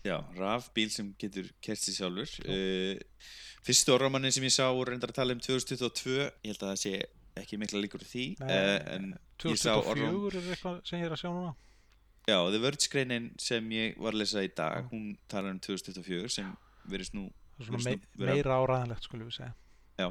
Já, 0.07 0.17
raf 0.39 0.71
bíl 0.77 0.89
sem 0.93 1.11
getur 1.21 1.51
kert 1.61 1.83
sér 1.83 1.99
sjálfur. 1.99 2.31
Uh, 2.49 2.97
Fyrstu 3.67 3.93
áramannin 3.93 4.33
sem 4.33 4.47
ég 4.49 4.55
sá 4.55 4.65
voru 4.73 4.95
reyndar 4.95 5.13
að 5.13 5.19
tala 5.21 5.37
um 5.37 5.43
2022 5.45 6.15
ég 6.17 6.31
held 6.49 6.63
að 6.63 6.71
það 6.71 6.79
sé 6.81 6.95
ekki 7.41 7.59
mikla 7.61 7.83
líkur 7.83 8.03
því 8.09 8.25
Nei, 8.41 8.49
uh, 8.49 9.11
sá 9.61 9.75
2004 9.77 10.09
orðum 10.09 10.25
er 10.31 10.55
eitthvað 10.55 10.81
sem 10.89 11.03
ég 11.03 11.11
er 11.11 11.17
að 11.17 11.21
sjá 11.21 11.29
núna. 11.29 11.53
Já, 12.29 12.37
The 12.53 12.61
Verge 12.63 12.89
greinin 12.93 13.29
sem 13.41 13.71
ég 13.75 14.01
var 14.01 14.17
að 14.17 14.23
lesa 14.23 14.43
í 14.45 14.51
dag 14.57 14.89
hún 14.93 15.13
talar 15.29 15.53
um 15.53 15.61
2024 15.61 16.33
sem 16.33 16.51
verðist 16.95 17.15
nú 17.15 17.29
Það 17.61 17.67
vera- 18.17 18.35
meira 18.35 18.59
áræðanlegt 18.63 19.05
skulum 19.05 19.29
við 19.29 19.37
segja 19.37 19.55
Já. 20.01 20.09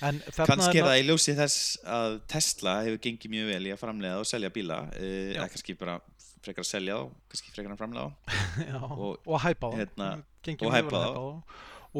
kannski 0.00 0.78
er 0.80 0.86
það 0.88 1.00
í 1.00 1.04
ljósi 1.08 1.34
þess 1.38 1.58
að 1.84 2.14
Tesla 2.32 2.72
hefur 2.86 2.98
gengið 3.06 3.32
mjög 3.34 3.50
vel 3.52 3.66
í 3.68 3.72
að 3.74 3.80
framlega 3.82 4.18
og 4.22 4.26
selja 4.28 4.50
bíla 4.52 4.78
Já. 4.92 5.02
eða 5.36 5.48
kannski 5.52 5.76
bara 5.78 5.98
frekar 6.42 6.64
að 6.64 6.70
selja 6.72 6.96
þá 6.98 7.04
kannski 7.30 7.52
frekar 7.54 7.74
að 7.76 7.82
framlega 7.82 8.08
og- 8.82 8.98
og, 8.98 9.18
og 9.26 9.40
hæpa 9.44 9.70
hérna, 9.76 10.08
og 10.18 10.48
mjög 10.48 10.74
hæpa 10.74 10.90
vel 10.90 10.98
að 10.98 11.06
þá. 11.06 11.12
hæpa 11.12 11.14
þá 11.14 11.32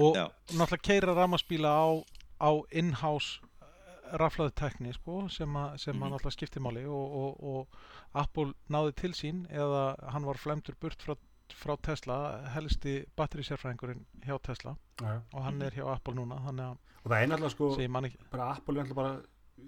og 0.03 0.17
Já. 0.17 0.27
náttúrulega 0.57 0.87
keira 0.89 1.15
rafmagsbíla 1.21 1.69
á, 1.69 1.85
á 2.43 2.51
in-house 2.73 3.41
raflaðu 4.13 4.53
tekni 4.57 4.93
sko, 4.93 5.29
sem, 5.33 5.57
a, 5.57 5.77
sem 5.79 5.95
Mhm. 5.97 6.03
að 6.05 6.11
náttúrulega 6.17 6.37
skipti 6.37 6.61
máli 6.61 6.83
og, 6.85 7.13
og, 7.17 7.45
og 7.45 7.69
Apple 8.15 8.53
náði 8.69 8.95
til 8.97 9.13
sín 9.17 9.47
eða 9.49 9.97
hann 10.13 10.25
var 10.29 10.37
flemdur 10.41 10.75
burt 10.81 11.01
frá, 11.01 11.15
frá 11.59 11.75
Tesla 11.89 12.17
helsti 12.55 12.97
batterísérfræðingurinn 13.19 14.07
hjá 14.25 14.37
Tesla 14.43 14.77
já. 15.01 15.21
og 15.33 15.45
hann 15.45 15.63
er 15.63 15.77
hjá 15.77 15.87
Apple 15.93 16.17
núna 16.19 16.41
að 16.41 16.63
og 17.03 17.11
það 17.11 17.19
er 17.19 17.31
náttúrulega 17.33 17.55
sko 17.57 17.69
bara 18.31 18.51
Apple 18.55 18.81
er 18.81 18.87
náttúrulega 18.87 18.99
bara 18.99 19.15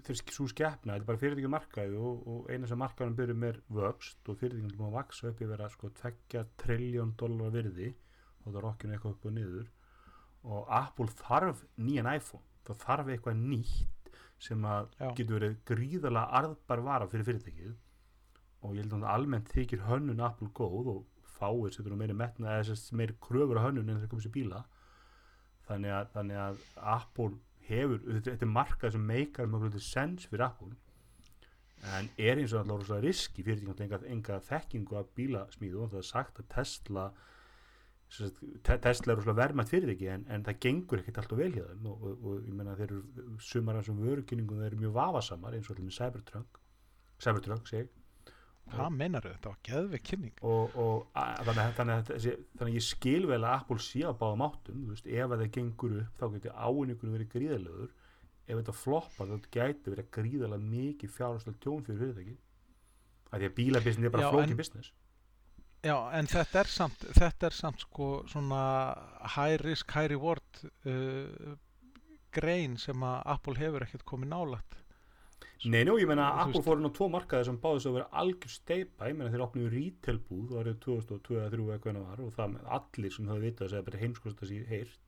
þeir 0.05 0.19
svo 0.33 0.47
skeppna, 0.49 0.95
þetta 0.95 1.03
er 1.03 1.07
bara 1.07 1.21
fyrirtæki 1.21 1.51
markaði 1.51 1.99
og, 1.99 2.25
og 2.27 2.49
eina 2.51 2.67
sem 2.67 2.79
markaðum 2.81 3.15
byrjum 3.15 3.45
er 3.47 3.59
vöxt 3.77 4.29
og 4.31 4.39
fyrirtækjum 4.41 4.71
er 4.71 4.79
búin 4.79 4.89
að 4.89 4.97
vaksa 4.97 5.29
upp 5.29 5.41
í 5.41 5.45
að 5.45 5.53
vera 5.53 5.69
sko 5.71 5.91
2 6.01 6.43
triljón 6.61 7.13
dólar 7.19 7.53
virði 7.53 7.91
og 8.43 8.49
það 8.49 8.59
er 8.61 8.69
okkinu 8.71 8.95
eitthvað 8.95 9.15
upp 9.15 9.27
og 9.29 9.35
niður 9.37 9.69
og 10.55 10.71
Apple 10.79 11.17
þarf 11.21 11.63
nýjan 11.81 12.11
iPhone 12.11 12.43
það 12.67 12.81
þarf 12.83 13.11
eitthvað 13.13 13.41
nýtt 13.53 14.11
sem 14.45 14.67
að 14.67 14.89
Já. 14.99 15.09
getur 15.17 15.37
verið 15.39 15.57
gríðarlega 15.69 16.39
arðbar 16.41 16.83
vara 16.85 17.09
fyrir 17.09 17.27
fyrirtækið 17.29 17.73
og 18.65 18.75
ég 18.75 18.83
held 18.83 18.97
að 18.97 19.11
almennt 19.13 19.51
þykir 19.53 19.85
hönnun 19.87 20.23
Apple 20.25 20.51
góð 20.57 20.91
og 20.91 21.03
fáir 21.39 21.73
setur 21.75 21.93
nú 21.93 21.99
meiri 21.99 22.15
metna 22.17 22.55
eða 22.59 22.75
að 22.75 22.95
meiri 22.99 23.17
kröfur 23.21 23.59
á 23.59 23.65
hönnun 23.67 23.91
en 23.91 24.01
þeir 24.01 24.11
komið 24.13 24.27
sér 24.27 24.35
bíla. 24.37 24.63
Þannig 25.65 25.93
að, 25.97 26.09
þannig 26.13 26.41
að 26.45 26.63
Apple 26.95 27.29
hefur, 27.69 28.01
þetta, 28.07 28.35
er 28.37 28.51
markað 28.53 28.95
sem 28.95 29.05
meikar 29.11 29.47
mjög 29.49 29.77
sens 29.81 30.27
fyrir 30.29 30.45
Apple. 30.47 30.73
En 31.95 32.09
er 32.17 32.39
eins 32.39 32.53
og 32.53 32.61
alltaf 32.63 32.81
rosa 32.81 32.99
riski 33.03 33.43
fyrir 33.45 33.61
því 33.61 33.85
enga, 33.85 33.99
enga 34.09 34.41
þekkingu 34.47 34.97
af 34.97 35.09
bílasmíðu 35.17 35.83
og 35.83 35.91
það 35.93 36.01
er 36.01 36.07
sagt 36.09 36.39
að 36.41 36.47
Tesla 36.53 37.05
sem 38.15 38.29
sagt, 38.29 38.39
Te- 38.65 38.77
Tesla 38.81 39.13
er 39.13 39.19
rosalega 39.19 39.41
verðmætt 39.41 39.71
fyrir 39.73 39.91
því 39.91 40.09
en, 40.13 40.25
en 40.31 40.45
það 40.45 40.59
gengur 40.65 41.01
ekkert 41.01 41.19
alltaf 41.21 41.41
vel 41.41 41.51
hjá 41.53 41.65
þeim. 41.67 41.89
Og, 41.91 42.05
og, 42.05 42.25
og 42.29 42.47
ég 42.47 42.55
menna 42.57 42.77
þeir 42.79 42.93
eru 42.93 43.37
sumar 43.41 43.77
af 43.77 43.85
þessum 43.85 44.01
vörukynningum 44.05 44.61
þeir 44.61 44.71
eru 44.71 44.81
mjög 44.85 44.95
vafasamar 44.97 45.57
eins 45.57 45.69
og 45.69 45.75
allir 45.75 45.89
með 45.89 45.97
Cybertruck. 45.99 46.59
Cybertruck 47.25 47.69
seg 47.69 47.91
hvað 48.73 48.95
meinar 48.97 49.25
þetta 49.27 49.51
var 49.51 49.59
geðveik 49.67 50.03
kynning. 50.09 50.33
Og, 50.41 50.75
og 50.79 51.07
að, 51.21 51.43
þannig, 51.45 51.61
að- 51.65 51.75
þannig, 51.77 51.95
að, 51.95 52.25
þannig 52.57 52.71
að 52.71 52.73
ég 52.79 52.85
skil 52.87 53.27
vel 53.29 53.41
að 53.43 53.53
Apple 53.59 53.77
sé 53.85 54.01
að 54.09 54.17
báða 54.23 54.39
máttum 54.41 54.81
veist, 54.89 55.05
ef 55.07 55.29
að 55.35 55.43
það 55.43 55.51
gengur 55.59 55.95
upp 56.01 56.17
þá 56.21 56.25
getur 56.35 56.57
áinningunum 56.65 57.15
verið 57.19 57.31
gríðalegur 57.35 57.93
ef 58.45 58.57
þetta 58.59 58.75
floppar 58.77 59.29
þá 59.31 59.49
gæti 59.57 59.93
verið 59.93 60.09
gríðalega 60.17 60.69
mikið 60.75 61.13
fjárháslega 61.15 61.61
tjón 61.65 61.85
fyrir 61.87 62.01
fyrirtæki 62.03 62.35
af 63.31 63.39
því 63.41 63.47
að 63.49 63.55
bílabisnin 63.57 64.05
er 64.09 64.13
bara 64.13 64.25
Já, 64.27 64.31
flóki 64.35 64.51
en- 64.55 64.59
business. 64.63 64.91
Já, 65.85 65.95
en 66.17 66.25
þetta 66.25 66.59
er 66.63 66.69
samt, 66.73 67.03
þetta 67.13 67.45
er 67.45 67.53
samt 67.53 67.83
sko 67.85 68.05
svona 68.31 68.61
high 69.35 69.59
risk, 69.61 69.91
high 69.93 70.07
reward 70.09 70.61
uh, 70.89 71.53
grein 72.33 72.77
sem 72.81 73.03
að 73.05 73.21
Apple 73.35 73.53
hefur 73.59 73.85
ekkert 73.85 74.05
komið 74.09 74.31
nálagt. 74.33 74.79
Nei, 75.65 75.81
nú, 75.87 75.95
ég 75.97 76.09
meina 76.09 76.27
að 76.29 76.41
Apple 76.43 76.61
fór 76.65 76.81
inn 76.81 76.89
á 76.89 76.97
tvo 76.97 77.07
markaði 77.09 77.47
sem 77.47 77.57
báðist 77.63 77.89
að 77.89 77.95
vera 77.97 78.21
algjör 78.21 78.51
steipa, 78.53 79.07
ég 79.09 79.17
meina 79.17 79.31
þeir 79.33 79.43
opnuðu 79.45 79.71
retail 79.73 80.19
búð 80.27 80.53
árið 80.59 80.77
2002 80.83 81.39
eða 81.39 81.53
2003 81.55 81.75
eitthvað 81.75 81.93
en 81.95 82.05
var 82.05 82.21
og 82.25 82.35
það 82.35 82.51
með 82.53 82.69
allir 82.77 83.15
sem 83.15 83.31
höfðu 83.31 83.45
vitað 83.45 83.65
að 83.65 83.73
segja 83.73 83.87
bara 83.87 84.01
heimskost 84.03 84.43
að 84.43 84.51
sé 84.51 84.59
heyrt. 84.69 85.01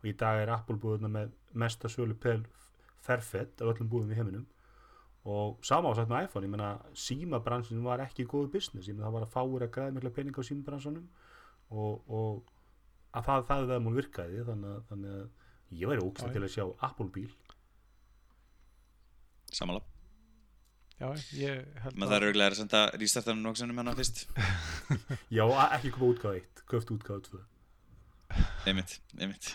Og 0.00 0.08
í 0.08 0.14
dag 0.22 0.40
er 0.42 0.54
Apple 0.54 0.78
búðuna 0.82 1.12
með 1.12 1.34
mesta 1.64 1.90
sölu 1.92 2.16
pel 2.24 2.40
ferfett 3.04 3.60
af 3.60 3.74
öllum 3.74 3.90
búðum 3.92 4.14
í 4.14 4.18
heiminum. 4.18 4.46
Og 5.28 5.60
sama 5.66 5.92
á 5.92 5.98
sagt 5.98 6.10
með 6.10 6.26
iPhone, 6.26 6.48
ég 6.48 6.54
meina 6.54 6.70
símabransin 6.98 7.84
var 7.84 8.02
ekki 8.02 8.26
góðu 8.26 8.50
business, 8.56 8.88
ég 8.88 8.96
meina 8.96 9.10
það 9.10 9.18
var 9.18 9.26
að 9.28 9.36
fáir 9.36 9.66
að 9.66 9.74
græða 9.76 9.94
mikla 9.98 10.14
pening 10.16 10.40
á 10.40 10.42
símabransanum. 10.48 11.04
Og, 11.72 12.00
og 12.08 12.42
að 13.12 13.28
það, 13.28 13.46
það 13.50 13.62
er 13.62 13.70
það 13.70 13.84
mál 13.84 13.96
virkaði 14.00 14.44
þannig 14.48 14.72
að, 14.72 14.82
þannig 14.90 15.14
að 15.20 15.78
ég 15.82 15.90
væri 15.92 16.04
ógst 16.04 16.34
til 16.34 16.42
að 16.42 16.52
sjá 16.52 16.64
Apple 16.88 17.08
bíl 17.14 17.30
samanlap 19.56 19.88
Já, 21.02 21.08
ég 21.34 21.62
held 21.82 21.96
maður 21.98 22.12
þarf 22.12 22.26
auðvitað 22.28 22.44
að 22.46 22.58
senda 22.60 22.80
rístartanum 22.94 23.40
nokkuð 23.42 23.72
hana 23.80 23.94
fyrst. 23.98 24.20
Já, 25.36 25.42
ekki 25.74 25.90
koma 25.96 26.12
útgáð 26.12 26.36
1, 26.38 26.62
köft 26.70 26.92
útgáð 26.94 27.24
2 27.32 27.40
einmitt, 28.70 28.94
einmitt. 29.18 29.48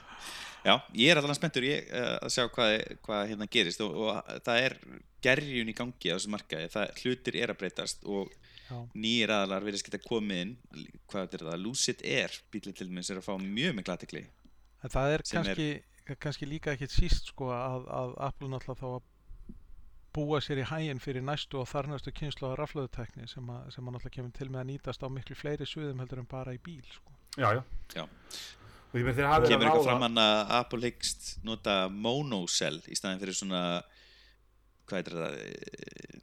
Já, 0.67 0.73
ég 0.97 1.13
er 1.13 1.21
allan 1.21 1.37
spenntur 1.37 1.65
ég, 1.65 1.87
uh, 1.87 2.17
að 2.25 2.33
sjá 2.35 2.43
hvað, 2.51 2.73
hvað 3.05 3.23
hérna 3.31 3.47
gerist 3.49 3.81
og, 3.85 3.95
og 3.95 4.33
það 4.45 4.65
er 4.65 4.75
gerjun 5.23 5.71
í 5.71 5.75
gangi 5.77 6.11
á 6.11 6.17
þessu 6.17 6.33
markaði, 6.33 6.67
það, 6.73 6.91
hlutir 7.01 7.39
er 7.39 7.53
að 7.53 7.59
breytast 7.61 8.03
og 8.05 8.33
Já. 8.67 8.77
nýjir 8.99 9.31
aðalar 9.31 9.63
verðist 9.63 9.87
geta 9.87 10.01
komið 10.03 10.41
inn 10.43 10.55
hvað 11.07 11.37
er 11.37 11.45
það, 11.47 11.61
Lucid 11.63 12.03
Air 12.03 12.35
bílinn 12.51 12.75
til 12.75 12.89
dæmis 12.89 13.11
er 13.13 13.21
að 13.21 13.29
fá 13.29 13.37
mjög 13.39 13.93
aðtekli 13.93 14.25
En 14.83 14.91
það 14.93 15.13
er 15.15 15.23
sem 15.25 15.39
er- 15.39 15.47
kannski, 15.47 16.17
kannski 16.25 16.49
líka 16.51 16.73
ekkit 16.75 16.93
síst 16.93 17.31
sko 17.31 17.47
að, 17.55 17.87
að 17.87 18.17
Apple 18.27 18.51
náttúrulega 18.51 18.81
þá 18.83 18.89
að 18.91 19.05
búa 20.17 20.41
sér 20.43 20.63
í 20.63 20.67
hæginn 20.67 21.01
fyrir 21.03 21.25
næstu 21.25 21.61
og 21.61 21.69
þar 21.69 21.91
næstu 21.93 22.13
kynslu 22.15 22.49
á 22.49 22.59
raflöðutekni 22.59 23.27
sem, 23.29 23.49
að, 23.53 23.67
sem 23.75 23.85
að 23.85 23.95
náttúrulega 23.95 24.15
kemur 24.17 24.35
til 24.37 24.49
með 24.49 24.63
að 24.63 24.69
nýtast 24.71 25.05
á 25.05 25.07
miklu 25.13 25.37
fleiri 25.37 25.67
sviðum 25.69 26.01
heldur 26.03 26.23
en 26.23 26.29
bara 26.29 26.55
í 26.57 26.61
bíl 26.63 26.85
sko. 26.89 27.17
Já, 27.37 27.51
já. 27.53 27.61
Já. 27.93 28.05
Og 28.87 28.95
ég 28.97 29.05
með 29.05 29.19
þeir 29.19 29.29
hafa 29.29 29.43
verið 29.43 29.53
kemur 29.53 29.67
að 29.67 29.69
eitthvað 29.69 29.89
fram 29.89 30.05
hann 30.07 30.21
að 30.23 30.55
Apple 30.57 30.87
hyggst 30.87 31.29
nota 31.45 31.75
monocell 31.91 32.79
í 32.87 32.97
staðin 32.97 33.21
fyrir 33.21 33.37
svona 33.37 33.61
hvað 34.87 35.01
heitir 35.01 35.17
það 35.19 35.37
eh, 35.43 36.17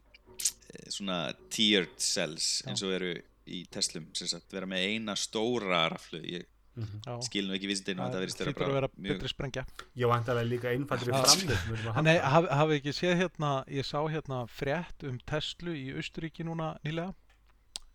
svona 0.96 1.18
tiered 1.52 1.94
cells 2.00 2.48
eins 2.66 2.82
og 2.84 2.96
eru 2.96 3.12
í 3.44 3.64
Teslum 3.72 4.08
sem 4.16 4.30
sagt, 4.30 4.48
vera 4.54 4.68
með 4.68 4.86
eina 4.88 5.14
stóra 5.20 5.84
raflu 5.92 6.22
ég 6.24 6.48
Mhm. 6.74 7.02
Já, 7.06 7.14
skil 7.22 7.46
nú 7.46 7.54
ekki 7.54 7.68
vísindinu 7.70 8.02
að 8.02 8.08
það 8.08 8.14
það 8.14 8.24
vera 8.24 8.50
hlýtur 8.50 8.66
að 8.66 8.76
vera 8.76 8.88
betri 9.06 9.28
sprengja. 9.30 9.62
Já, 9.94 10.06
vantarlega 10.10 10.50
líka 10.50 10.72
einfaldri 10.74 11.12
Já. 11.12 11.20
framleiðslu 11.22 12.02
Nei, 12.02 12.16
haf, 12.18 12.48
hafið 12.50 12.78
ekki 12.80 12.94
séð 12.98 13.14
hérna, 13.20 13.50
ég 13.70 13.86
sá 13.86 14.00
hérna 14.10 14.40
frétt 14.50 15.06
um 15.06 15.20
Tesla 15.22 15.70
í 15.70 15.84
Austuríki 15.94 16.46
núna 16.48 16.72
nýlega, 16.82 17.14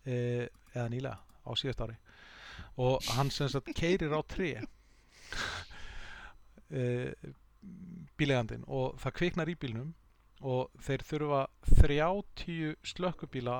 e, 0.06 0.48
eða 0.72 0.86
nýlega, 0.94 1.18
á 1.20 1.50
síðast 1.60 1.84
ári. 1.84 1.98
Og 2.80 3.04
hann 3.18 3.30
sem 3.30 3.52
sagt 3.52 3.68
keirir 3.76 4.16
á 4.16 4.20
tré 4.24 4.54
e, 6.72 6.84
bílegandinn 8.16 8.64
og 8.64 8.96
það 9.02 9.16
kviknar 9.20 9.52
í 9.52 9.58
bílnum 9.60 9.92
og 10.40 10.72
þeir 10.80 11.04
þurfa 11.04 11.42
30 11.68 12.76
slökkubíla 12.94 13.56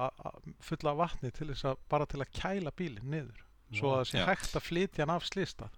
fulla 0.64 0.94
af 0.94 1.00
vatni 1.02 1.30
til 1.36 1.50
þess 1.52 1.68
að 1.68 1.80
bara 1.92 2.08
til 2.08 2.22
að 2.24 2.32
kæla 2.40 2.72
bílinn 2.72 3.12
niður 3.12 3.44
svo 3.78 3.92
að 3.94 4.00
það 4.00 4.10
sé 4.10 4.24
hægt 4.30 4.56
að 4.56 4.66
flytja 4.66 5.04
hann 5.04 5.14
af 5.14 5.28
slistað 5.28 5.76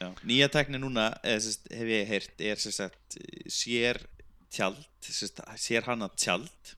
Já, 0.00 0.08
nýja 0.24 0.48
tækni 0.48 0.78
núna 0.80 1.10
eða, 1.20 1.42
sérst, 1.44 1.66
hef 1.76 1.88
ég 1.92 2.06
heyrt 2.08 2.40
er 2.40 2.60
sem 2.62 2.72
sagt, 2.72 3.18
sér 3.52 4.00
tjald 4.48 4.80
sérst, 5.04 5.42
sér 5.60 5.84
hana 5.90 6.08
tjald 6.16 6.74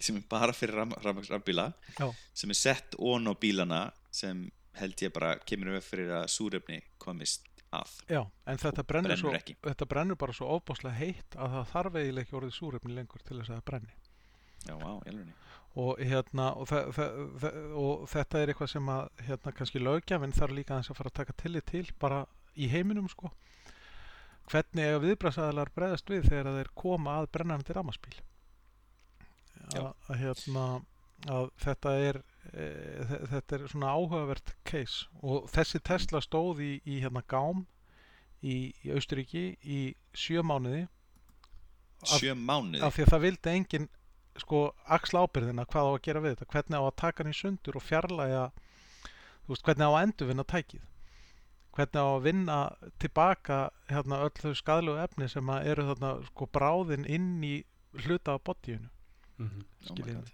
sem 0.00 0.20
er 0.20 0.26
bara 0.30 0.54
fyrir 0.56 0.86
rafbíla 1.02 1.72
sem 1.98 2.52
er 2.54 2.58
sett 2.58 2.94
ón 2.96 3.26
á 3.26 3.34
bílana 3.34 3.88
sem 4.14 4.46
held 4.78 5.02
ég 5.02 5.12
bara 5.12 5.34
kemur 5.42 5.74
við 5.74 5.86
fyrir 5.88 6.14
að 6.20 6.28
súrefni 6.30 6.78
komist 7.02 7.48
að. 7.74 7.90
Já, 8.10 8.22
en 8.50 8.58
þetta 8.58 8.84
brennur, 8.86 9.12
brennur 9.12 9.42
svo, 9.42 9.58
þetta 9.66 9.88
brennur 9.90 10.18
bara 10.18 10.34
svo 10.34 10.48
óbáslega 10.56 10.96
heitt 10.98 11.36
að 11.36 11.56
það 11.56 11.68
þarf 11.74 11.98
eiginlega 12.00 12.26
ekki 12.26 12.38
orðið 12.40 12.56
súrefni 12.56 12.96
lengur 12.96 13.22
til 13.26 13.38
þess 13.38 13.50
að 13.50 13.58
það 13.58 13.66
brenni. 13.70 13.94
Já, 14.66 14.74
á, 14.78 14.92
jælunni 15.06 15.36
og, 15.78 16.00
hérna, 16.02 16.48
og, 16.58 16.70
og 17.78 18.08
þetta 18.10 18.40
er 18.42 18.50
eitthvað 18.52 18.72
sem 18.72 18.88
að 18.90 19.04
hérna, 19.28 19.52
kannski 19.54 19.82
lögjafinn 19.82 20.34
þarf 20.34 20.56
líka 20.56 20.74
aðeins 20.74 20.90
að 20.90 20.98
fara 20.98 21.12
að 21.12 21.18
taka 21.20 21.36
tillit 21.42 21.66
til 21.70 21.84
bara 22.02 22.24
í 22.58 22.66
heiminum 22.72 23.06
sko. 23.12 23.30
Hvernig 24.50 24.82
eiga 24.88 24.98
viðbrasaðalar 25.04 25.70
bregðast 25.76 26.10
við 26.10 26.24
þegar 26.26 26.56
þeir 26.56 26.70
koma 26.74 27.20
að 27.20 27.28
brennandi 27.36 27.76
ramaspíl 27.76 28.16
að, 29.78 29.92
að, 30.08 30.16
hérna, 30.18 30.64
að 31.30 31.50
þetta 31.62 31.92
er 32.08 32.18
e, 32.50 32.64
þe- 33.12 33.20
þetta 33.30 33.56
er 33.60 33.66
svona 33.70 33.92
áhugavert 33.94 34.54
case. 34.66 35.06
Og 35.22 35.46
þessi 35.54 35.78
Tesla 35.86 36.22
stóð 36.24 36.64
í, 36.66 36.72
í 36.82 36.98
hérna 37.04 37.22
gám 37.30 37.62
í, 38.42 38.56
í 38.82 38.90
Austuríki 38.96 39.44
í 39.62 39.80
sjö 40.16 40.42
mánuði. 40.42 40.88
Sjö 42.16 42.34
mánuði? 42.34 42.82
af 42.82 42.96
því 42.96 43.06
að 43.06 43.12
það 43.14 43.24
vildi 43.28 43.54
enginn 43.54 43.88
sko 44.42 44.60
axla 44.96 45.24
ábyrðina 45.26 45.66
hvað 45.70 45.88
á 45.88 45.92
að 45.94 46.02
gera 46.06 46.22
við 46.24 46.36
þetta 46.36 46.50
hvernig 46.54 46.80
á 46.80 46.84
að 46.86 46.96
taka 47.02 47.22
hann 47.24 47.32
í 47.32 47.38
sundur 47.40 47.76
og 47.80 47.84
fjarlæga 47.86 48.44
þú 48.54 49.52
veist, 49.54 49.64
hvernig 49.66 49.86
á 49.86 49.92
að 49.92 50.02
endurvinna 50.06 50.46
tækið 50.54 50.86
hvernig 51.76 52.00
á 52.02 52.08
að 52.10 52.24
vinna 52.26 52.58
tilbaka 53.02 53.58
hérna 53.90 54.22
öll 54.26 54.34
þau 54.42 54.54
skadlegu 54.58 55.02
efni 55.04 55.28
sem 55.30 55.52
að 55.54 55.66
eru 55.72 55.86
þarna 55.90 56.12
sko 56.30 56.48
bráðin 56.58 57.06
inn 57.06 57.30
í 57.46 57.54
hluta 58.04 58.36
af 58.38 58.44
bodyinu 58.48 58.88
Mhm. 59.40 59.60
Oh 59.60 59.64
my 59.64 59.88
skiljið. 59.88 60.30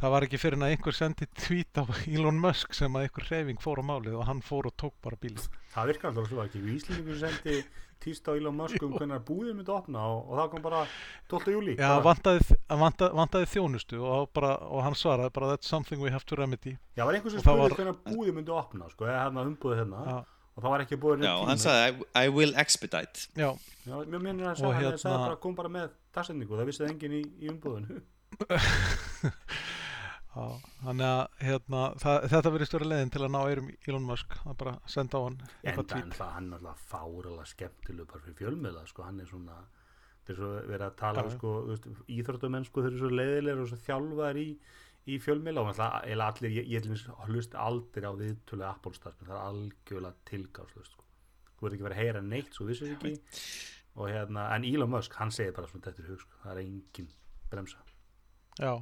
Það 0.00 0.12
var 0.16 0.26
ekki 0.26 0.38
fyrir 0.42 0.58
en 0.58 0.66
að 0.66 0.74
einhver 0.76 0.96
sendi 0.96 1.26
tweet 1.40 1.80
á 1.80 1.84
Elon 2.06 2.38
Musk 2.42 2.74
sem 2.76 2.92
að 2.98 3.06
einhver 3.08 3.26
hreyfing 3.30 3.60
fór 3.62 3.80
á 3.80 3.84
málið 3.88 4.18
og 4.20 4.26
hann 4.28 4.42
fór 4.44 4.68
og 4.70 4.76
tók 4.80 4.94
bara 5.04 5.16
bílinn 5.20 5.46
Það 5.76 5.90
virkar 5.92 6.08
alltaf 6.12 6.28
svo 6.30 6.44
ekki. 6.44 6.60
Íslendingur 6.72 7.18
sendi 7.20 7.56
tíst 8.00 8.28
á 8.28 8.32
Elon 8.36 8.56
Musk 8.56 8.82
um 8.84 8.92
hvernig 8.96 9.22
búðið 9.28 9.56
myndi 9.58 9.72
opna 9.72 10.04
og, 10.12 10.22
og 10.30 10.38
það 10.40 10.48
kom 10.52 10.62
bara 10.64 10.80
12. 11.32 11.52
júli. 11.56 11.74
Já, 11.80 11.90
vantaði, 12.04 12.56
vantaði, 12.68 13.16
vantaði 13.20 13.48
þjónustu 13.54 14.00
og, 14.04 14.26
bara, 14.36 14.54
og 14.68 14.82
hann 14.84 14.96
svaraði 14.96 15.32
bara 15.36 15.50
that's 15.54 15.68
something 15.72 16.00
we 16.04 16.12
have 16.12 16.24
to 16.28 16.36
remedy 16.36 16.76
Já, 16.96 17.04
var 17.08 17.16
einhver 17.16 17.32
sem 17.32 17.40
það 17.40 17.44
spurði 17.44 17.62
var- 17.64 17.76
hvernig 17.80 18.00
búðið 18.12 18.36
myndi 18.40 18.52
opna, 18.56 18.88
sko, 18.92 19.08
eða 19.08 19.22
hérna 19.26 19.46
umbúðið 19.48 19.80
hérna 19.82 20.02
Já, 20.06 20.16
og 20.56 20.64
það 20.64 20.70
var 20.76 20.84
ekki 20.86 20.98
búið 21.06 21.24
já, 21.28 21.32
hann 21.50 21.60
sagði 21.64 21.88
I, 21.88 22.06
I 22.24 22.34
will 22.36 22.54
expedite 22.60 23.26
já, 23.36 23.48
Já, 23.88 23.96
mér 24.04 24.20
minnir 24.28 24.48
að 24.52 24.60
hann 24.64 24.78
hérna- 24.80 25.00
sagði 25.00 25.24
bara 25.24 25.40
kom 25.44 25.56
bara 25.56 25.72
með 25.72 25.90
dagsendingu, 26.16 26.56
það 26.60 26.70
vissi 26.72 26.86
enginn 26.88 27.16
í, 27.16 27.24
í 27.44 27.52
umbúðinu. 27.52 28.00
já 30.36 30.46
þannig 30.82 31.06
að 31.08 31.22
hérna, 31.48 31.82
það, 32.02 32.26
þetta 32.34 32.52
verðist 32.54 32.76
vera 32.76 32.90
leiðin 32.90 33.14
til 33.14 33.22
að 33.24 33.32
ná 33.32 33.38
eyrum 33.46 33.70
Elon 33.88 34.08
Musk 34.10 34.36
er 34.42 34.58
bara 34.60 34.76
að 34.76 34.92
senda 34.92 35.16
á 35.16 35.24
hann 35.24 35.38
En 35.64 35.80
það 36.12 36.34
hann 36.34 36.52
er 36.52 36.58
alltaf 36.60 36.84
fáralega 36.92 37.48
skemmtileg 37.52 38.10
bara 38.10 38.24
fyrir 38.26 38.38
fjölmiðla, 38.42 38.84
sko, 38.90 39.06
hann 39.08 39.22
er 39.24 39.30
svona 39.30 39.56
eru 40.26 40.40
svo 40.40 40.50
verið 40.66 40.86
að 40.86 40.96
tala 40.98 41.22
um, 41.24 41.30
sko, 41.34 41.52
íþróttamenn, 42.12 42.66
sko, 42.66 42.82
þeir 42.84 42.92
eru 42.92 43.02
svo 43.02 43.10
leiðilegir 43.12 43.62
og 43.62 43.70
svo 43.70 43.78
þjálfar 43.84 44.40
í, 44.40 44.46
í 45.06 45.18
fjölmiðla 45.22 45.64
og 45.64 45.80
allir, 45.84 46.56
ég, 46.56 46.68
ég 46.72 46.84
dæmis 46.84 47.06
hlust 47.28 47.54
aldrei 47.66 48.08
á 48.10 48.12
viðtölu 48.18 48.66
Apple 48.66 48.96
starfsmenn, 48.96 49.30
það 49.30 49.36
er 49.36 49.44
algjörlega 49.50 50.28
tilgáðslust, 50.30 50.96
sko. 50.96 51.06
Þú 51.56 51.66
verður 51.66 51.76
ekki 51.76 51.86
verið 51.86 51.98
að 51.98 52.02
heyra 52.02 52.24
neitt, 52.26 52.52
svo 52.52 52.66
vissir 52.68 52.92
ekki 52.92 53.14
og 53.96 54.10
hérna, 54.12 54.50
en 54.52 54.66
Elon 54.68 54.92
Musk, 54.92 55.14
hann 55.16 55.32
segir 55.32 55.54
bara 55.56 55.70
svona 55.70 55.86
þetta 55.86 56.02
er 56.02 56.10
hug, 56.10 56.24
sko, 56.24 56.40
það 56.42 56.52
er 56.52 56.62
engin 56.64 57.12
bremsa. 57.52 57.84
Já, 58.60 58.72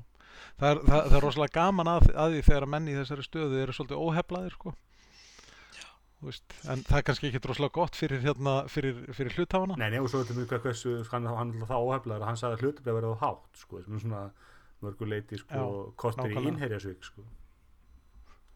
það 0.60 0.70
er, 0.70 0.80
það, 0.88 1.04
það 1.10 1.16
er 1.18 1.24
rosalega 1.26 1.54
gaman 1.60 1.90
að, 1.94 2.08
að 2.24 2.34
því 2.36 2.42
þegar 2.48 2.66
menn 2.74 2.88
í 2.88 2.96
þessari 2.98 3.26
stöðu 3.26 3.60
eru 3.64 3.76
svolítið 3.76 4.02
óheflaðir 4.06 4.56
sko. 4.58 4.74
Þú 6.24 6.30
veist, 6.30 6.54
en 6.72 6.82
það 6.88 6.98
er 7.00 7.06
kannski 7.10 7.28
ekki 7.28 7.40
rosalega 7.44 7.74
gott 7.76 7.96
fyrir, 8.00 8.20
hérna, 8.24 8.52
fyrir, 8.72 9.00
fyrir 9.12 9.34
hlutafana 9.36 9.74
Nei, 9.76 9.90
nei, 9.92 9.98
og 10.00 10.08
svo 10.08 10.22
þetta 10.22 10.38
mjög 10.38 10.50
hvað 10.54 10.62
hversu, 10.68 10.92
hann, 11.12 11.26
hann 11.36 11.50
er 11.58 11.68
það 11.68 11.84
óheflaður 11.90 12.22
að 12.24 12.28
hann 12.30 12.38
sagði 12.40 12.56
að 12.56 12.62
hlutabæði 12.64 12.94
verið 13.00 13.12
á 13.12 13.22
hátt, 13.26 13.48
sko, 13.60 13.82
sem 13.84 13.96
er 13.98 14.04
svona 14.06 14.22
mörguleiti, 14.84 15.40
sko, 15.42 15.64
kortir 16.00 16.32
í 16.32 16.44
innherjasvík, 16.48 17.04
sko. 17.10 17.26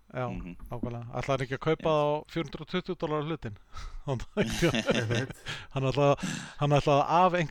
Já, 0.08 0.24
Mhm. 0.24 0.54
nákvæmlega 0.70 1.04
Ætlaði 1.20 1.28
hann 1.28 1.42
ekki 1.44 1.56
að 1.58 1.64
kaupa 1.66 1.90
það 1.92 2.06
á 2.08 2.16
420 2.32 2.94
dólar 3.02 3.26
hlutin 3.28 3.58
Hann 4.06 4.22
hann 5.74 5.88
ætlaði 5.90 6.14
hann 6.62 6.76
ætlaði 6.78 7.02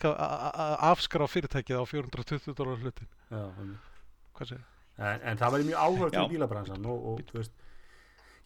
að 0.09 0.73
afskrá 0.89 1.27
fyrirtækið 1.29 1.77
á 1.77 1.83
420 1.85 2.55
dólar 2.57 2.81
hlutin 2.81 3.05
Já, 3.29 3.43
einmitt. 3.45 3.86
En, 4.97 5.21
en 5.21 5.39
það 5.39 5.55
væri 5.55 5.69
mjög 5.69 6.03
Já. 6.03 6.09
til 6.17 6.29
bílabransan 6.33 6.85
og, 6.89 7.07
og 7.11 7.23
þú 7.29 7.39
veist 7.39 7.63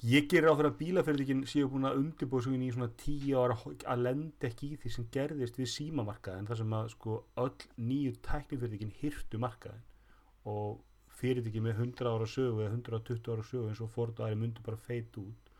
ég 0.02 0.28
gerir 0.28 0.50
á 0.50 0.58
fyrir 0.58 0.72
að 0.72 0.80
bílafyrirtækin 0.82 1.44
séu 1.48 1.70
búin 1.70 1.86
að 1.88 2.00
undirbúið 2.02 2.48
svo 2.48 2.54
í 2.58 2.72
svona 2.74 2.90
tíu 2.98 3.38
ára 3.38 3.58
að 3.86 4.06
lenda 4.08 4.48
ekki 4.50 4.72
í 4.74 4.80
því 4.82 4.94
sem 4.96 5.10
gerðist 5.14 5.60
við 5.62 5.70
símamarkaðin 5.76 6.50
þar 6.50 6.62
sem 6.64 6.74
að 6.74 6.90
sko 6.96 7.18
öll 7.44 7.68
nýju 7.78 8.16
tæknifyrirtækin 8.26 8.96
hirtu 9.02 9.42
markaðin 9.42 9.86
og 10.50 10.82
fyrirtæki 11.22 11.62
með 11.62 11.84
100 11.86 12.10
ára 12.10 12.28
sögu 12.30 12.66
eða 12.66 12.74
120 12.74 13.32
ára 13.34 13.46
sögu 13.46 13.70
eins 13.70 13.82
og 13.84 13.92
Ford 13.94 14.18
og 14.18 14.26
aðri 14.26 14.40
myndu 14.42 14.66
bara 14.66 14.80
feit 14.82 15.18
út. 15.22 15.52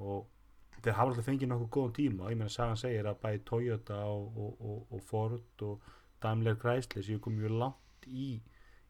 Og 0.00 0.26
þeir 0.80 0.96
hafa 0.96 1.12
alltaf 1.12 1.28
fengið 1.28 1.50
nokkuð 1.52 1.70
góðan 1.76 1.96
tíma. 1.98 2.30
Ég 2.32 2.40
meina 2.40 2.52
Sagan 2.52 2.80
segir 2.80 3.06
að 3.06 3.20
bæði 3.22 3.42
Toyota 3.50 4.00
og, 4.10 4.38
og, 4.46 4.64
og, 4.72 4.80
og 4.96 5.04
Ford 5.06 5.66
og 5.68 5.90
Daimler 6.22 6.58
Chrysler 6.60 7.06
séu 7.06 7.20
komið 7.22 7.44
mjög 7.44 7.58
langt 7.62 8.08
í 8.10 8.30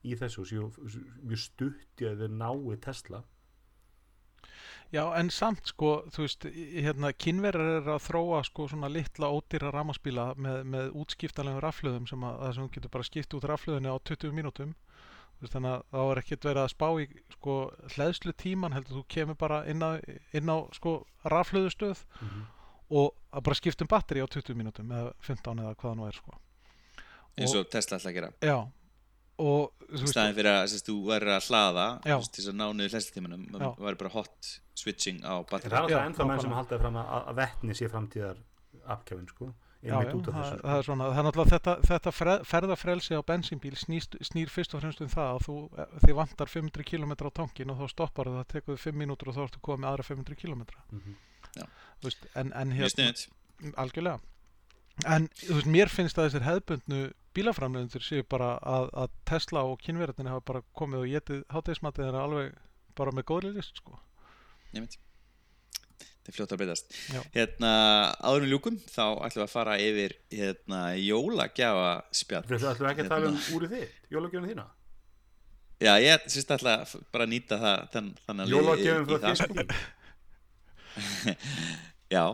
í 0.04 0.16
þessu 0.16 0.46
mjög 0.48 1.42
stutt 1.42 2.02
í 2.02 2.08
að 2.08 2.24
þeir 2.24 2.38
nái 2.40 2.80
Tesla 2.84 3.22
Já, 4.90 5.04
en 5.14 5.28
samt 5.30 5.68
sko, 5.70 6.00
þú 6.10 6.24
veist, 6.24 6.44
hérna, 6.50 7.12
kynverjar 7.14 7.76
eru 7.76 7.92
að 7.94 8.06
þróa 8.08 8.40
sko 8.48 8.64
svona 8.72 8.88
litla 8.90 9.28
ódýra 9.30 9.70
ramaspíla 9.70 10.32
með, 10.34 10.64
með 10.66 10.88
útskiptalegum 10.98 11.62
raflöðum 11.62 12.08
sem 12.10 12.24
að, 12.26 12.40
að 12.42 12.54
sem 12.56 12.70
getur 12.74 12.92
bara 12.96 13.06
skipt 13.06 13.36
út 13.38 13.46
raflöðinni 13.46 13.92
á 13.92 13.96
20 14.10 14.34
mínútum. 14.34 14.72
Þannig 15.40 15.70
að 15.70 15.84
þá 15.94 16.00
er 16.02 16.20
ekkert 16.20 16.48
verið 16.48 16.62
að 16.64 16.72
spá 16.74 16.88
í 17.00 17.06
sko 17.36 17.54
hleðslu 17.94 18.34
tíman 18.42 18.74
heldur 18.76 18.98
þú 18.98 19.04
kemur 19.14 19.38
bara 19.40 19.62
inn 19.70 19.80
á, 19.80 20.02
inn 20.36 20.50
á 20.50 20.58
sko 20.74 20.96
raflöðustöð 21.32 22.02
og 22.90 23.14
að 23.30 23.46
bara 23.46 23.56
skipta 23.56 23.86
um 23.86 23.90
batteri 23.94 24.20
á 24.20 24.28
20 24.28 24.58
mínútum 24.58 24.90
eða 24.90 25.14
15 25.22 25.62
eða 25.62 25.76
hvað 25.78 25.86
það 25.86 25.96
nú 26.00 26.08
er 26.10 26.18
sko. 26.18 26.34
eins 27.38 27.54
og 27.54 27.70
Tesla 27.70 27.96
ætla 27.96 28.10
að 28.10 28.18
gera 28.18 28.30
Já, 28.42 28.58
og 28.58 28.66
þú 28.66 28.66
í 28.66 28.66
veist, 28.66 29.29
staðin 30.10 30.36
fyrir 30.38 30.50
að 30.52 30.66
sérst, 30.74 30.86
þú 30.90 30.96
verður 31.08 31.32
að 31.36 31.48
hlaða 31.50 31.86
veist, 32.04 32.32
til 32.34 32.42
þess 32.44 32.52
að 32.52 32.58
ná 32.60 32.66
niður 32.78 32.94
hlæstitímanum 32.96 33.46
Já. 33.50 33.58
það 33.62 33.80
verður 33.86 33.98
bara 34.04 34.12
hot 34.18 34.52
switching 34.80 35.18
á 35.26 35.34
batteri 35.50 35.72
það 35.72 35.78
er 35.78 35.82
alltaf 35.86 36.06
ennþá 36.10 36.28
menn 36.30 36.44
sem 36.44 36.54
haldaði 36.58 36.82
fram 36.84 37.00
að, 37.00 37.10
að 37.30 37.40
vetni 37.40 37.74
sé 37.80 37.88
framtíðar 37.90 38.38
afkjöfin 38.96 39.28
sko 39.34 39.50
Já, 39.80 39.94
einmitt 39.96 40.10
já, 40.12 40.16
út 40.20 40.26
af 40.28 40.34
það, 40.34 40.42
þessu 40.44 40.56
sko. 40.58 40.68
það 40.68 40.78
er 40.78 40.84
svona, 40.84 41.04
það 41.08 41.18
er 41.20 41.24
náttúrulega 41.26 41.52
þetta, 41.54 41.74
þetta 41.88 42.10
fre- 42.12 42.42
ferðafrelsi 42.50 43.16
á 43.16 43.22
bensínbíl 43.30 43.76
snýst, 43.80 44.16
snýr 44.28 44.50
fyrst 44.52 44.74
og 44.76 44.82
fremst 44.82 45.00
um 45.00 45.08
það 45.08 45.30
að 45.30 45.46
þú, 45.46 45.54
þið 46.04 46.12
vantar 46.18 46.50
500 46.52 46.84
km 46.90 47.14
á 47.16 47.30
tankin 47.38 47.72
og 47.72 47.78
þá 47.80 47.86
stoppar 47.94 48.28
það, 48.28 48.42
tekur 48.52 48.76
þið 48.76 48.82
5 48.90 48.98
mínútur 49.00 49.30
og 49.32 49.38
þá 49.38 49.40
ertu 49.46 49.62
komið 49.64 49.88
aðra 49.94 50.04
500 50.10 50.36
km 50.42 50.66
Mhm. 50.92 51.16
veist, 52.04 52.26
en, 52.36 52.52
en 52.52 52.72
hérna, 52.76 53.08
algjörlega. 53.80 54.20
En 55.08 55.30
veist, 55.48 55.66
mér 55.72 55.88
finnst 55.88 56.18
að 56.20 56.28
þessir 56.28 56.44
hefðbundnu 56.50 57.00
bílaframlegendur 57.36 58.02
séu 58.04 58.24
bara 58.30 58.54
að, 58.58 58.88
að 59.04 59.12
Tesla 59.30 59.62
og 59.68 59.78
kynverðinni 59.84 60.32
hafa 60.32 60.44
bara 60.52 60.62
komið 60.76 61.04
og 61.04 61.12
getið 61.14 61.44
hátegismatið 61.54 62.06
þeirra 62.08 62.24
alveg 62.26 62.56
bara 62.98 63.14
með 63.16 63.26
góðri 63.30 63.52
list 63.54 63.78
sko. 63.80 63.98
Nefnt. 64.74 64.96
þetta 66.00 66.30
er 66.32 66.36
fljótt 66.36 66.52
að 66.54 66.60
breytast 66.60 66.96
Já. 67.14 67.20
hérna, 67.34 67.70
áður 68.22 68.44
með 68.44 68.52
ljúkum 68.52 68.76
þá 68.90 69.04
ætlum 69.26 69.40
við 69.40 69.46
að 69.46 69.54
fara 69.54 69.76
yfir 69.82 70.12
hérna, 70.34 70.80
jólagjafa 71.00 71.88
spjall 72.20 72.44
Þú 72.50 72.58
ætlum 72.74 72.90
ekki 72.92 73.04
að 73.06 73.10
tala 73.14 73.30
um 73.32 73.40
úrið 73.56 73.74
þitt, 73.78 73.96
jólagjöfum 74.14 74.50
þína 74.52 74.66
já, 75.80 75.92
ég 76.04 76.26
syns 76.28 76.50
ætla 76.54 76.74
að 76.76 76.84
f- 76.90 77.06
bara 77.14 77.26
nýta 77.30 77.58
það 77.62 77.86
þann, 77.94 78.10
þannig 78.26 78.44
að 78.44 78.54
Jólagjöfum 78.54 79.06
frá 79.08 79.18
þér 79.24 79.40
sko. 79.40 79.54
já 82.10 82.24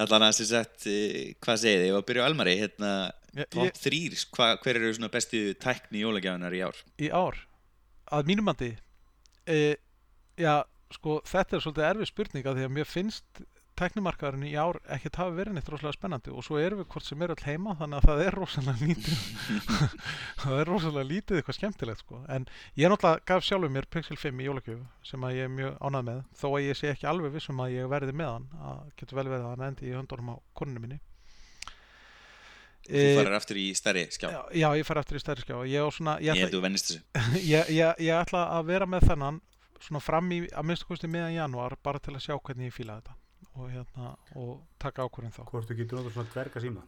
allan 0.00 0.24
að 0.24 0.36
sem 0.38 0.48
sagt 0.48 0.86
eh, 0.88 1.34
hvað 1.44 1.58
segið 1.60 1.80
þið, 1.82 1.86
ég 1.90 1.94
var 1.94 2.02
að 2.02 2.08
byrja 2.10 2.22
á 2.24 2.28
Elmari 2.30 2.54
hérna, 2.60 2.90
ég, 2.90 3.08
ég, 3.10 3.19
top 3.54 3.78
3, 3.78 4.02
hva, 4.36 4.50
hver 4.62 4.80
eru 4.80 4.92
svona 4.96 5.12
bestu 5.12 5.42
tækni 5.62 6.02
jólagjafinar 6.04 6.56
í 6.56 6.64
ár? 6.66 6.82
Í 6.98 7.12
ár? 7.14 7.38
Að 8.10 8.30
mínumandi 8.32 8.72
e, 9.46 9.60
já, 10.40 10.62
sko 10.94 11.20
þetta 11.28 11.56
er 11.56 11.64
svolítið 11.64 11.88
erfið 11.92 12.10
spurning 12.10 12.50
að 12.50 12.60
því 12.60 12.68
að 12.68 12.76
mér 12.78 12.90
finnst 12.90 13.42
tæknimarkaðurinn 13.80 14.48
í 14.50 14.56
ár 14.60 14.76
ekkert 14.92 15.18
hafi 15.20 15.36
verið 15.38 15.56
neitt 15.56 15.68
rosalega 15.72 15.96
spennandi 15.96 16.32
og 16.34 16.44
svo 16.44 16.58
erum 16.60 16.82
við 16.82 16.88
hvort 16.92 17.06
sem 17.06 17.22
er 17.24 17.32
öll 17.32 17.44
heima 17.46 17.74
þannig 17.78 18.00
að 18.00 18.08
það 18.10 18.22
er 18.26 18.36
rosalega 18.36 18.88
lítið. 18.90 19.22
Það 20.42 20.56
er 20.58 20.70
rosalega 20.70 21.08
lítið 21.08 21.38
eitthvað 21.38 21.56
skemmtilegt 21.56 22.02
sko. 22.02 22.20
En 22.32 22.46
ég 22.76 22.92
náttúrulega 22.92 23.24
gaf 23.30 23.46
sjálfur 23.46 23.72
mér 23.72 23.88
Pixel 23.92 24.18
5 24.20 24.42
í 24.42 24.48
jólagjöfu 24.48 25.08
sem 25.10 25.24
að 25.26 25.36
ég 25.38 25.48
er 25.48 25.54
mjög 25.54 25.78
ánægð 25.80 26.08
með 26.10 26.20
þó 26.42 26.46
að 26.50 26.66
ég 26.66 26.80
sé 26.80 26.92
ekki 26.92 27.08
alveg 27.08 27.36
vissum 27.36 27.64
að 27.64 27.76
ég 27.78 27.92
verði 27.94 28.16
með 28.20 28.34
hann 28.34 28.50
að 28.72 28.82
getur 29.00 29.20
vel 29.20 29.28
verið 29.30 29.46
að 29.46 29.54
hann 29.54 29.66
endi 29.70 29.88
í 29.88 29.96
höndunum 29.96 30.32
á 30.32 30.36
konunni 30.60 30.84
minni 30.84 31.00
þú 32.90 33.14
farir 33.20 33.36
aftur 33.38 33.60
í 33.60 33.66
stærri 33.78 34.04
skjá. 34.12 34.28
Já, 34.32 34.40
já, 34.60 34.66
ég 34.80 34.88
fær 34.88 35.00
aftur 35.02 35.18
í 35.18 35.22
stærri 35.22 35.44
skjá. 35.44 35.56
Ég, 35.70 35.88
svona, 35.96 36.16
ég, 36.20 36.28
ég 36.28 36.34
ætla, 36.34 36.44
held 36.46 36.56
þú 36.56 36.62
vennist 36.66 36.90
þessu. 36.90 37.02
Ég, 37.52 37.72
ég, 37.76 38.04
ég 38.06 38.14
ætla 38.16 38.44
að 38.58 38.70
vera 38.72 38.88
með 38.90 39.08
þennan 39.10 39.40
svona 39.80 40.04
fram 40.04 40.30
í 40.36 40.40
að 40.48 40.68
minnstu 40.68 40.88
kosti 40.88 41.10
miðan 41.10 41.36
janúar 41.36 41.76
bara 41.82 42.00
til 42.02 42.14
að 42.14 42.24
sjá 42.26 42.34
hvernig 42.36 42.68
ég 42.68 42.76
fíla 42.76 42.98
þetta 43.00 43.16
og, 43.50 43.68
hérna, 43.72 44.14
og 44.36 44.50
taka 44.82 45.06
ákvörðin 45.06 45.36
þá. 45.36 45.44
Hvort 45.50 45.70
þú 45.70 45.76
getur 45.78 46.00
náttúrulega 46.00 46.16
svona 46.16 46.34
dverga 46.34 46.64
síma? 46.64 46.84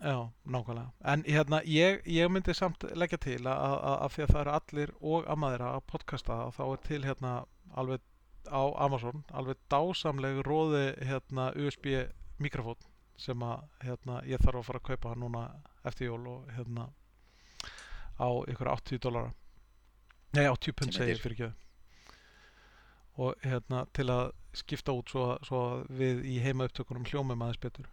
Já, 0.00 0.16
nákvæmlega. 0.48 0.92
En 1.12 1.24
hérna, 1.26 1.60
ég, 1.68 2.00
ég 2.08 2.30
myndi 2.32 2.54
samt 2.56 2.86
leggja 2.96 3.18
til 3.20 3.40
að, 3.42 3.56
að, 3.56 3.74
að, 3.74 3.96
að 3.96 4.14
því 4.14 4.22
að 4.24 4.30
það 4.30 4.40
eru 4.44 4.54
allir 4.58 4.94
og 5.00 5.26
amaðira 5.34 5.72
að 5.74 5.82
podcasta 5.92 6.38
og 6.46 6.54
þá 6.56 6.62
er 6.68 6.86
til 6.86 7.02
hérna 7.04 7.34
alveg 7.76 8.06
á 8.48 8.62
Amazon 8.80 9.24
alveg 9.36 9.58
dásamleg 9.68 10.40
róði 10.46 10.86
hérna 11.04 11.50
USB 11.56 11.92
mikrofón 12.40 12.80
sem 13.20 13.42
að 13.44 13.62
hérna, 13.84 14.20
ég 14.28 14.40
þarf 14.40 14.60
að 14.62 14.66
fara 14.70 14.80
að 14.80 14.88
kaupa 14.90 15.14
núna 15.20 15.42
eftir 15.88 16.08
jól 16.10 16.22
og 16.32 16.50
hérna 16.56 16.86
á 18.20 18.28
ykkur 18.52 18.70
80 18.72 19.00
dólara 19.04 19.32
nei 20.36 20.46
80 20.48 20.72
pund 20.78 20.94
segir 20.94 21.18
fyrir 21.20 21.36
ekki. 21.36 21.50
Og 23.20 23.34
hérna 23.44 23.82
til 23.96 24.06
að 24.12 24.30
skipta 24.56 24.92
út 24.96 25.10
svo, 25.12 25.24
að- 25.34 25.46
svo 25.48 25.60
að 25.70 25.88
við 26.00 26.20
í 26.30 26.36
heima 26.44 26.66
upptökunum 26.68 27.04
hljómum 27.10 27.42
aðeins 27.44 27.60
betur. 27.60 27.88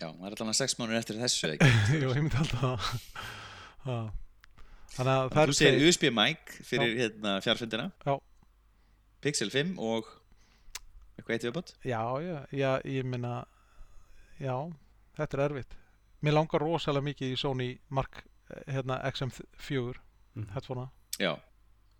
Já, 0.00 0.08
það 0.12 0.26
er 0.28 0.34
allan 0.36 0.52
að 0.52 0.58
sex 0.60 0.76
mánuður 0.78 0.98
eftir 1.00 1.18
þessu? 1.20 1.50
Jú, 2.02 2.08
ég 2.14 2.20
myndi 2.22 2.38
alltaf 2.40 2.90
Já. 3.84 3.96
Þannig 4.94 5.12
að 5.14 5.26
það 5.34 5.50
Þú 5.50 5.56
segir 5.58 5.84
USB 5.88 6.06
mic 6.16 6.54
fyrir 6.66 6.94
hérna, 7.00 7.34
fjárfundina 7.44 7.88
Já. 8.06 8.14
Pixel 9.20 9.50
5 9.52 9.74
og 9.78 10.08
eitthvað 11.18 11.34
eitt 11.36 11.44
viðbót? 11.48 11.74
Já, 11.84 12.00
já, 12.24 12.38
já, 12.56 12.70
ég 12.88 13.04
minna 13.08 13.34
Já, 14.40 14.56
þetta 15.18 15.36
er 15.38 15.44
erfitt. 15.50 15.74
Mér 16.24 16.34
langar 16.36 16.60
rosalega 16.64 17.04
mikið 17.10 17.32
í 17.34 17.38
Sony 17.40 17.68
Mark 17.90 18.22
eh, 18.50 18.62
hérna, 18.74 19.00
XM4 19.10 19.94
Mhm. 20.36 20.46
headphonea. 20.54 20.90
Já, 21.18 21.34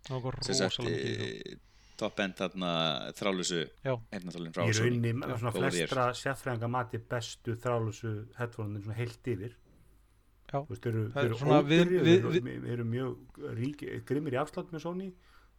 Mér 0.09 0.15
langar 0.15 0.43
sem 0.43 0.55
sagt 0.55 0.77
rosalega 0.79 0.97
mikið 0.97 1.11
í 1.11 1.17
það 1.17 1.53
e, 1.53 1.59
top 2.01 2.19
end 2.19 2.33
þarna 2.39 2.69
þrálusu 3.13 3.59
Já. 3.85 3.95
heyrnartólin 4.11 4.53
frá 4.55 4.63
í 4.65 4.73
Sony. 4.73 4.89
rauninni 4.89 5.27
Já. 5.27 5.37
svona 5.37 5.51
flestra 5.53 6.05
sérfræðinga 6.17 6.69
mati 6.69 6.97
bestu 6.97 7.55
þrálusu 7.55 8.13
headphone 8.37 8.81
svona 8.81 8.95
heilt 8.97 9.27
yfir. 9.27 9.55
Já. 10.51 10.65
Þeir 10.67 10.87
eru, 10.91 11.03
er 11.15 11.25
eru 11.25 11.35
svona 11.35 11.61
við- 11.61 11.91
við- 12.01 12.41
þeir 12.41 12.73
eru- 12.73 12.83
mjög 12.83 13.17
rík, 13.55 14.05
grimmir 14.05 14.33
í 14.33 14.41
afslátt 14.41 14.71
með 14.73 14.81
Sony. 14.81 15.11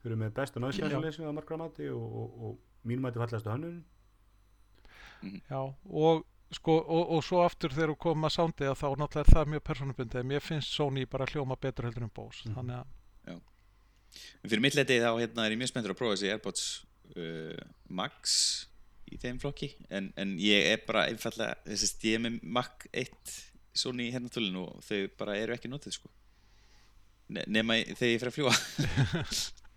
Þeir 0.02 0.10
eru 0.12 0.16
með 0.16 0.34
besta 0.34 0.60
náðsjálfsleysing 0.60 1.24
á 1.24 1.32
margra 1.32 1.56
mati 1.56 1.86
og, 1.88 2.02
og, 2.02 2.42
og 2.42 2.58
mín 2.84 2.98
mati 3.00 3.18
fallast 3.22 3.46
á 3.46 3.54
hönnun 3.54 3.84
Já, 5.48 5.74
og 5.88 6.24
sko, 6.56 6.78
og, 6.80 7.12
og 7.16 7.22
svo 7.24 7.42
aftur 7.44 7.72
þegar 7.74 7.92
við 7.94 7.98
komum 8.04 8.26
að 8.28 8.34
soundi 8.36 8.66
að 8.68 8.78
þá 8.80 8.88
náttúrulega 9.00 9.22
er 9.26 9.34
það 9.36 9.52
mjög 9.54 9.62
persónubundið. 9.68 10.20
En 10.20 10.28
mér 10.32 10.44
finnst 10.44 10.74
Sony 10.76 11.06
bara 11.06 11.26
hljóma 11.30 11.56
betur 11.60 11.86
heldur 11.88 12.04
en 12.06 12.12
Bose 12.14 12.48
Mhm. 12.48 12.54
þannig 12.58 12.80
að, 12.80 12.86
En 14.44 14.50
fyrir 14.50 14.60
mitt 14.60 14.74
leiti 14.76 14.98
þá 15.00 15.08
hérna, 15.16 15.46
er 15.46 15.52
ég 15.54 15.58
mjög 15.62 15.70
spenntur 15.70 15.92
að 15.94 15.96
prófa 16.02 16.16
þessi 16.18 16.30
Airpods 16.34 16.64
uh, 17.16 17.62
Max 17.88 18.34
í 19.08 19.16
þeim 19.22 19.38
flokki. 19.40 19.70
En, 19.88 20.10
en 20.20 20.34
ég 20.36 20.66
er 20.74 20.82
bara 20.84 21.06
einfallega 21.08 21.54
þess 21.64 21.94
að 21.96 22.04
ég 22.10 22.18
er 22.18 22.22
með 22.26 22.36
Mac 22.42 22.84
1 22.92 23.38
Sony 23.72 24.10
heyrnartólin 24.12 24.58
og 24.60 24.82
þau 24.84 24.98
bara 25.16 25.38
eru 25.40 25.54
ekki 25.56 25.70
notið 25.72 25.96
sko. 25.96 26.10
Ne 27.32 27.46
nema 27.48 27.78
þegar 27.88 28.10
ég 28.12 28.20
fer 28.20 28.28
að 28.28 28.36
fljúa 28.36 28.52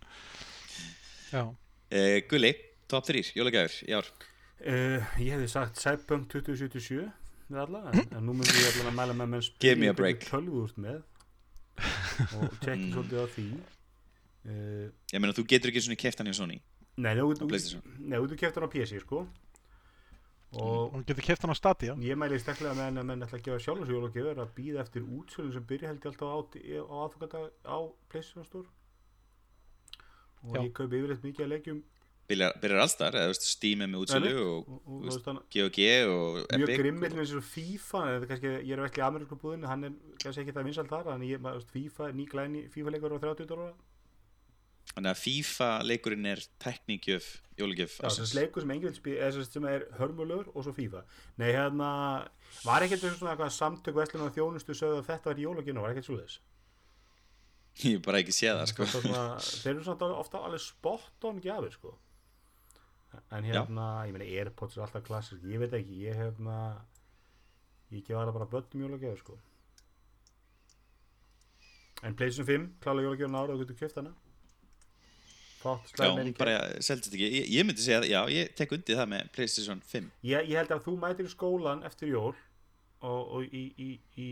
já, 1.32 1.44
uh, 1.48 2.18
Gulli, 2.30 2.52
top 2.92 3.08
3, 3.08 3.24
jólagjafur 3.40 3.78
í 3.88 3.96
ár 3.96 4.10
uh, 4.62 5.02
ég 5.20 5.32
hefði 5.36 5.48
sagt 5.52 5.80
Cyberpunk 5.82 6.30
2077 6.32 7.12
við 7.50 7.60
alla, 7.62 7.82
en, 7.92 8.08
en 8.18 8.26
nú 8.26 8.34
myndi 8.34 8.56
ég 8.58 8.72
allan 8.74 8.92
að 8.94 8.98
mæla 9.02 9.16
með 9.20 9.32
menn 9.36 9.50
Give 9.62 9.78
me 9.82 9.90
a 9.92 9.94
break. 9.94 10.24
tölvúrt 10.30 10.78
með 10.82 11.02
og 12.40 12.54
tjekki 12.64 12.86
Mm. 12.86 12.94
svolítið 12.96 13.20
á 13.20 13.28
því 13.36 13.48
uh, 14.46 14.86
Ég 15.12 15.20
meina 15.20 15.34
þú 15.36 15.44
getur 15.52 15.72
ekki 15.74 15.82
svona 15.84 16.00
keft 16.00 16.22
hann 16.22 16.30
hjá 16.32 16.38
Sony 16.40 16.62
Nei, 16.96 17.12
þú 17.12 17.26
á 18.48 18.56
hann 18.56 18.70
á 18.70 18.72
PC 18.72 19.02
sko 19.04 19.26
og 20.56 20.94
hún 20.94 21.04
getur 21.04 21.26
keft 21.28 21.44
hann 21.44 21.52
á 21.52 21.58
Stadia 21.60 21.96
ég 22.00 22.16
mæli 22.16 22.38
steklega 22.40 22.78
með 22.78 22.88
en 22.94 23.02
að 23.02 23.08
menn 23.10 23.26
ætla 23.26 23.40
að 23.42 23.46
gefa 23.50 23.60
sjálf 23.66 23.82
þessu 23.84 23.98
jólagjöfur 23.98 24.40
að 24.46 24.54
býða 24.56 24.84
eftir 24.86 25.04
útsölun 25.04 25.52
sem 25.58 25.66
byrja 25.68 25.90
held 25.92 26.00
ég 26.06 26.08
alltaf 26.14 26.32
á, 26.32 26.38
á 26.56 26.96
aðfokadag 27.04 27.50
á 27.68 27.78
PlayStation 28.14 28.46
Store 28.48 28.70
og 30.46 30.56
Já. 30.56 30.62
ég 30.64 30.72
kaupi 30.78 31.02
yfirleitt 31.02 31.26
mikið 31.28 31.44
að 31.46 31.52
leikjum 31.52 31.82
Byrjar, 32.26 32.56
byrjar 32.62 32.82
allstar, 32.82 33.16
eða 33.22 33.34
Steam 33.38 33.84
er 33.86 33.90
með 33.92 34.06
útsölu 34.06 34.30
og 34.42 34.70
og, 34.74 34.78
og, 34.90 35.10
og 35.10 35.42
GOG 35.54 35.82
og 36.10 36.38
mjög 36.40 36.64
Epic 36.64 36.80
grimmil 36.82 37.12
og, 37.12 37.18
með 37.20 37.20
þessu 37.22 37.42
FIFA 37.46 38.06
þetta 38.06 38.24
er 38.26 38.30
kannski, 38.32 38.54
ég 38.66 38.72
er 38.74 38.86
ekki 38.88 39.04
í 39.04 39.06
amerísku 39.06 39.38
búðinu 39.42 39.70
hann 39.70 39.90
er 39.90 39.98
kannski 40.24 40.42
ekki 40.42 40.56
það 40.56 40.70
vinsalt 40.72 40.94
þar 40.94 41.12
en 41.14 41.28
ég, 41.28 41.44
veist, 41.46 41.76
FIFA, 41.76 42.10
ný 42.18 42.26
glæni 42.32 42.64
FIFA 42.74 42.96
leikur 42.96 43.14
á 43.14 43.20
30 43.28 43.52
dólar 43.52 43.76
Þannig 44.96 45.12
að 45.12 45.20
FIFA 45.20 45.70
leikurinn 45.90 46.28
er 46.30 46.42
tekníkjöf, 46.62 47.26
þessi 47.58 48.38
leikur 48.38 48.64
sem 48.64 48.94
spila, 48.96 49.28
eða 49.28 49.46
sem 49.48 49.66
er 49.68 49.86
hörmulegur 49.98 50.52
og 50.54 50.64
svo 50.64 50.72
FIFA. 50.78 51.02
Nei, 51.42 51.50
hérna, 51.52 51.90
var 52.64 52.86
svona 52.86 53.34
eitthvað 53.34 53.52
samtök 53.58 53.98
vestlun 53.98 54.28
og 54.28 54.36
þjónustu 54.38 54.78
sögðu 54.78 55.02
að 55.02 55.10
þetta 55.10 55.32
var 55.32 55.42
jólaginu, 55.42 55.84
var 55.84 55.96
ekkert 55.96 56.08
svo 56.08 56.20
þess. 56.22 56.40
Ég 57.84 58.00
bara 58.06 58.22
ekki 58.24 58.32
séð 58.32 58.62
það 58.62 58.70
sko 58.72 58.88
þeir 58.94 59.74
eru 59.74 59.96
ofta 60.16 60.44
alveg 60.46 60.64
spot 60.64 61.28
on 61.28 61.42
gjafir, 61.44 61.76
sko. 61.76 61.98
En 63.32 63.44
hérna, 63.44 63.86
ég 64.08 64.14
meina, 64.16 64.26
Airpods 64.40 64.78
er 64.78 64.82
alltaf 64.86 65.04
klassisk, 65.08 65.44
ég 65.44 65.60
veit 65.62 65.74
ekki, 65.74 65.98
ég 66.06 66.16
hérna, 66.20 66.58
ég 67.92 68.04
gef 68.08 68.16
það 68.18 68.34
bara 68.38 68.46
bönnum 68.52 68.86
jólagjafir, 68.86 69.20
sko. 69.24 69.38
En 72.04 72.16
PlayStation 72.16 72.46
5, 72.48 72.70
klálega 72.84 73.08
jólagjafin 73.10 73.36
ára 73.40 73.54
og 73.56 73.60
þú 73.60 73.66
getur 73.66 73.80
kjöft 73.82 73.96
hana. 74.02 74.14
Já, 75.66 76.10
hún 76.14 76.34
bara 76.38 76.58
seldist 76.86 77.14
ekki. 77.16 77.26
Ég, 77.40 77.48
ég 77.50 77.66
myndi 77.66 77.82
segja, 77.82 78.02
að- 78.04 78.10
já, 78.12 78.20
ég 78.30 78.52
tek 78.56 78.72
undir 78.76 78.96
það 79.00 79.08
með 79.16 79.32
Playstation 79.34 79.80
5 79.82 80.12
ég, 80.22 80.50
ég 80.52 80.58
held 80.60 80.70
að 80.76 80.84
þú 80.86 80.94
mætir 81.02 81.26
í 81.26 81.32
skólan 81.34 81.82
eftir 81.88 82.08
jól 82.12 82.36
og, 83.02 83.22
og 83.34 83.42
í, 83.50 83.64
í, 83.82 84.00
í 84.22 84.28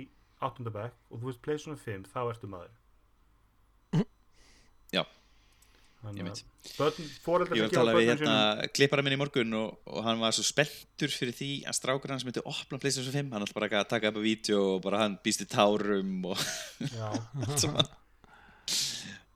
áttundabæk 0.45 0.93
og 1.09 1.19
þú 1.23 1.25
veist 1.31 1.41
Playstation 1.41 1.79
5 1.81 2.05
þá 2.13 2.19
ertu 2.29 2.47
maður. 2.51 2.69
Já, 4.93 5.01
Þannig 5.01 5.01
ég 5.01 5.01
að 5.01 5.89
veit 5.89 5.92
börn, 6.03 6.97
Ég 6.99 7.19
sem 7.23 7.31
var 7.31 7.45
að 7.47 7.73
tala 7.73 7.93
við 7.95 8.09
hérna 8.11 8.35
klippara 8.75 9.03
minn 9.05 9.15
í 9.15 9.19
morgun 9.19 9.55
og, 9.55 9.77
og 9.87 10.03
hann 10.03 10.19
var 10.19 10.35
svo 10.35 10.43
spenntur 10.45 11.13
fyrir 11.13 11.35
því 11.37 11.49
að 11.69 11.77
strákur 11.79 12.13
hans 12.13 12.25
myndi 12.27 12.43
opna 12.43 12.79
Playstation 12.81 13.15
5 13.15 13.31
hann 13.31 13.45
ætla 13.45 13.57
bara 13.57 13.69
að 13.81 13.89
taka 13.93 14.11
upp 14.11 14.19
að 14.19 14.27
vídeo 14.27 14.59
og 14.73 14.83
bara 14.83 15.03
hann 15.05 15.15
býst 15.23 15.45
í 15.45 15.47
tárum 15.49 16.27
og 16.33 16.43
já, 16.89 17.07
allt 17.45 17.63
saman. 17.63 17.93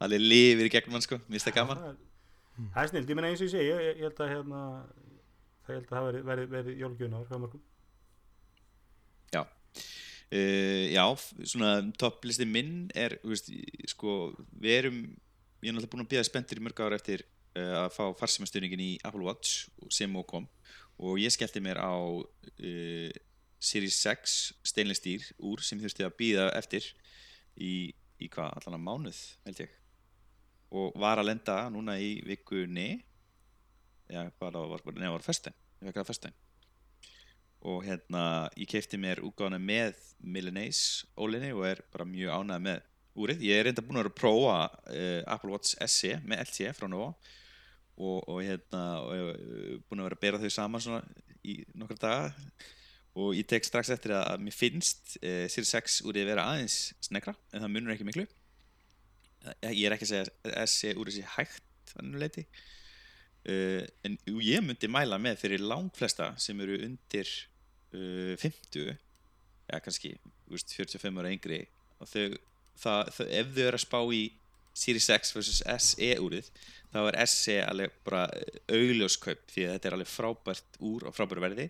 Allir 0.04 0.22
lifir 0.22 0.68
í 0.68 0.74
gegnum 0.76 1.00
hann 1.00 1.08
sko, 1.08 1.22
það 1.32 1.56
gaman. 1.56 1.82
Það 2.58 2.84
er- 2.84 2.92
snill, 2.92 3.08
ég 3.08 3.18
meina 3.18 3.32
eins 3.32 3.42
og 3.42 3.48
ég 3.48 3.56
segi 3.56 3.72
ég, 3.72 3.88
ég 3.88 4.06
held 4.10 4.22
að 4.26 4.34
hérna 4.36 4.62
það 5.68 5.74
held 5.76 5.88
að 5.88 5.96
það 5.96 6.08
veri, 6.10 6.24
veri, 6.32 6.48
veri 6.54 6.78
jólgjöfun 6.82 7.18
ár 7.18 7.28
hjá 7.32 7.42
mörgum 7.42 7.66
uh, 10.32 10.86
Já, 10.92 11.06
svona 11.44 11.72
topplisti 12.00 12.48
minn 12.50 12.90
er, 12.98 13.18
þú 13.24 13.34
veist, 13.34 13.52
sko 13.94 14.18
við 14.60 14.78
erum, 14.82 15.00
ég 15.68 15.74
er 15.74 15.76
náttúrulega 15.76 15.94
búin 15.94 16.06
að 16.06 16.12
býða 16.14 16.28
spenntur 16.28 16.62
í 16.62 16.64
mörg 16.64 16.80
ára 16.80 16.98
eftir 16.98 17.24
uh, 17.60 17.84
að 17.84 17.90
fá 17.98 18.04
farsímastöðningin 18.22 18.84
í 18.86 18.92
Apple 19.04 19.26
Watch 19.28 19.68
sem 19.92 20.16
og 20.16 20.28
kom. 20.30 20.48
Og 20.98 21.20
ég 21.20 21.34
skellti 21.34 21.62
mér 21.62 21.82
á 21.84 21.92
uh, 21.92 23.10
Series 23.60 23.98
6 24.06 24.38
steinlega 24.66 25.02
stýr 25.02 25.28
úr 25.44 25.64
sem 25.66 25.82
þurfti 25.82 26.06
að 26.08 26.16
býða 26.18 26.48
eftir 26.56 26.88
í, 27.60 27.92
í 28.22 28.32
hvað, 28.32 28.56
allan 28.62 28.80
að 28.80 28.86
mánuð 28.86 29.22
held 29.46 29.62
ég. 29.66 29.76
Og 30.78 30.98
var 31.00 31.20
að 31.20 31.32
lenda 31.32 31.62
núna 31.74 31.98
í 32.00 32.18
vikunni 32.28 32.90
já, 34.08 34.32
bara 34.40 34.64
var, 34.72 34.84
var, 34.86 34.96
neða, 34.96 35.16
var 35.18 35.26
fyrstæn 35.26 35.56
ég 35.56 35.90
fekk 35.90 36.00
það 36.00 36.10
fyrstæn 36.12 36.38
og 37.68 37.82
hérna, 37.84 38.24
ég 38.56 38.70
kefti 38.70 39.00
mér 39.02 39.24
útgáðana 39.26 39.60
með 39.60 39.98
Milanese 40.22 41.08
ólinni 41.18 41.52
og 41.56 41.66
er 41.68 41.82
bara 41.92 42.06
mjög 42.08 42.36
ánægð 42.38 42.64
með 42.68 42.86
úrið. 43.18 43.44
Ég 43.48 43.60
er 43.60 43.68
reynda 43.68 43.84
búin 43.86 44.00
að 44.00 44.06
vera 44.06 44.14
að 44.14 44.22
prófa 44.22 44.56
uh, 44.94 45.22
Apple 45.36 45.54
Watch 45.54 45.76
SE 45.90 46.16
með 46.24 46.44
LTE 46.46 46.74
frá 46.78 46.88
Nova 46.92 47.12
og, 47.98 48.18
og 48.24 48.42
hérna 48.46 48.84
uh, 49.04 49.78
búin 49.88 50.02
að 50.02 50.10
vera 50.10 50.20
að 50.20 50.26
bera 50.26 50.42
þau 50.42 50.52
saman 50.54 50.84
svona 50.84 51.04
í 51.48 51.60
nokkra 51.78 52.02
daga. 52.02 52.50
Og 53.18 53.34
ég 53.34 53.48
tek 53.50 53.66
strax 53.66 53.90
eftir 53.94 54.14
að, 54.14 54.26
að 54.36 54.44
mér 54.46 54.56
finnst 54.56 55.18
uh, 55.22 55.46
Series 55.50 55.74
6 55.74 56.02
úrið 56.10 56.30
vera 56.30 56.50
aðeins 56.52 56.92
snegra 57.06 57.34
en 57.52 57.64
það 57.64 57.74
munur 57.74 57.96
ekki 57.96 58.08
miklu. 58.08 58.28
Eh, 59.62 59.74
ég 59.74 59.88
er 59.88 59.96
ekki 59.96 60.08
að 60.08 60.12
segja 60.12 60.56
að 60.64 60.72
SE 60.72 60.94
úrið 60.98 61.18
sé 61.18 61.30
hægt 61.36 61.94
þannig 61.94 62.22
leiti 62.22 62.44
uh, 63.48 63.84
en 64.08 64.18
ég 64.44 64.64
myndi 64.66 64.90
mæla 64.92 65.20
með 65.22 65.42
fyrir 65.44 65.64
langflesta 65.64 66.34
sem 66.42 66.60
eru 66.66 66.80
undir 66.88 67.30
uh, 67.96 68.34
50 68.42 68.90
ja 68.92 69.80
kannski 69.84 70.16
veist, 70.50 70.74
45 70.76 71.22
ára 71.22 71.32
yngri 71.32 71.62
og 72.02 72.12
þau, 72.12 72.26
það, 72.82 73.12
þau, 73.16 73.26
ef 73.40 73.54
þau 73.56 73.64
eru 73.68 73.80
að 73.80 73.86
spá 73.86 74.00
í 74.18 74.24
Series 74.78 75.10
X 75.16 75.34
vs 75.34 75.64
SE 75.82 76.12
úrið 76.22 76.52
þá 76.94 77.02
er 77.02 77.18
SE 77.28 77.58
alveg 77.66 77.98
bara 78.06 78.28
augljóskaup 78.72 79.44
því 79.52 79.66
að 79.66 79.76
þetta 79.76 79.90
er 79.90 79.98
alveg 79.98 80.12
frábært 80.12 80.80
úr 80.86 81.08
og 81.10 81.18
frábært 81.18 81.44
verði. 81.44 81.68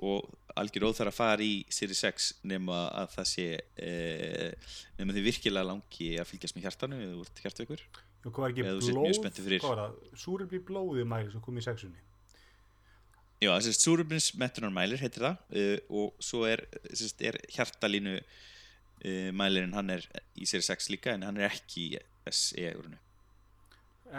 Og 0.00 0.28
algjör 0.56 0.88
óþar 0.88 1.10
að 1.10 1.16
fara 1.18 1.44
í 1.44 1.64
Series 1.72 2.02
X 2.08 2.30
nema 2.48 2.86
að 3.02 3.16
það 3.16 3.26
sé 3.30 3.48
eh, 3.84 4.70
nema 4.98 5.16
því 5.16 5.24
virkilega 5.26 5.68
langi 5.68 6.14
að 6.20 6.30
fylgjast 6.30 6.56
með 6.56 6.68
hjartanu 6.68 7.00
eða 7.00 7.24
ert 7.24 7.42
hjartveikur 7.44 7.84
og 8.20 8.34
hvað 8.36 8.42
var 8.42 8.52
ekki 8.52 8.64
blóð, 8.92 9.18
hvað 9.24 9.66
var 9.66 9.78
það? 9.80 9.92
Súrefni 10.20 10.60
blóðið 10.68 11.06
mæli 11.08 11.30
sem 11.32 11.44
kom 11.44 11.56
í 11.56 11.62
sexunni. 11.64 12.02
Já, 13.40 13.54
þessi 13.54 13.72
súröfnins 13.80 14.26
metronarmælir 14.36 15.00
heitir 15.00 15.24
það 15.24 15.38
uh, 15.56 15.76
og 16.02 16.18
svo 16.20 16.42
er, 16.44 16.60
er 17.24 17.38
hjartalínu 17.54 18.18
uh, 19.04 19.30
mælirinn, 19.36 19.76
hann 19.76 19.94
er 19.96 20.06
í 20.36 20.48
Series 20.48 20.70
6 20.72 20.90
líka 20.94 21.14
en 21.16 21.26
hann 21.28 21.40
er 21.40 21.50
ekki 21.50 21.86
í 21.90 22.00
SE 22.30 22.72
úrinu. 22.78 22.98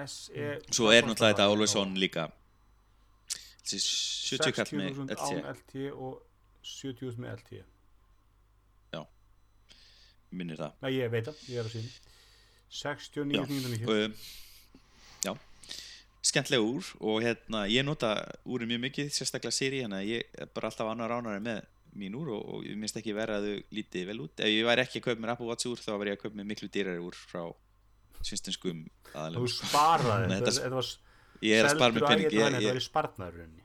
SE 0.08 0.54
Svo 0.72 0.92
er 0.92 1.04
náttúrulega 1.08 1.36
þetta 1.36 1.50
Always 1.50 1.76
On 1.80 1.98
líka. 2.00 2.30
Þessi 3.62 3.82
70 4.38 4.56
kall 4.58 4.72
með 4.80 5.04
60.000 5.04 5.18
LTE, 5.18 5.42
án 5.42 5.52
LTE 5.58 5.92
og 5.92 6.18
70.000 6.64 7.22
með 7.22 7.38
LTE 7.42 7.66
minnir 10.36 10.60
það. 10.60 10.78
Nei, 10.86 10.92
ég 10.96 11.12
veit 11.12 11.28
það, 11.28 11.44
ég 11.52 11.62
er 11.62 11.70
að 11.70 11.76
sína 11.76 11.92
69.990 12.72 13.90
Uh, 13.92 14.14
já, 15.26 15.34
skemmtilega 16.24 16.64
úr 16.64 16.92
og 17.04 17.18
hérna, 17.26 17.66
ég 17.68 17.84
nota 17.84 18.14
úri 18.48 18.68
mjög 18.70 18.86
mikið, 18.86 19.10
sérstaklega 19.16 19.58
þannig 19.58 19.98
að 19.98 20.12
ég 20.12 20.40
er 20.40 20.52
bara 20.56 20.72
alltaf 20.72 20.92
annar 20.92 21.16
ánari 21.18 21.44
með 21.44 21.66
mín 21.98 22.16
úr 22.20 22.30
og, 22.36 22.42
og 22.56 22.66
ég 22.68 22.78
minnst 22.80 22.98
ekki 23.00 23.14
vera 23.18 23.38
að 23.40 23.48
þau 23.50 23.76
lítið 23.78 24.06
vel 24.12 24.20
út. 24.26 24.40
Ef 24.40 24.52
ég 24.52 24.66
væri 24.68 24.84
ekki 24.86 25.02
að 25.02 25.06
kaupa 25.10 25.22
mér 25.26 25.34
Apple 25.36 25.50
Watch 25.52 25.68
úr, 25.72 25.82
þá 25.84 25.92
væri 26.02 26.14
ég 26.14 26.18
að 26.20 26.24
kaupa 26.26 26.40
mér 26.40 26.50
miklu 26.52 26.70
dýrari 26.72 27.02
úr 27.04 27.18
frá 27.18 27.44
svinstinskum 28.22 28.84
Þú 29.12 29.18
aðalum. 29.18 29.48
sparaði 29.50 30.28
þetta, 30.30 30.46
þetta- 30.46 30.62
þetta 30.62 30.78
var 30.80 30.92
Ég 31.42 31.58
er 31.58 31.66
að 31.66 31.76
spara 31.76 31.94
mér 31.96 32.08
pening. 32.08 32.30
Þetta 32.30 32.68
var 32.68 32.78
í 32.82 32.86
spartnaður 32.86 33.38
rauninni. 33.42 33.64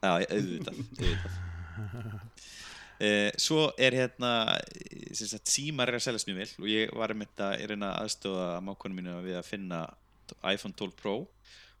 Já, 0.00 0.10
auðvitað, 0.30 0.82
auðvitað. 1.00 1.38
Eh, 3.00 3.30
svo 3.40 3.70
er 3.80 3.94
hérna 3.96 4.30
símar 5.48 5.88
er 5.88 5.96
að 5.96 6.02
seljast 6.04 6.28
mjög 6.28 6.36
vel 6.42 6.50
og 6.60 6.66
ég 6.68 6.90
var 7.00 7.14
einmitt 7.14 7.40
að 7.40 7.54
ég 7.62 7.70
reyna 7.70 7.94
að 7.94 8.02
aðstofa 8.04 8.48
mákonum 8.66 8.98
mínu 9.00 9.14
við 9.24 9.38
að 9.38 9.46
finna 9.48 9.78
iPhone 10.50 10.76
12 10.76 10.92
Pro 10.98 11.14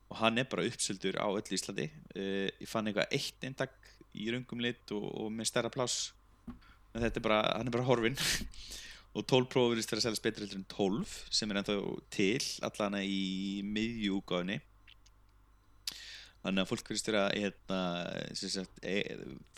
og 0.08 0.14
hann 0.16 0.40
er 0.40 0.48
bara 0.48 0.64
uppsöldur 0.64 1.18
á 1.20 1.28
öllu 1.28 1.58
Íslandi 1.58 1.90
eh, 2.16 2.48
ég 2.56 2.70
fann 2.72 2.88
eitthvað 2.88 3.12
eitt 3.18 3.44
eintak 3.50 3.76
í 4.14 4.30
röngum 4.34 4.62
lit 4.64 4.94
og, 4.96 5.06
og 5.24 5.28
með 5.34 5.50
stærra 5.50 5.72
pláss. 5.72 6.10
En 6.94 7.04
þetta 7.04 7.20
er 7.20 7.26
bara, 7.26 7.42
hann 7.56 7.70
er 7.70 7.76
bara 7.76 7.86
horfinn. 7.86 8.18
Og 9.10 9.24
12 9.26 9.46
Pro 9.50 9.64
verðist 9.66 9.90
vera 9.90 9.98
að 9.98 10.04
seljast 10.04 10.22
betur 10.22 10.44
heldur 10.44 10.60
en 10.60 10.66
12 10.70 11.14
sem 11.34 11.50
er 11.50 11.58
ennþá 11.58 11.74
til 12.14 12.44
allana 12.62 13.00
í 13.02 13.58
miðjúgáðinni 13.66 14.60
Þannig 16.40 16.62
að 16.62 16.70
fólk 16.70 16.88
verðist 16.88 17.08
vera 17.10 17.24
hérna, 17.34 17.80
sem 18.38 18.52
sagt, 18.54 18.78
e, 18.80 18.94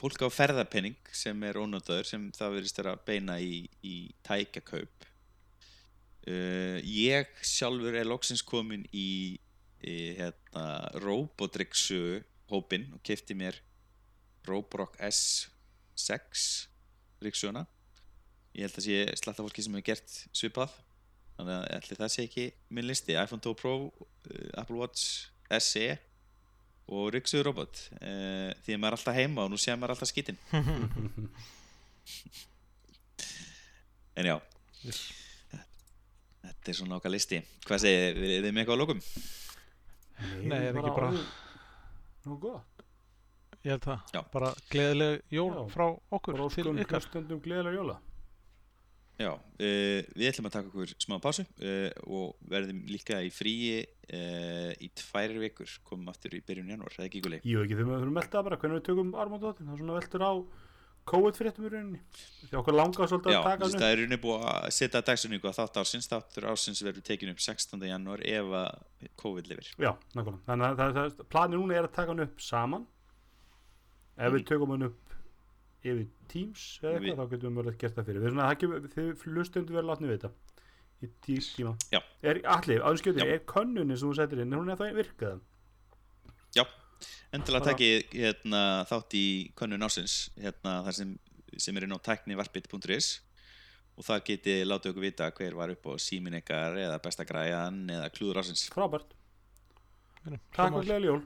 fólk 0.00 0.24
á 0.26 0.28
ferðarpenning 0.34 1.12
sem 1.14 1.44
er 1.46 1.60
ónótaður 1.62 2.08
sem 2.08 2.24
það 2.34 2.56
verðist 2.56 2.80
vera 2.80 2.94
að 2.96 3.04
beina 3.06 3.36
í, 3.38 3.60
í 3.86 3.96
tækjakaup. 4.26 5.06
Uh, 6.22 6.78
ég 6.86 7.30
sjálfur 7.42 7.96
er 7.98 8.06
loksins 8.06 8.44
komin 8.46 8.84
í, 8.94 9.38
í 9.82 9.94
hérna, 10.18 10.66
Robotrixu 11.02 12.20
hópin 12.50 12.86
og 12.94 13.02
kefti 13.06 13.34
mér 13.38 13.58
Roborock 14.48 14.96
S6 14.98 16.46
Rixuna. 17.22 17.62
Ég 18.52 18.66
held 18.66 18.76
að 18.80 18.86
sé 18.88 18.96
slatta 19.20 19.42
fólki 19.46 19.62
sem 19.64 19.74
hefur 19.78 19.86
gert 19.92 20.16
svipað. 20.36 20.72
Þannig 21.38 21.54
að 21.56 21.68
ætli 21.78 21.96
það 22.00 22.10
sé 22.12 22.20
ekki 22.28 22.46
minn 22.76 22.88
listi. 22.90 23.12
iPhone 23.16 23.40
12 23.44 23.56
Pro, 23.62 23.72
uh, 23.88 24.60
Apple 24.60 24.76
Watch 24.82 25.30
SE 25.62 25.86
og 26.92 27.12
Rixu 27.14 27.38
robot 27.46 27.78
uh, 28.02 28.50
því 28.66 28.74
að 28.74 28.80
maður 28.82 28.92
er 28.92 28.96
alltaf 28.98 29.16
heima 29.16 29.44
og 29.46 29.50
nú 29.52 29.58
séð 29.60 29.76
maður 29.78 29.94
alltaf 29.94 30.10
skítinn 30.10 30.38
en 34.18 34.26
já 34.28 34.34
þetta 36.42 36.72
er 36.72 36.76
svona 36.78 36.98
okkar 36.98 37.12
listi 37.14 37.38
hvað 37.66 37.82
segir 37.84 38.18
þið, 38.18 38.32
er 38.36 38.42
þið 38.46 38.52
með 38.56 38.60
eitthvað 38.64 38.76
á 38.76 38.80
lókum? 38.82 39.00
Nei, 40.42 40.58
er 40.58 40.74
ekki 40.82 40.94
bara- 40.98 41.12
Nú 42.22 42.36
gott. 42.38 42.71
Ég 43.62 43.70
held 43.76 43.84
það. 43.86 44.00
Já. 44.16 44.20
Bara 44.32 44.48
gleðileg 44.72 45.20
jól 45.30 45.52
Já. 45.54 45.60
frá 45.70 45.84
okkur 46.18 46.34
Bara 46.40 46.48
til 46.50 46.64
ykkar. 46.72 46.98
hlustendum 47.04 47.42
gleðilega 47.44 47.78
jóla. 47.78 47.98
já, 49.22 49.28
uh, 49.36 50.00
við 50.18 50.26
ætlum 50.32 50.48
að 50.48 50.54
taka 50.56 50.70
okkur 50.72 50.92
smá 50.98 51.14
pásu 51.22 51.44
uh, 51.44 51.90
og 52.10 52.32
verðum 52.50 52.80
líka 52.90 53.20
í 53.22 53.28
fríi 53.30 53.84
uh, 53.84 54.72
í 54.82 54.88
tvær 54.98 55.36
vikur 55.38 55.68
komum 55.86 56.08
aftur 56.10 56.34
í 56.34 56.40
byrjun 56.42 56.72
janúar, 56.72 56.90
það 56.96 57.04
er 57.04 57.10
ekki 57.10 57.20
ykkur 57.20 57.34
leik 57.36 57.46
Jú, 57.46 57.60
ekki 57.62 57.76
við 57.78 57.92
þurfum 57.92 58.16
melda 58.18 58.42
bara 58.48 58.58
hvernig 58.58 58.80
við 58.80 58.86
tökum 58.88 59.12
armóndóttin. 59.14 59.68
Það 59.68 59.76
er 59.76 59.82
svona 59.84 59.98
veltur 60.00 60.24
á 60.26 60.32
COVID-fréttum 61.12 61.66
í 61.66 61.70
rauninni. 61.72 62.00
Því 62.48 62.56
okkur 62.60 62.76
langar 62.78 63.08
svolítið 63.10 63.32
Já, 63.34 63.38
að 63.40 63.46
taka 63.46 63.64
hann 63.66 63.72
upp. 63.74 63.80
það 63.82 63.92
er 63.92 63.96
rauninni 64.00 64.18
búið 64.22 64.44
að 64.52 64.66
setja 64.76 65.00
dagsunningu 65.06 65.48
að 65.50 65.56
þátt 65.58 65.78
ársins, 65.82 66.06
þáttur 66.10 66.46
ársins 66.52 66.82
verður 66.86 67.06
tekin 67.08 67.32
upp 67.32 67.40
16. 67.42 67.86
janúar 67.90 68.22
ef 68.22 68.52
að 68.58 69.08
COVID 69.22 69.50
lifir 69.50 69.70
Já, 69.82 69.92
nákvæmlega. 70.14 70.42
Þannig 70.46 70.66
að 70.68 70.76
það, 70.82 70.92
það, 70.98 71.24
planið 71.34 71.58
núna 71.62 71.78
er 71.80 71.88
að 71.88 71.94
taka 71.98 72.14
hann 72.14 72.24
upp 72.26 72.44
saman. 72.46 72.86
Ef 74.22 74.32
við 74.36 74.44
tökum 74.48 74.72
hann 74.74 74.86
upp 74.88 75.14
yfir 75.82 76.06
Teams 76.30 76.64
eða 76.82 76.92
Við- 77.00 77.08
eitthvað, 77.10 77.20
þá 77.26 77.30
getum 77.34 77.52
við 77.52 77.60
verið 77.62 77.72
að 77.72 77.78
gera 77.82 77.94
það 77.98 78.08
fyrir. 78.08 78.22
Við 78.26 78.58
kemur, 78.62 78.88
þið 78.94 79.24
hlustendur 79.32 79.78
verið 79.78 79.90
látni 79.90 80.10
við 80.12 80.18
þetta. 80.18 80.32
Í 81.02 81.08
tí, 81.26 81.36
tíma. 81.42 81.72
Já. 81.90 81.98
Er, 82.22 82.38
allir, 82.46 82.78
Já. 82.78 83.24
er 83.26 83.40
könnunin 83.50 83.98
sem 83.98 84.08
þú 84.08 84.14
setur 84.20 84.38
inn, 84.44 84.52
er 84.52 84.60
hún 84.62 84.70
er 84.70 84.78
það 84.78 84.94
virkað? 85.00 85.40
Já, 86.54 86.62
endilega 87.34 87.72
takið 87.72 88.12
hérna, 88.14 88.60
þátt 88.86 89.16
í 89.18 89.24
könnun 89.58 89.82
ársins 89.82 90.30
hérna, 90.38 90.76
þar 90.86 90.94
sem, 91.00 91.18
sem 91.58 91.76
er 91.76 91.82
inn 91.88 91.96
á 91.96 91.98
tæknivarpit.is 91.98 93.08
og 93.98 94.04
það 94.06 94.22
geti 94.30 94.54
látið 94.64 94.92
okkur 94.94 95.02
vita 95.08 95.30
hver 95.34 95.54
var 95.58 95.72
upp 95.74 95.84
á 95.90 95.92
símin 96.00 96.38
ykkar 96.38 96.78
eða 96.80 97.02
besta 97.02 97.26
græjan 97.28 97.82
eða 97.90 98.06
klúður 98.14 98.38
ársins 98.44 98.68
Frábært. 98.72 99.10
Takk 100.22 100.38
sömuleiðis. 100.54 100.78
og 100.78 100.84
gleðileg 100.86 101.10
jól. 101.10 101.22